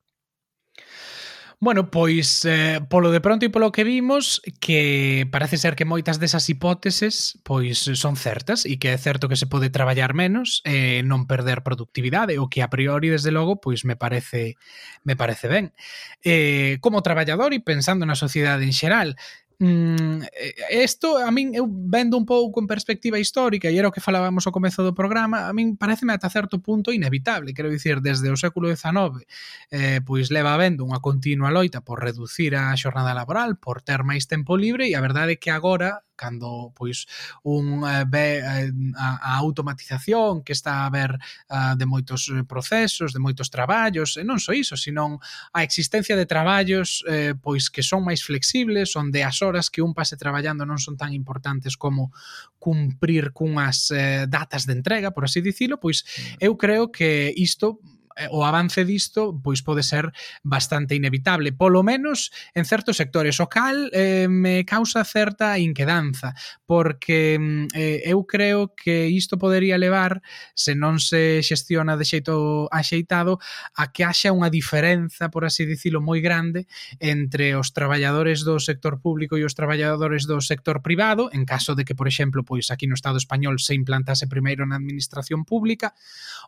Bueno, 1.59 1.91
pois 1.91 2.45
eh, 2.45 2.81
polo 2.91 3.11
de 3.11 3.25
pronto 3.25 3.49
e 3.49 3.51
polo 3.51 3.73
que 3.73 3.81
vimos 3.81 4.45
que 4.61 5.25
parece 5.33 5.57
ser 5.57 5.73
que 5.73 5.89
moitas 5.89 6.21
desas 6.21 6.45
hipóteses 6.53 7.41
pois 7.49 7.81
son 7.97 8.21
certas 8.21 8.69
e 8.69 8.77
que 8.77 8.93
é 8.93 8.99
certo 9.01 9.25
que 9.25 9.41
se 9.41 9.49
pode 9.49 9.73
traballar 9.73 10.13
menos 10.13 10.61
e 10.69 11.01
eh, 11.01 11.03
non 11.09 11.25
perder 11.25 11.65
productividade, 11.65 12.37
o 12.37 12.53
que 12.53 12.61
a 12.61 12.69
priori 12.69 13.09
desde 13.09 13.33
logo 13.33 13.57
pois 13.57 13.89
me 13.89 13.97
parece 13.97 14.61
me 15.01 15.17
parece 15.17 15.49
ben. 15.49 15.73
Eh, 16.21 16.77
como 16.85 17.01
traballador 17.01 17.57
e 17.57 17.65
pensando 17.65 18.05
na 18.05 18.21
sociedade 18.21 18.69
en 18.69 18.77
xeral, 18.77 19.17
Mm, 19.59 20.21
eh, 20.37 20.85
isto 20.85 21.17
a 21.17 21.31
min 21.33 21.57
eu 21.57 21.65
vendo 21.65 22.19
un 22.21 22.27
pouco 22.29 22.61
en 22.61 22.69
perspectiva 22.69 23.17
histórica 23.17 23.73
e 23.73 23.79
era 23.81 23.89
o 23.89 23.95
que 23.95 24.05
falábamos 24.05 24.45
ao 24.45 24.53
comezo 24.53 24.85
do 24.85 24.93
programa 24.93 25.49
a 25.49 25.53
min 25.57 25.81
pareceme 25.81 26.13
ata 26.13 26.29
certo 26.29 26.61
punto 26.61 26.93
inevitable 26.93 27.57
quero 27.57 27.73
dicir, 27.73 28.05
desde 28.05 28.29
o 28.29 28.37
século 28.37 28.69
XIX 28.69 29.25
eh, 29.73 30.05
pois 30.05 30.29
leva 30.29 30.61
vendo 30.61 30.85
unha 30.85 31.01
continua 31.01 31.49
loita 31.49 31.81
por 31.81 32.05
reducir 32.05 32.53
a 32.53 32.77
xornada 32.77 33.17
laboral 33.17 33.57
por 33.57 33.81
ter 33.81 34.05
máis 34.05 34.29
tempo 34.29 34.61
libre 34.61 34.93
e 34.93 34.95
a 34.95 35.01
verdade 35.01 35.33
é 35.33 35.41
que 35.41 35.49
agora 35.49 36.05
cando 36.17 36.73
pois 36.75 37.07
un 37.45 37.85
eh, 37.85 38.05
ve 38.09 38.41
eh, 38.41 38.73
a, 38.97 39.37
a 39.37 39.39
automatización 39.39 40.43
que 40.43 40.53
está 40.53 40.87
a 40.87 40.91
ver 40.91 41.15
eh, 41.51 41.75
de 41.77 41.87
moitos 41.87 42.33
eh, 42.33 42.43
procesos, 42.43 43.13
de 43.13 43.21
moitos 43.21 43.53
traballos, 43.53 44.17
e 44.17 44.25
non 44.25 44.41
só 44.41 44.57
iso, 44.57 44.75
senón 44.75 45.21
a 45.53 45.63
existencia 45.63 46.17
de 46.17 46.27
traballos 46.27 47.05
eh, 47.07 47.37
pois 47.37 47.69
que 47.69 47.85
son 47.85 48.03
máis 48.03 48.25
flexibles, 48.25 48.97
onde 48.97 49.23
as 49.23 49.45
horas 49.45 49.69
que 49.69 49.85
un 49.85 49.93
pase 49.93 50.17
traballando 50.17 50.65
non 50.65 50.81
son 50.81 50.97
tan 50.97 51.13
importantes 51.13 51.77
como 51.77 52.11
cumprir 52.59 53.31
cunhas 53.31 53.93
eh, 53.93 54.27
datas 54.27 54.67
de 54.67 54.75
entrega, 54.75 55.13
por 55.13 55.29
así 55.29 55.45
dicilo, 55.45 55.79
pois 55.79 56.03
eu 56.41 56.57
creo 56.57 56.91
que 56.91 57.31
isto 57.37 57.79
Eh, 58.17 58.29
o 58.33 58.49
avance 58.49 58.85
disto 58.89 59.37
pois 59.45 59.61
pode 59.61 59.85
ser 59.85 60.09
bastante 60.41 60.97
inevitable, 60.97 61.53
polo 61.53 61.85
menos 61.85 62.33
en 62.57 62.65
certos 62.65 62.97
sectores, 62.97 63.37
o 63.45 63.47
cal 63.53 63.93
eh, 63.93 64.25
me 64.25 64.65
causa 64.65 65.05
certa 65.05 65.61
inquedanza, 65.61 66.33
porque 66.65 67.37
mm, 67.37 67.77
eh, 67.77 68.01
eu 68.09 68.25
creo 68.25 68.73
que 68.73 69.13
isto 69.13 69.37
podería 69.37 69.77
levar, 69.77 70.25
se 70.57 70.73
non 70.73 70.97
se 70.97 71.45
xestiona 71.45 72.01
de 72.01 72.09
xeito 72.09 72.73
axeitado, 72.73 73.37
a 73.77 73.93
que 73.93 74.09
haxa 74.09 74.33
unha 74.33 74.49
diferenza, 74.49 75.29
por 75.29 75.45
así 75.45 75.69
dicilo, 75.69 76.01
moi 76.01 76.25
grande 76.25 76.65
entre 77.05 77.53
os 77.53 77.77
traballadores 77.77 78.49
do 78.49 78.57
sector 78.57 78.97
público 78.97 79.37
e 79.37 79.45
os 79.45 79.53
traballadores 79.53 80.25
do 80.25 80.41
sector 80.41 80.81
privado, 80.81 81.29
en 81.37 81.45
caso 81.45 81.77
de 81.77 81.85
que, 81.85 81.93
por 81.93 82.09
exemplo, 82.09 82.49
pois 82.49 82.73
aquí 82.73 82.89
no 82.89 82.97
Estado 82.97 83.21
español 83.21 83.61
se 83.61 83.77
implantase 83.77 84.25
primeiro 84.25 84.65
na 84.65 84.81
administración 84.81 85.45
pública, 85.45 85.93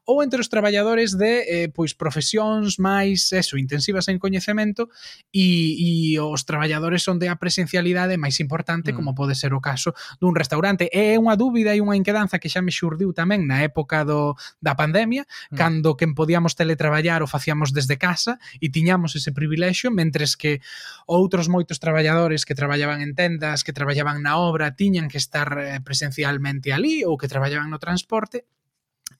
ou 0.08 0.24
entre 0.24 0.40
os 0.40 0.48
traballadores 0.48 1.12
de 1.12 1.44
eh, 1.44 1.57
eh, 1.64 1.68
pois 1.68 1.94
profesións 1.98 2.78
máis 2.78 3.32
eso, 3.34 3.58
intensivas 3.58 4.06
en 4.06 4.22
coñecemento 4.22 4.88
e, 5.34 5.74
e 5.78 5.90
os 6.22 6.46
traballadores 6.46 7.02
onde 7.10 7.26
a 7.26 7.36
presencialidade 7.36 8.14
é 8.14 8.20
máis 8.20 8.38
importante, 8.38 8.92
mm. 8.92 8.96
como 8.96 9.14
pode 9.18 9.34
ser 9.34 9.50
o 9.54 9.60
caso 9.60 9.94
dun 10.22 10.38
restaurante. 10.38 10.86
É 10.94 11.18
unha 11.18 11.34
dúbida 11.34 11.74
e 11.74 11.82
unha 11.82 11.98
inquedanza 11.98 12.38
que 12.38 12.50
xa 12.50 12.62
me 12.62 12.70
xurdiu 12.70 13.10
tamén 13.10 13.46
na 13.50 13.66
época 13.66 14.06
do, 14.06 14.38
da 14.62 14.78
pandemia, 14.78 15.26
mm. 15.50 15.56
cando 15.58 15.98
quen 15.98 16.14
podíamos 16.14 16.54
teletraballar 16.54 17.22
o 17.22 17.30
facíamos 17.30 17.74
desde 17.74 17.98
casa 17.98 18.38
e 18.62 18.70
tiñamos 18.70 19.18
ese 19.18 19.34
privilexio, 19.34 19.90
mentres 19.90 20.38
que 20.38 20.60
outros 21.06 21.50
moitos 21.50 21.82
traballadores 21.82 22.46
que 22.46 22.54
traballaban 22.54 23.02
en 23.02 23.14
tendas, 23.18 23.64
que 23.64 23.74
traballaban 23.74 24.22
na 24.22 24.38
obra, 24.38 24.76
tiñan 24.76 25.08
que 25.08 25.18
estar 25.18 25.48
eh, 25.58 25.80
presencialmente 25.82 26.72
ali 26.72 27.02
ou 27.02 27.16
que 27.18 27.28
traballaban 27.28 27.70
no 27.72 27.80
transporte, 27.82 28.46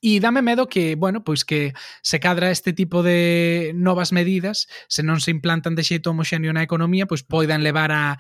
E 0.01 0.21
dame 0.21 0.43
medo 0.43 0.69
que, 0.69 0.95
bueno, 0.95 1.25
pois 1.25 1.45
que 1.45 1.75
se 2.03 2.21
cadra 2.21 2.51
este 2.51 2.73
tipo 2.73 3.03
de 3.03 3.73
novas 3.75 4.13
medidas, 4.13 4.69
se 4.87 5.03
non 5.03 5.19
se 5.19 5.35
implantan 5.35 5.75
de 5.75 5.83
xeito 5.83 6.15
homoxéneo 6.15 6.55
na 6.55 6.63
economía, 6.63 7.07
pois 7.11 7.27
poidan 7.27 7.67
levar 7.67 7.91
a 7.91 8.19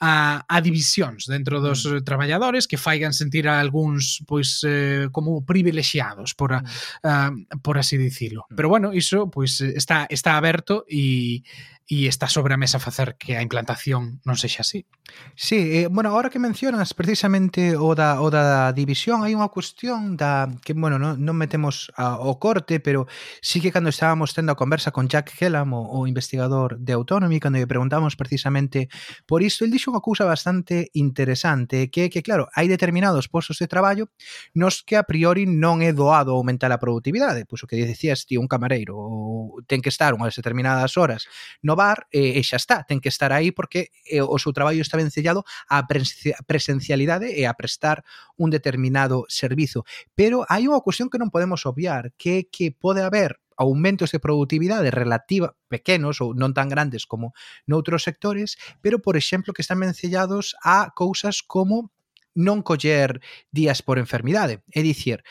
a, 0.00 0.44
a 0.48 0.60
divisións 0.60 1.26
dentro 1.26 1.60
dos 1.60 1.86
mm. 1.86 2.04
traballadores 2.04 2.66
que 2.66 2.76
faigan 2.76 3.12
sentir 3.12 3.48
a 3.48 3.60
algúns 3.60 4.22
pois 4.26 4.60
eh, 4.66 5.08
como 5.12 5.44
privilexiados 5.44 6.34
por 6.34 6.52
a, 6.52 6.60
mm. 6.60 7.56
uh, 7.56 7.60
por 7.62 7.78
así 7.78 7.96
dicilo. 7.96 8.46
Mm. 8.50 8.54
Pero 8.54 8.68
bueno, 8.68 8.92
iso 8.92 9.30
pois 9.30 9.60
está 9.60 10.06
está 10.10 10.36
aberto 10.36 10.84
e 10.88 11.42
e 11.84 12.08
está 12.08 12.32
sobre 12.32 12.56
a 12.56 12.60
mesa 12.60 12.80
facer 12.80 13.16
que 13.20 13.36
a 13.36 13.44
implantación 13.44 14.24
non 14.24 14.40
sexa 14.40 14.64
así. 14.64 14.88
Sí, 15.36 15.84
eh, 15.84 15.86
bueno, 15.92 16.08
agora 16.08 16.32
que 16.32 16.40
mencionas 16.40 16.96
precisamente 16.96 17.76
o 17.76 17.92
da, 17.92 18.24
o 18.24 18.32
da 18.32 18.72
división, 18.72 19.20
hai 19.20 19.36
unha 19.36 19.52
cuestión 19.52 20.16
da 20.16 20.48
que, 20.64 20.72
bueno, 20.72 20.96
non, 20.96 21.20
non 21.20 21.36
metemos 21.36 21.92
a, 21.92 22.16
o 22.24 22.40
corte, 22.40 22.80
pero 22.80 23.04
sí 23.44 23.60
que 23.60 23.68
cando 23.68 23.92
estábamos 23.92 24.32
tendo 24.32 24.56
a 24.56 24.56
conversa 24.56 24.96
con 24.96 25.12
Jack 25.12 25.36
Hellam, 25.36 25.76
o, 25.76 25.84
o 25.92 26.08
investigador 26.08 26.80
de 26.80 26.96
Autonomy, 26.96 27.36
cando 27.36 27.60
lle 27.60 27.68
preguntamos 27.68 28.16
precisamente 28.16 28.88
por 29.28 29.44
isto, 29.44 29.68
el 29.68 29.72
dixo 29.74 29.92
unha 29.92 30.00
cousa 30.00 30.24
bastante 30.24 30.88
interesante, 30.96 31.92
que 31.92 32.08
que, 32.08 32.24
claro, 32.24 32.48
hai 32.56 32.64
determinados 32.64 33.28
postos 33.28 33.60
de 33.60 33.68
traballo 33.68 34.08
nos 34.56 34.80
que 34.80 34.96
a 34.96 35.04
priori 35.04 35.44
non 35.44 35.84
é 35.84 35.92
doado 35.92 36.32
aumentar 36.32 36.72
a 36.72 36.80
productividade, 36.80 37.44
pois 37.44 37.60
o 37.60 37.68
que 37.68 37.76
dicías 37.76 38.24
ti, 38.24 38.40
un 38.40 38.48
camareiro, 38.48 38.96
ou 38.96 39.60
ten 39.68 39.84
que 39.84 39.92
estar 39.92 40.16
unhas 40.16 40.32
determinadas 40.32 40.96
horas 40.96 41.28
no 41.60 41.73
innovar 41.74 42.06
e, 42.10 42.38
e 42.38 42.42
xa 42.42 42.56
está, 42.56 42.86
ten 42.86 43.02
que 43.02 43.10
estar 43.10 43.34
aí 43.34 43.50
porque 43.50 43.90
e, 44.06 44.22
o 44.22 44.38
seu 44.38 44.54
traballo 44.54 44.80
está 44.80 44.96
vencellado 44.96 45.42
á 45.68 45.82
presencialidade 46.46 47.34
e 47.34 47.44
a 47.44 47.54
prestar 47.58 48.06
un 48.38 48.50
determinado 48.54 49.26
servizo. 49.28 49.84
Pero 50.14 50.46
hai 50.46 50.70
unha 50.70 50.80
cuestión 50.80 51.10
que 51.10 51.18
non 51.18 51.34
podemos 51.34 51.66
obviar, 51.66 52.14
que 52.14 52.30
é 52.38 52.40
que 52.46 52.70
pode 52.70 53.02
haber 53.02 53.42
aumentos 53.58 54.10
de 54.10 54.18
productividade 54.18 54.90
relativa 54.90 55.54
pequenos 55.70 56.18
ou 56.22 56.34
non 56.34 56.54
tan 56.54 56.70
grandes 56.70 57.06
como 57.06 57.34
noutros 57.66 58.06
sectores, 58.06 58.54
pero 58.78 59.02
por 59.02 59.18
exemplo 59.18 59.54
que 59.54 59.62
están 59.62 59.82
vencellados 59.82 60.54
a 60.62 60.94
cousas 60.94 61.42
como 61.42 61.90
non 62.34 62.66
coller 62.66 63.22
días 63.54 63.78
por 63.82 63.98
enfermidade. 63.98 64.62
É 64.74 64.82
dicir, 64.82 65.22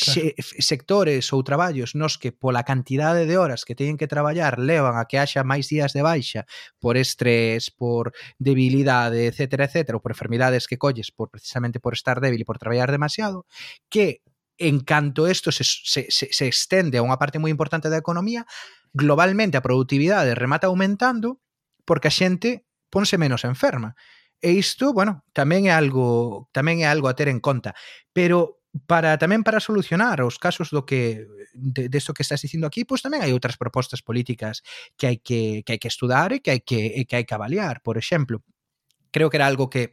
claro. 0.00 0.32
sectores 0.40 1.32
ou 1.32 1.44
traballos 1.44 1.92
nos 1.92 2.16
que 2.16 2.32
pola 2.32 2.64
cantidade 2.64 3.28
de 3.28 3.36
horas 3.36 3.68
que 3.68 3.76
teñen 3.76 4.00
que 4.00 4.08
traballar 4.08 4.56
levan 4.56 4.96
a 4.96 5.04
que 5.04 5.20
haxa 5.20 5.44
máis 5.44 5.68
días 5.68 5.92
de 5.92 6.00
baixa 6.00 6.48
por 6.80 6.96
estrés, 6.96 7.68
por 7.68 8.16
debilidade, 8.40 9.28
etc, 9.28 9.68
etc, 9.68 9.94
ou 9.94 10.00
por 10.00 10.16
enfermidades 10.16 10.64
que 10.64 10.80
colles 10.80 11.12
por 11.12 11.28
precisamente 11.28 11.78
por 11.78 11.92
estar 11.92 12.18
débil 12.18 12.42
e 12.42 12.48
por 12.48 12.58
traballar 12.58 12.88
demasiado, 12.88 13.44
que 13.92 14.24
en 14.60 14.80
canto 14.84 15.24
isto 15.28 15.50
se, 15.52 15.64
se, 15.64 16.06
se, 16.10 16.28
se 16.30 16.46
estende 16.48 17.00
a 17.00 17.04
unha 17.04 17.16
parte 17.16 17.40
moi 17.40 17.48
importante 17.48 17.88
da 17.88 18.00
economía, 18.00 18.44
globalmente 18.92 19.56
a 19.56 19.64
productividade 19.64 20.36
remata 20.36 20.68
aumentando 20.68 21.40
porque 21.88 22.12
a 22.12 22.14
xente 22.14 22.68
ponse 22.92 23.16
menos 23.16 23.48
enferma. 23.48 23.96
E 24.40 24.52
isto, 24.56 24.92
bueno, 24.92 25.24
tamén 25.36 25.68
é 25.68 25.72
algo 25.72 26.48
tamén 26.52 26.84
é 26.84 26.88
algo 26.88 27.08
a 27.08 27.16
ter 27.16 27.28
en 27.28 27.40
conta, 27.40 27.76
pero 28.12 28.59
para 28.86 29.18
tamén 29.18 29.42
para 29.42 29.58
solucionar 29.58 30.22
os 30.22 30.38
casos 30.38 30.70
do 30.70 30.86
que 30.86 31.26
de, 31.54 31.90
de 31.90 32.00
que 32.14 32.22
estás 32.22 32.42
dicindo 32.42 32.66
aquí, 32.66 32.86
pois 32.86 33.02
tamén 33.02 33.22
hai 33.22 33.34
outras 33.34 33.58
propostas 33.58 34.00
políticas 34.02 34.62
que 34.98 35.06
hai 35.10 35.18
que 35.18 35.66
que 35.66 35.72
hai 35.74 35.80
que 35.82 35.90
estudar 35.90 36.30
e 36.30 36.38
que 36.38 36.50
hai 36.54 36.60
que 36.62 36.80
e 36.98 37.02
que 37.08 37.16
hai 37.18 37.24
que 37.26 37.34
avaliar, 37.34 37.82
por 37.82 37.98
exemplo 37.98 38.42
creo 39.10 39.30
que 39.30 39.36
era 39.36 39.46
algo 39.46 39.70
que 39.70 39.90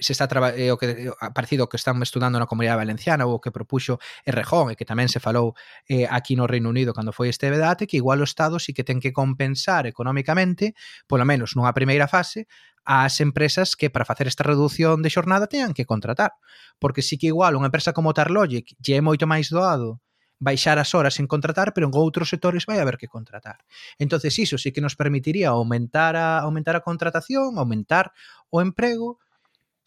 se 0.00 0.12
está 0.12 0.28
eh, 0.56 0.72
o 0.72 0.78
que 0.78 0.90
eh, 0.90 1.10
parecido 1.34 1.68
que 1.68 1.76
están 1.76 2.00
estudando 2.02 2.38
na 2.38 2.48
Comunidade 2.48 2.80
Valenciana 2.80 3.28
ou 3.28 3.38
que 3.38 3.52
propuxo 3.52 4.00
Errejón 4.24 4.72
e 4.72 4.78
que 4.78 4.88
tamén 4.88 5.12
se 5.12 5.20
falou 5.20 5.52
eh, 5.86 6.08
aquí 6.08 6.34
no 6.34 6.48
Reino 6.48 6.72
Unido 6.72 6.96
cando 6.96 7.12
foi 7.12 7.28
este 7.28 7.52
debate 7.52 7.84
que 7.84 8.00
igual 8.00 8.24
o 8.24 8.26
Estado 8.26 8.56
sí 8.56 8.72
que 8.72 8.86
ten 8.86 9.02
que 9.02 9.12
compensar 9.12 9.84
económicamente, 9.84 10.72
polo 11.04 11.28
menos 11.28 11.52
nunha 11.52 11.76
primeira 11.76 12.08
fase, 12.08 12.48
ás 12.88 13.20
empresas 13.20 13.76
que 13.76 13.92
para 13.92 14.08
facer 14.08 14.26
esta 14.26 14.46
reducción 14.46 15.04
de 15.04 15.12
xornada 15.12 15.50
teñan 15.50 15.76
que 15.76 15.84
contratar, 15.84 16.32
porque 16.80 17.04
sí 17.04 17.20
que 17.20 17.28
igual 17.28 17.54
unha 17.58 17.68
empresa 17.68 17.92
como 17.92 18.16
Tarlogic 18.16 18.72
lle 18.80 18.96
é 18.98 19.02
moito 19.04 19.28
máis 19.28 19.52
doado 19.52 20.00
baixar 20.40 20.80
as 20.80 20.96
horas 20.96 21.20
en 21.20 21.28
contratar, 21.28 21.76
pero 21.76 21.86
en 21.86 21.94
outros 21.94 22.32
sectores 22.32 22.64
vai 22.66 22.80
haber 22.80 22.96
que 22.96 23.12
contratar. 23.12 23.62
Entonces 24.00 24.34
iso 24.40 24.56
sí 24.56 24.72
que 24.72 24.80
nos 24.80 24.96
permitiría 24.96 25.52
aumentar 25.52 26.16
a 26.16 26.40
aumentar 26.40 26.74
a 26.74 26.82
contratación, 26.82 27.60
aumentar 27.60 28.10
o 28.48 28.58
emprego, 28.58 29.20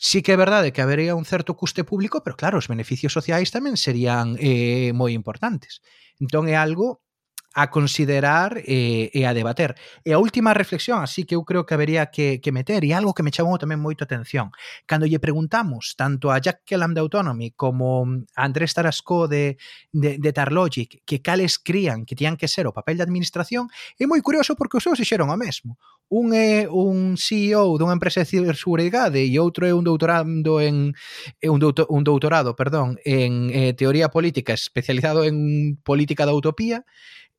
Sí 0.03 0.21
que 0.21 0.33
é 0.33 0.35
verdade 0.35 0.73
que 0.73 0.83
habería 0.83 1.15
un 1.15 1.23
certo 1.23 1.55
custe 1.55 1.87
público, 1.87 2.23
pero 2.27 2.35
claro, 2.35 2.59
os 2.59 2.67
beneficios 2.67 3.15
sociais 3.15 3.55
tamén 3.55 3.79
serían 3.79 4.35
eh, 4.35 4.91
moi 4.91 5.15
importantes. 5.15 5.79
Entón 6.19 6.51
é 6.51 6.59
algo 6.59 6.99
a 7.53 7.69
considerar 7.69 8.57
e, 8.65 9.13
e 9.13 9.25
a 9.25 9.33
debater. 9.33 9.77
E 10.01 10.11
a 10.11 10.17
última 10.17 10.57
reflexión, 10.57 11.05
así 11.05 11.23
que 11.23 11.37
eu 11.37 11.45
creo 11.45 11.65
que 11.65 11.77
habería 11.77 12.09
que, 12.09 12.41
que 12.41 12.51
meter, 12.51 12.81
e 12.81 12.97
algo 12.97 13.13
que 13.13 13.21
me 13.21 13.29
chamou 13.29 13.61
tamén 13.61 13.77
moito 13.77 14.01
atención, 14.01 14.49
cando 14.89 15.05
lle 15.05 15.21
preguntamos 15.21 15.93
tanto 15.93 16.33
a 16.33 16.41
Jack 16.41 16.65
Kellam 16.65 16.97
de 16.97 17.05
Autonomy 17.05 17.53
como 17.53 18.09
mm, 18.09 18.33
a 18.33 18.41
Andrés 18.49 18.73
Tarasco 18.73 19.29
de, 19.29 19.61
de, 19.93 20.17
de 20.17 20.31
Tarlogic 20.33 21.05
que 21.05 21.21
cales 21.21 21.61
crían 21.61 22.09
que 22.09 22.17
tían 22.17 22.35
que 22.35 22.49
ser 22.49 22.65
o 22.65 22.73
papel 22.73 22.97
da 22.97 23.05
administración, 23.05 23.69
é 24.01 24.09
moi 24.09 24.19
curioso 24.25 24.57
porque 24.57 24.81
os 24.81 24.83
seus 24.83 24.97
xeron 25.05 25.29
o 25.29 25.37
mesmo. 25.37 25.77
Un 26.09 26.33
é 26.33 26.65
un 26.69 27.17
CEO 27.17 27.77
dunha 27.77 27.93
empresa 27.93 28.21
de 28.21 28.29
ciberseguridade 28.29 29.21
e 29.21 29.33
outro 29.37 29.65
é 29.65 29.73
un 29.73 29.85
doutorando 29.85 30.57
en 30.61 30.93
eh, 31.41 31.49
un, 31.49 31.61
doutor, 31.61 31.85
un 31.89 32.01
doutorado, 32.01 32.57
perdón, 32.57 32.97
en 33.05 33.49
eh, 33.49 33.73
teoría 33.73 34.09
política 34.09 34.53
especializado 34.53 35.23
en 35.23 35.77
política 35.81 36.25
da 36.25 36.33
utopía, 36.33 36.85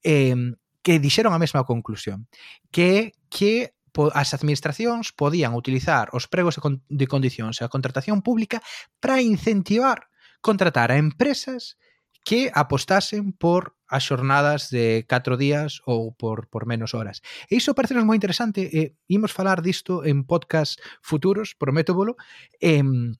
eh, 0.04 0.36
que 0.84 1.00
dixeron 1.00 1.32
a 1.32 1.40
mesma 1.40 1.64
conclusión, 1.64 2.28
que 2.70 3.16
que 3.32 3.74
as 4.14 4.34
administracións 4.34 5.14
podían 5.14 5.54
utilizar 5.54 6.10
os 6.12 6.26
pregos 6.26 6.58
de 6.58 7.06
condicións 7.06 7.58
e 7.58 7.64
a 7.64 7.72
contratación 7.72 8.22
pública 8.26 8.58
para 8.98 9.22
incentivar 9.22 10.10
contratar 10.42 10.92
a 10.92 10.98
empresas 10.98 11.78
que 12.24 12.50
apostasen 12.52 13.32
por 13.32 13.76
as 13.88 14.02
xornadas 14.02 14.68
de 14.72 15.06
4 15.08 15.36
días 15.36 15.80
ou 15.86 16.12
por, 16.12 16.48
por 16.48 16.66
menos 16.66 16.92
horas. 16.92 17.22
E 17.46 17.60
iso 17.60 17.76
parece 17.76 17.94
moi 18.00 18.16
interesante, 18.16 18.66
e 18.66 18.96
imos 19.06 19.30
falar 19.30 19.62
disto 19.62 20.02
en 20.02 20.24
podcast 20.24 20.80
futuros, 21.04 21.54
prométovolo, 21.54 22.16
em, 22.60 23.14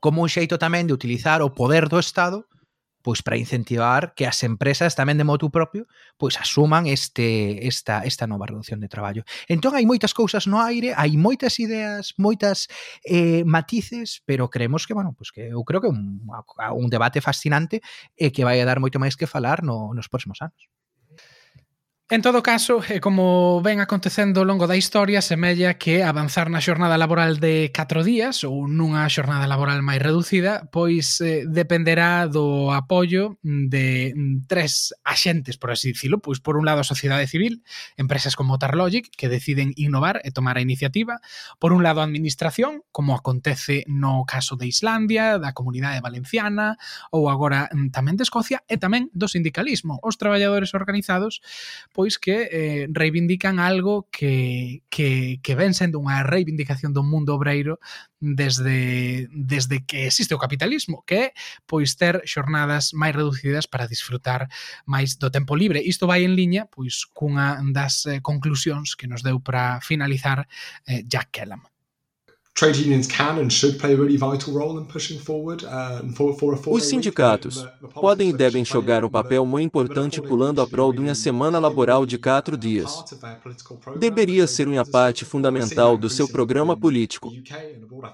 como 0.00 0.22
un 0.22 0.30
xeito 0.30 0.56
tamén 0.56 0.86
de 0.86 0.94
utilizar 0.94 1.42
o 1.42 1.52
poder 1.52 1.90
do 1.90 1.98
Estado 1.98 2.46
pois 3.06 3.22
para 3.22 3.38
incentivar 3.38 4.18
que 4.18 4.26
as 4.26 4.42
empresas 4.42 4.98
tamén 4.98 5.14
de 5.14 5.22
motu 5.22 5.46
propio 5.46 5.86
pois 6.18 6.34
asuman 6.42 6.90
este 6.90 7.62
esta 7.62 8.02
esta 8.02 8.26
nova 8.26 8.50
reducción 8.50 8.82
de 8.82 8.90
traballo. 8.90 9.22
Entón 9.46 9.78
hai 9.78 9.86
moitas 9.86 10.10
cousas 10.10 10.50
no 10.50 10.58
aire, 10.58 10.90
hai 10.90 11.14
moitas 11.14 11.62
ideas, 11.62 12.18
moitas 12.18 12.66
eh, 13.06 13.46
matices, 13.46 14.26
pero 14.26 14.50
creemos 14.50 14.90
que, 14.90 14.94
bueno, 14.98 15.14
pois 15.14 15.30
que 15.30 15.54
eu 15.54 15.62
creo 15.62 15.78
que 15.78 15.86
un, 15.86 16.26
un 16.74 16.88
debate 16.90 17.22
fascinante 17.22 17.78
e 18.18 18.26
eh, 18.26 18.30
que 18.34 18.42
vai 18.42 18.58
a 18.58 18.66
dar 18.66 18.82
moito 18.82 18.98
máis 18.98 19.14
que 19.14 19.30
falar 19.30 19.62
no, 19.62 19.94
nos 19.94 20.10
próximos 20.10 20.42
anos. 20.42 20.66
En 22.08 22.22
todo 22.22 22.40
caso, 22.40 22.86
e 22.86 23.02
como 23.02 23.58
ven 23.66 23.82
acontecendo 23.82 24.38
ao 24.38 24.46
longo 24.46 24.70
da 24.70 24.78
historia, 24.78 25.18
semella 25.18 25.74
que 25.74 26.06
avanzar 26.06 26.46
na 26.54 26.62
xornada 26.62 26.94
laboral 26.94 27.42
de 27.42 27.74
4 27.74 28.06
días 28.06 28.46
ou 28.46 28.70
nunha 28.70 29.10
xornada 29.10 29.50
laboral 29.50 29.82
máis 29.82 29.98
reducida, 29.98 30.70
pois 30.70 31.18
eh, 31.18 31.50
dependerá 31.50 32.30
do 32.30 32.70
apoio 32.70 33.42
de 33.42 34.14
tres 34.46 34.94
axentes, 35.02 35.58
por 35.58 35.74
así 35.74 35.98
dicilo, 35.98 36.22
pois 36.22 36.38
por 36.38 36.54
un 36.54 36.62
lado 36.62 36.78
a 36.78 36.86
sociedade 36.86 37.26
civil, 37.26 37.66
empresas 37.98 38.38
como 38.38 38.54
Tarlogic 38.54 39.10
que 39.10 39.26
deciden 39.26 39.74
innovar 39.74 40.22
e 40.22 40.30
tomar 40.30 40.62
a 40.62 40.62
iniciativa, 40.62 41.18
por 41.58 41.74
un 41.74 41.82
lado 41.82 41.98
a 41.98 42.06
administración, 42.06 42.86
como 42.94 43.18
acontece 43.18 43.82
no 43.90 44.22
caso 44.30 44.54
de 44.54 44.70
Islandia, 44.70 45.42
da 45.42 45.58
comunidade 45.58 45.98
valenciana 45.98 46.78
ou 47.10 47.26
agora 47.26 47.66
mm, 47.74 47.90
tamén 47.90 48.14
de 48.14 48.22
Escocia 48.22 48.62
e 48.70 48.78
tamén 48.78 49.10
do 49.10 49.26
sindicalismo, 49.26 49.98
os 50.06 50.14
traballadores 50.14 50.70
organizados 50.70 51.42
pois 51.96 52.20
que 52.20 52.44
eh, 52.52 52.86
reivindican 52.92 53.56
algo 53.56 54.06
que, 54.12 54.82
que, 54.92 55.40
que 55.40 55.54
ven 55.56 55.72
sendo 55.72 55.96
unha 55.96 56.20
reivindicación 56.20 56.92
do 56.92 57.00
mundo 57.00 57.32
obreiro 57.32 57.80
desde, 58.20 59.32
desde 59.32 59.80
que 59.88 60.04
existe 60.04 60.36
o 60.36 60.42
capitalismo, 60.42 61.00
que 61.08 61.16
é 61.16 61.26
pois 61.64 61.96
ter 61.96 62.20
xornadas 62.28 62.92
máis 62.92 63.16
reducidas 63.16 63.64
para 63.64 63.88
disfrutar 63.88 64.52
máis 64.84 65.16
do 65.16 65.32
tempo 65.32 65.56
libre. 65.56 65.80
Isto 65.80 66.04
vai 66.04 66.28
en 66.28 66.36
liña 66.36 66.68
pois 66.68 67.08
cunha 67.16 67.56
das 67.72 68.04
eh, 68.04 68.20
conclusións 68.20 68.92
que 68.92 69.08
nos 69.08 69.24
deu 69.24 69.40
para 69.40 69.80
finalizar 69.80 70.44
eh, 70.84 71.00
Jack 71.08 71.32
Kellam. 71.32 71.64
Os 76.70 76.84
sindicatos 76.84 77.66
podem 77.92 78.30
e 78.30 78.32
devem 78.32 78.64
jogar 78.64 79.04
um 79.04 79.10
papel 79.10 79.44
muito 79.44 79.66
importante 79.66 80.22
pulando 80.22 80.62
a 80.62 80.66
prol 80.66 80.90
de 80.90 81.00
uma 81.00 81.14
semana 81.14 81.58
laboral 81.58 82.06
de 82.06 82.16
quatro 82.16 82.56
dias. 82.56 83.04
Deveria 83.98 84.46
ser 84.46 84.66
uma 84.68 84.86
parte 84.86 85.22
fundamental 85.26 85.98
do 85.98 86.08
seu 86.08 86.26
programa 86.26 86.74
político. 86.74 87.30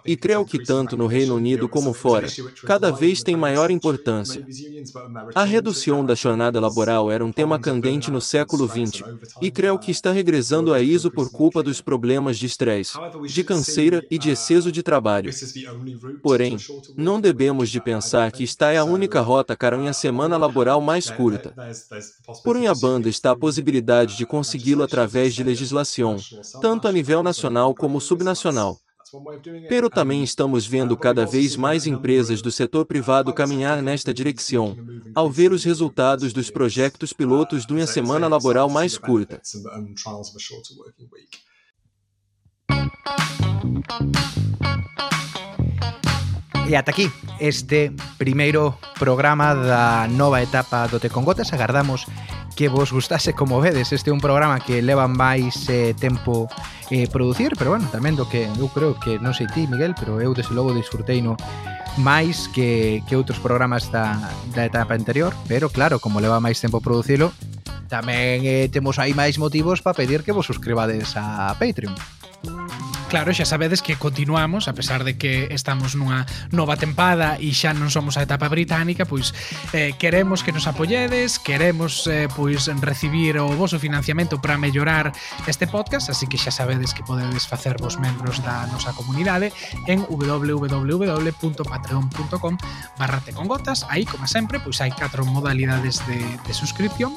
E 0.04 0.16
creio 0.16 0.44
que 0.44 0.58
tanto 0.58 0.96
no 0.96 1.06
Reino 1.06 1.36
Unido 1.36 1.68
como 1.68 1.92
fora, 1.92 2.26
cada 2.66 2.90
vez 2.90 3.22
tem 3.22 3.36
maior 3.36 3.70
importância. 3.70 4.44
A 5.36 5.44
redução 5.44 6.04
da 6.04 6.16
jornada 6.16 6.58
laboral 6.58 7.12
era 7.12 7.24
um 7.24 7.30
tema 7.30 7.60
candente 7.60 8.10
no 8.10 8.20
século 8.20 8.66
XX, 8.66 9.04
e 9.40 9.52
creio 9.52 9.78
que 9.78 9.92
está 9.92 10.10
regressando 10.10 10.74
a 10.74 10.80
isso 10.80 11.12
por 11.12 11.30
culpa 11.30 11.62
dos 11.62 11.80
problemas 11.80 12.38
de 12.38 12.46
estresse, 12.46 12.98
de 13.28 13.44
canseira 13.44 14.04
e 14.10 14.18
de 14.18 14.31
excesso 14.32 14.72
de 14.72 14.82
trabalho. 14.82 15.30
Porém, 16.22 16.56
não 16.96 17.20
devemos 17.20 17.70
de 17.70 17.80
pensar 17.80 18.32
que 18.32 18.44
esta 18.44 18.72
é 18.72 18.78
a 18.78 18.84
única 18.84 19.20
rota 19.20 19.56
para 19.56 19.78
uma 19.78 19.92
semana 19.92 20.36
laboral 20.36 20.80
mais 20.80 21.10
curta. 21.10 21.54
Por 22.42 22.56
uma 22.56 22.74
banda 22.74 23.08
está 23.08 23.30
a 23.30 23.36
possibilidade 23.36 24.16
de 24.16 24.26
consegui-lo 24.26 24.82
através 24.82 25.34
de 25.34 25.44
legislação, 25.44 26.16
tanto 26.60 26.88
a 26.88 26.92
nível 26.92 27.22
nacional 27.22 27.74
como 27.74 28.00
subnacional. 28.00 28.78
Pero 29.68 29.90
também 29.90 30.24
estamos 30.24 30.66
vendo 30.66 30.96
cada 30.96 31.26
vez 31.26 31.54
mais 31.54 31.86
empresas 31.86 32.40
do 32.40 32.50
setor 32.50 32.86
privado 32.86 33.32
caminhar 33.32 33.82
nesta 33.82 34.12
direção, 34.12 34.76
ao 35.14 35.30
ver 35.30 35.52
os 35.52 35.64
resultados 35.64 36.32
dos 36.32 36.50
projetos 36.50 37.12
pilotos 37.12 37.66
de 37.66 37.74
uma 37.74 37.86
semana 37.86 38.26
laboral 38.26 38.70
mais 38.70 38.96
curta. 38.96 39.40
E 46.72 46.76
ata 46.76 46.88
aquí 46.88 47.12
este 47.36 47.92
primeiro 48.16 48.80
programa 48.96 49.52
da 49.52 50.08
nova 50.08 50.40
etapa 50.40 50.88
do 50.88 50.96
Te 50.96 51.12
con 51.12 51.20
Gotas. 51.28 51.52
Agardamos 51.52 52.08
que 52.56 52.72
vos 52.72 52.92
gustase 52.92 53.36
como 53.36 53.60
vedes. 53.60 53.92
Este 53.92 54.08
é 54.08 54.12
un 54.16 54.24
programa 54.24 54.56
que 54.56 54.80
leva 54.80 55.04
máis 55.04 55.68
eh, 55.68 55.92
tempo 55.92 56.48
eh, 56.88 57.08
producir, 57.12 57.52
pero 57.60 57.76
bueno, 57.76 57.92
tamén 57.92 58.16
do 58.16 58.24
que 58.24 58.48
eu 58.48 58.72
creo 58.72 58.96
que 58.96 59.20
non 59.20 59.36
sei 59.36 59.52
ti, 59.52 59.68
Miguel, 59.68 59.92
pero 59.92 60.16
eu 60.24 60.32
desde 60.32 60.56
logo 60.56 60.72
disfrutei 60.72 61.20
no 61.20 61.36
máis 62.00 62.48
que, 62.48 63.04
que 63.04 63.20
outros 63.20 63.36
programas 63.36 63.92
da, 63.92 64.16
da 64.56 64.64
etapa 64.64 64.96
anterior, 64.96 65.36
pero 65.44 65.68
claro, 65.68 66.00
como 66.00 66.24
leva 66.24 66.40
máis 66.40 66.56
tempo 66.56 66.80
producilo, 66.80 67.36
tamén 67.92 68.48
eh, 68.48 68.72
temos 68.72 68.96
aí 68.96 69.12
máis 69.12 69.36
motivos 69.36 69.84
para 69.84 69.92
pedir 69.92 70.24
que 70.24 70.32
vos 70.32 70.48
suscribades 70.48 71.12
a 71.20 71.52
Patreon. 71.60 71.92
Claro, 73.12 73.28
xa 73.36 73.44
sabedes 73.44 73.84
que 73.84 74.00
continuamos, 74.00 74.68
a 74.68 74.72
pesar 74.72 75.04
de 75.04 75.20
que 75.20 75.52
estamos 75.52 75.92
nunha 75.92 76.24
nova 76.48 76.80
tempada 76.80 77.36
e 77.36 77.52
xa 77.52 77.76
non 77.76 77.92
somos 77.92 78.16
a 78.16 78.24
etapa 78.24 78.48
británica, 78.48 79.04
pois 79.04 79.36
eh, 79.76 79.92
queremos 80.00 80.40
que 80.40 80.48
nos 80.48 80.64
apoyedes, 80.64 81.36
queremos 81.36 82.08
eh, 82.08 82.32
pois 82.32 82.72
recibir 82.80 83.36
o 83.36 83.52
voso 83.52 83.76
financiamento 83.76 84.40
para 84.40 84.56
mellorar 84.56 85.12
este 85.44 85.68
podcast, 85.68 86.08
así 86.08 86.24
que 86.24 86.40
xa 86.40 86.48
sabedes 86.48 86.96
que 86.96 87.04
podedes 87.04 87.44
facervos 87.44 88.00
membros 88.00 88.40
da 88.40 88.64
nosa 88.72 88.96
comunidade 88.96 89.52
en 89.92 90.08
www.patreon.com 90.08 92.54
barra 92.96 93.20
tecongotas. 93.20 93.84
Aí, 93.92 94.08
como 94.08 94.24
sempre, 94.24 94.56
pois 94.56 94.80
hai 94.80 94.88
catro 94.88 95.28
modalidades 95.28 96.00
de, 96.08 96.24
de 96.48 96.52
suscripción 96.56 97.12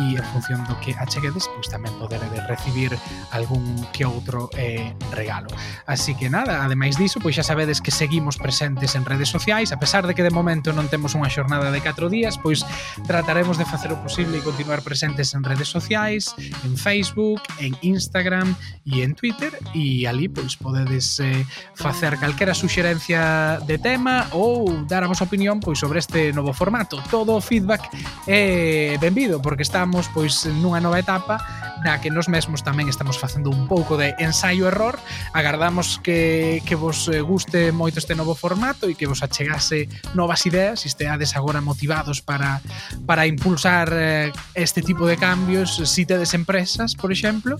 e 0.00 0.16
en 0.16 0.24
función 0.32 0.64
do 0.64 0.72
que 0.80 0.96
acheguedes, 0.96 1.52
pois 1.52 1.68
tamén 1.68 1.92
poderedes 2.00 2.48
recibir 2.48 2.96
algún 3.36 3.84
que 3.92 4.08
outro 4.08 4.48
eh, 4.56 4.96
regalo 5.12 5.33
apoialo. 5.34 5.48
Así 5.86 6.14
que 6.14 6.30
nada, 6.30 6.64
ademais 6.64 6.96
diso, 6.96 7.20
pois 7.20 7.36
xa 7.36 7.42
sabedes 7.42 7.80
que 7.80 7.90
seguimos 7.90 8.36
presentes 8.36 8.94
en 8.94 9.04
redes 9.04 9.28
sociais, 9.28 9.72
a 9.72 9.78
pesar 9.78 10.06
de 10.06 10.14
que 10.14 10.22
de 10.22 10.30
momento 10.30 10.72
non 10.72 10.88
temos 10.88 11.12
unha 11.18 11.28
xornada 11.28 11.68
de 11.74 11.80
4 11.82 12.08
días, 12.08 12.38
pois 12.38 12.64
trataremos 13.04 13.58
de 13.58 13.66
facer 13.66 13.92
o 13.92 13.98
posible 14.00 14.38
e 14.38 14.46
continuar 14.46 14.80
presentes 14.80 15.34
en 15.34 15.44
redes 15.44 15.68
sociais, 15.68 16.32
en 16.64 16.78
Facebook, 16.78 17.42
en 17.58 17.76
Instagram 17.82 18.54
e 18.86 19.02
en 19.02 19.12
Twitter 19.14 19.52
e 19.74 20.06
ali 20.08 20.30
pois 20.30 20.56
podedes 20.56 21.20
eh, 21.20 21.44
facer 21.74 22.16
calquera 22.16 22.54
suxerencia 22.54 23.58
de 23.66 23.76
tema 23.76 24.28
ou 24.32 24.86
dar 24.88 25.04
a 25.04 25.10
vosa 25.10 25.26
opinión 25.26 25.60
pois 25.60 25.78
sobre 25.80 26.00
este 26.00 26.32
novo 26.32 26.56
formato. 26.56 27.00
Todo 27.10 27.36
o 27.36 27.42
feedback 27.44 27.84
é 28.24 28.96
benvido 28.96 29.42
porque 29.42 29.66
estamos 29.66 30.08
pois 30.12 30.46
nunha 30.48 30.80
nova 30.80 31.00
etapa 31.00 31.63
na 31.82 31.98
que 31.98 32.12
nos 32.12 32.30
mesmos 32.30 32.62
tamén 32.62 32.86
estamos 32.86 33.18
facendo 33.18 33.50
un 33.50 33.66
pouco 33.66 33.98
de 33.98 34.14
ensaio-error. 34.20 35.00
Agardamos 35.34 35.98
que, 35.98 36.62
que 36.62 36.78
vos 36.78 37.08
eh, 37.10 37.20
guste 37.20 37.72
moito 37.74 37.98
este 37.98 38.14
novo 38.14 38.38
formato 38.38 38.86
e 38.86 38.94
que 38.94 39.08
vos 39.08 39.24
achegase 39.24 39.90
novas 40.14 40.46
ideas 40.46 40.84
e 40.84 40.92
esteades 40.92 41.34
agora 41.34 41.64
motivados 41.64 42.22
para, 42.22 42.62
para 43.08 43.26
impulsar 43.26 43.90
eh, 43.92 44.30
este 44.54 44.84
tipo 44.84 45.08
de 45.08 45.16
cambios 45.16 45.80
si 45.88 46.06
tedes 46.06 46.34
empresas, 46.34 46.94
por 46.94 47.10
exemplo. 47.10 47.58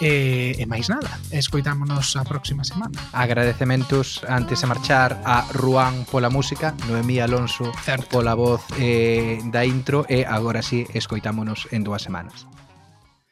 E, 0.00 0.56
e 0.58 0.64
máis 0.66 0.90
nada, 0.90 1.20
escoitámonos 1.30 2.16
a 2.16 2.24
próxima 2.24 2.64
semana. 2.64 2.96
Agradecementos 3.12 4.24
antes 4.26 4.60
de 4.60 4.66
marchar 4.66 5.20
a 5.24 5.46
Ruán 5.52 6.04
pola 6.08 6.30
música, 6.30 6.74
Noemí 6.88 7.20
Alonso 7.20 7.70
certo. 7.84 8.08
pola 8.08 8.34
voz 8.34 8.64
eh, 8.78 9.38
da 9.52 9.64
intro 9.64 10.04
e 10.08 10.24
agora 10.24 10.62
sí 10.62 10.86
escoitámonos 10.94 11.68
en 11.70 11.84
dúas 11.84 12.02
semanas. 12.02 12.46